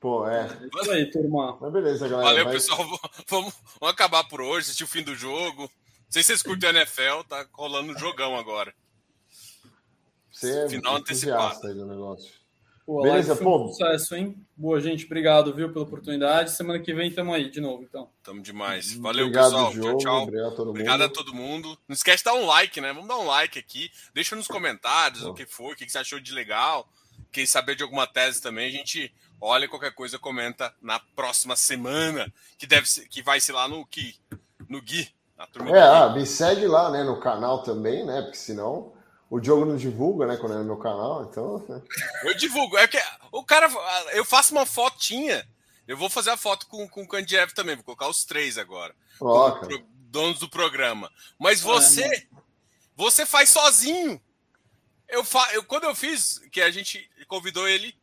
[0.00, 0.46] Pô, é.
[0.46, 1.56] é isso aí, turma.
[1.60, 2.28] Mas beleza, galera.
[2.28, 2.54] Valeu, vai...
[2.54, 2.78] pessoal.
[3.28, 5.62] Vamos, vamos acabar por hoje, assistir o fim do jogo.
[5.62, 5.70] Não
[6.10, 8.74] sei se vocês curtem a NFL, tá rolando um jogão agora.
[10.32, 11.66] Você é Final antecipado.
[11.66, 12.32] Aí do negócio.
[12.88, 13.64] Pô, Beleza, pô.
[13.64, 14.34] Um sucesso, hein?
[14.56, 15.04] Boa, gente.
[15.04, 16.52] Obrigado, viu, pela oportunidade.
[16.52, 18.08] Semana que vem estamos aí de novo, então.
[18.22, 18.94] Tamo demais.
[18.94, 19.72] Valeu, obrigado, pessoal.
[19.72, 20.22] Diogo, tchau, tchau.
[20.22, 20.70] Obrigado a todo mundo.
[20.70, 21.78] Obrigado a todo mundo.
[21.86, 22.90] Não esquece de dar um like, né?
[22.94, 23.90] Vamos dar um like aqui.
[24.14, 25.28] Deixa nos comentários pô.
[25.28, 26.88] o que foi, o que você achou de legal.
[27.30, 32.32] Quem saber de alguma tese também, a gente olha qualquer coisa, comenta na próxima semana,
[32.56, 34.14] que deve ser, que vai ser lá no que
[34.66, 35.10] no Gui.
[35.74, 38.22] é, ah, me segue lá, né, no canal também, né?
[38.22, 38.94] Porque senão
[39.30, 40.36] o Diogo não divulga, né?
[40.36, 41.64] Quando é no meu canal, então.
[41.68, 41.82] Né?
[42.24, 42.78] Eu divulgo.
[42.78, 42.98] É que
[43.30, 43.68] o cara.
[44.12, 45.46] Eu faço uma fotinha.
[45.86, 47.76] Eu vou fazer a foto com, com o Kandiev também.
[47.76, 48.94] Vou colocar os três agora.
[49.18, 51.10] Pro, donos do programa.
[51.38, 52.04] Mas você.
[52.04, 52.22] É,
[52.96, 54.20] você faz sozinho.
[55.08, 57.94] Eu, fa, eu Quando eu fiz, que a gente convidou ele.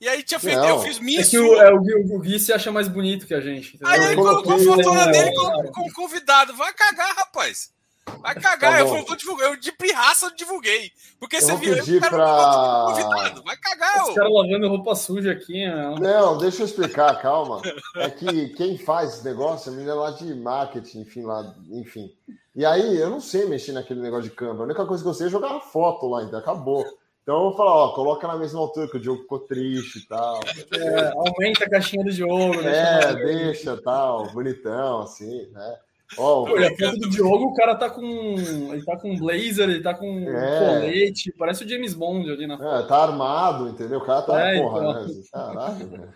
[0.00, 0.68] E aí tinha feito, não.
[0.68, 1.20] eu fiz minha.
[1.20, 3.76] É que o, é, o, o Gui se acha mais bonito que a gente.
[3.76, 3.88] Entendeu?
[3.88, 6.56] Aí ele colocou a fotona dele como, como convidado.
[6.56, 7.72] Vai cagar, rapaz.
[8.20, 10.90] Vai cagar, tá eu, vou, divulgar, eu de pirraça divulguei.
[11.18, 12.84] Porque eu você viu, eu quero pra...
[12.88, 13.42] convidado.
[13.44, 15.66] Vai cagar, Os caras lavando roupa suja aqui.
[15.66, 15.94] Não.
[15.96, 17.60] não, deixa eu explicar, calma.
[17.96, 22.12] É que quem faz esse negócio é a menina lá de marketing, enfim, lá, enfim.
[22.54, 24.60] E aí, eu não sei mexer naquele negócio de câmera.
[24.60, 26.84] A única coisa que eu sei é jogar foto lá, então acabou.
[27.22, 30.06] Então eu vou falar, ó, coloca na mesma altura que o jogo ficou triste e
[30.08, 30.40] tal.
[30.76, 32.60] É, aumenta a caixinha do jogo.
[32.62, 35.78] É, deixa tal, bonitão, assim, né?
[36.16, 38.02] Oh, Pô, a foto do Diogo, o cara tá com.
[38.04, 40.58] Ele tá com um blazer, ele tá com um é.
[40.58, 42.84] colete, parece o James Bond ali na foto.
[42.84, 43.98] É, tá armado, entendeu?
[43.98, 44.40] O cara tá.
[44.40, 45.06] É, porra, então.
[45.06, 45.22] né?
[45.32, 46.08] Caraca, velho.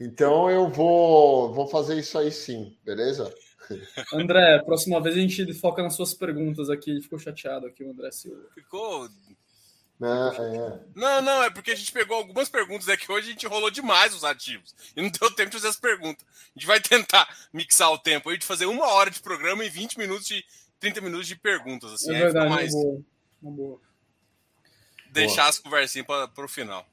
[0.00, 3.32] Então eu vou, vou fazer isso aí sim, beleza?
[4.12, 6.90] André, próxima vez a gente foca nas suas perguntas aqui.
[6.90, 8.42] Ele ficou chateado aqui, o André Silva.
[8.54, 9.08] Ficou
[10.02, 10.80] é, é.
[10.94, 14.14] Não, não, é porque a gente pegou algumas perguntas aqui hoje, a gente rolou demais
[14.14, 14.74] os ativos.
[14.96, 16.26] E não deu tempo de fazer as perguntas.
[16.28, 19.68] A gente vai tentar mixar o tempo aí de fazer uma hora de programa e
[19.68, 20.44] 20 minutos de
[20.80, 21.92] 30 minutos de perguntas.
[21.92, 22.74] Assim, é verdade, mais...
[22.74, 23.00] uma boa.
[23.42, 23.80] Uma boa.
[25.10, 25.48] Deixar boa.
[25.50, 26.84] as conversinhas para o final.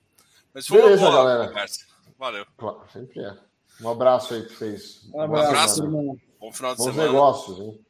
[0.53, 1.48] Mas foi Beleza, uma boa galera.
[1.48, 1.86] conversa.
[2.19, 2.45] Valeu.
[2.57, 3.38] Claro, sempre é.
[3.82, 5.02] Um abraço aí para vocês.
[5.11, 6.19] Um abraço, um abraço irmão.
[6.40, 7.11] Bom final de Bons semana.
[7.11, 7.86] negócios, hein?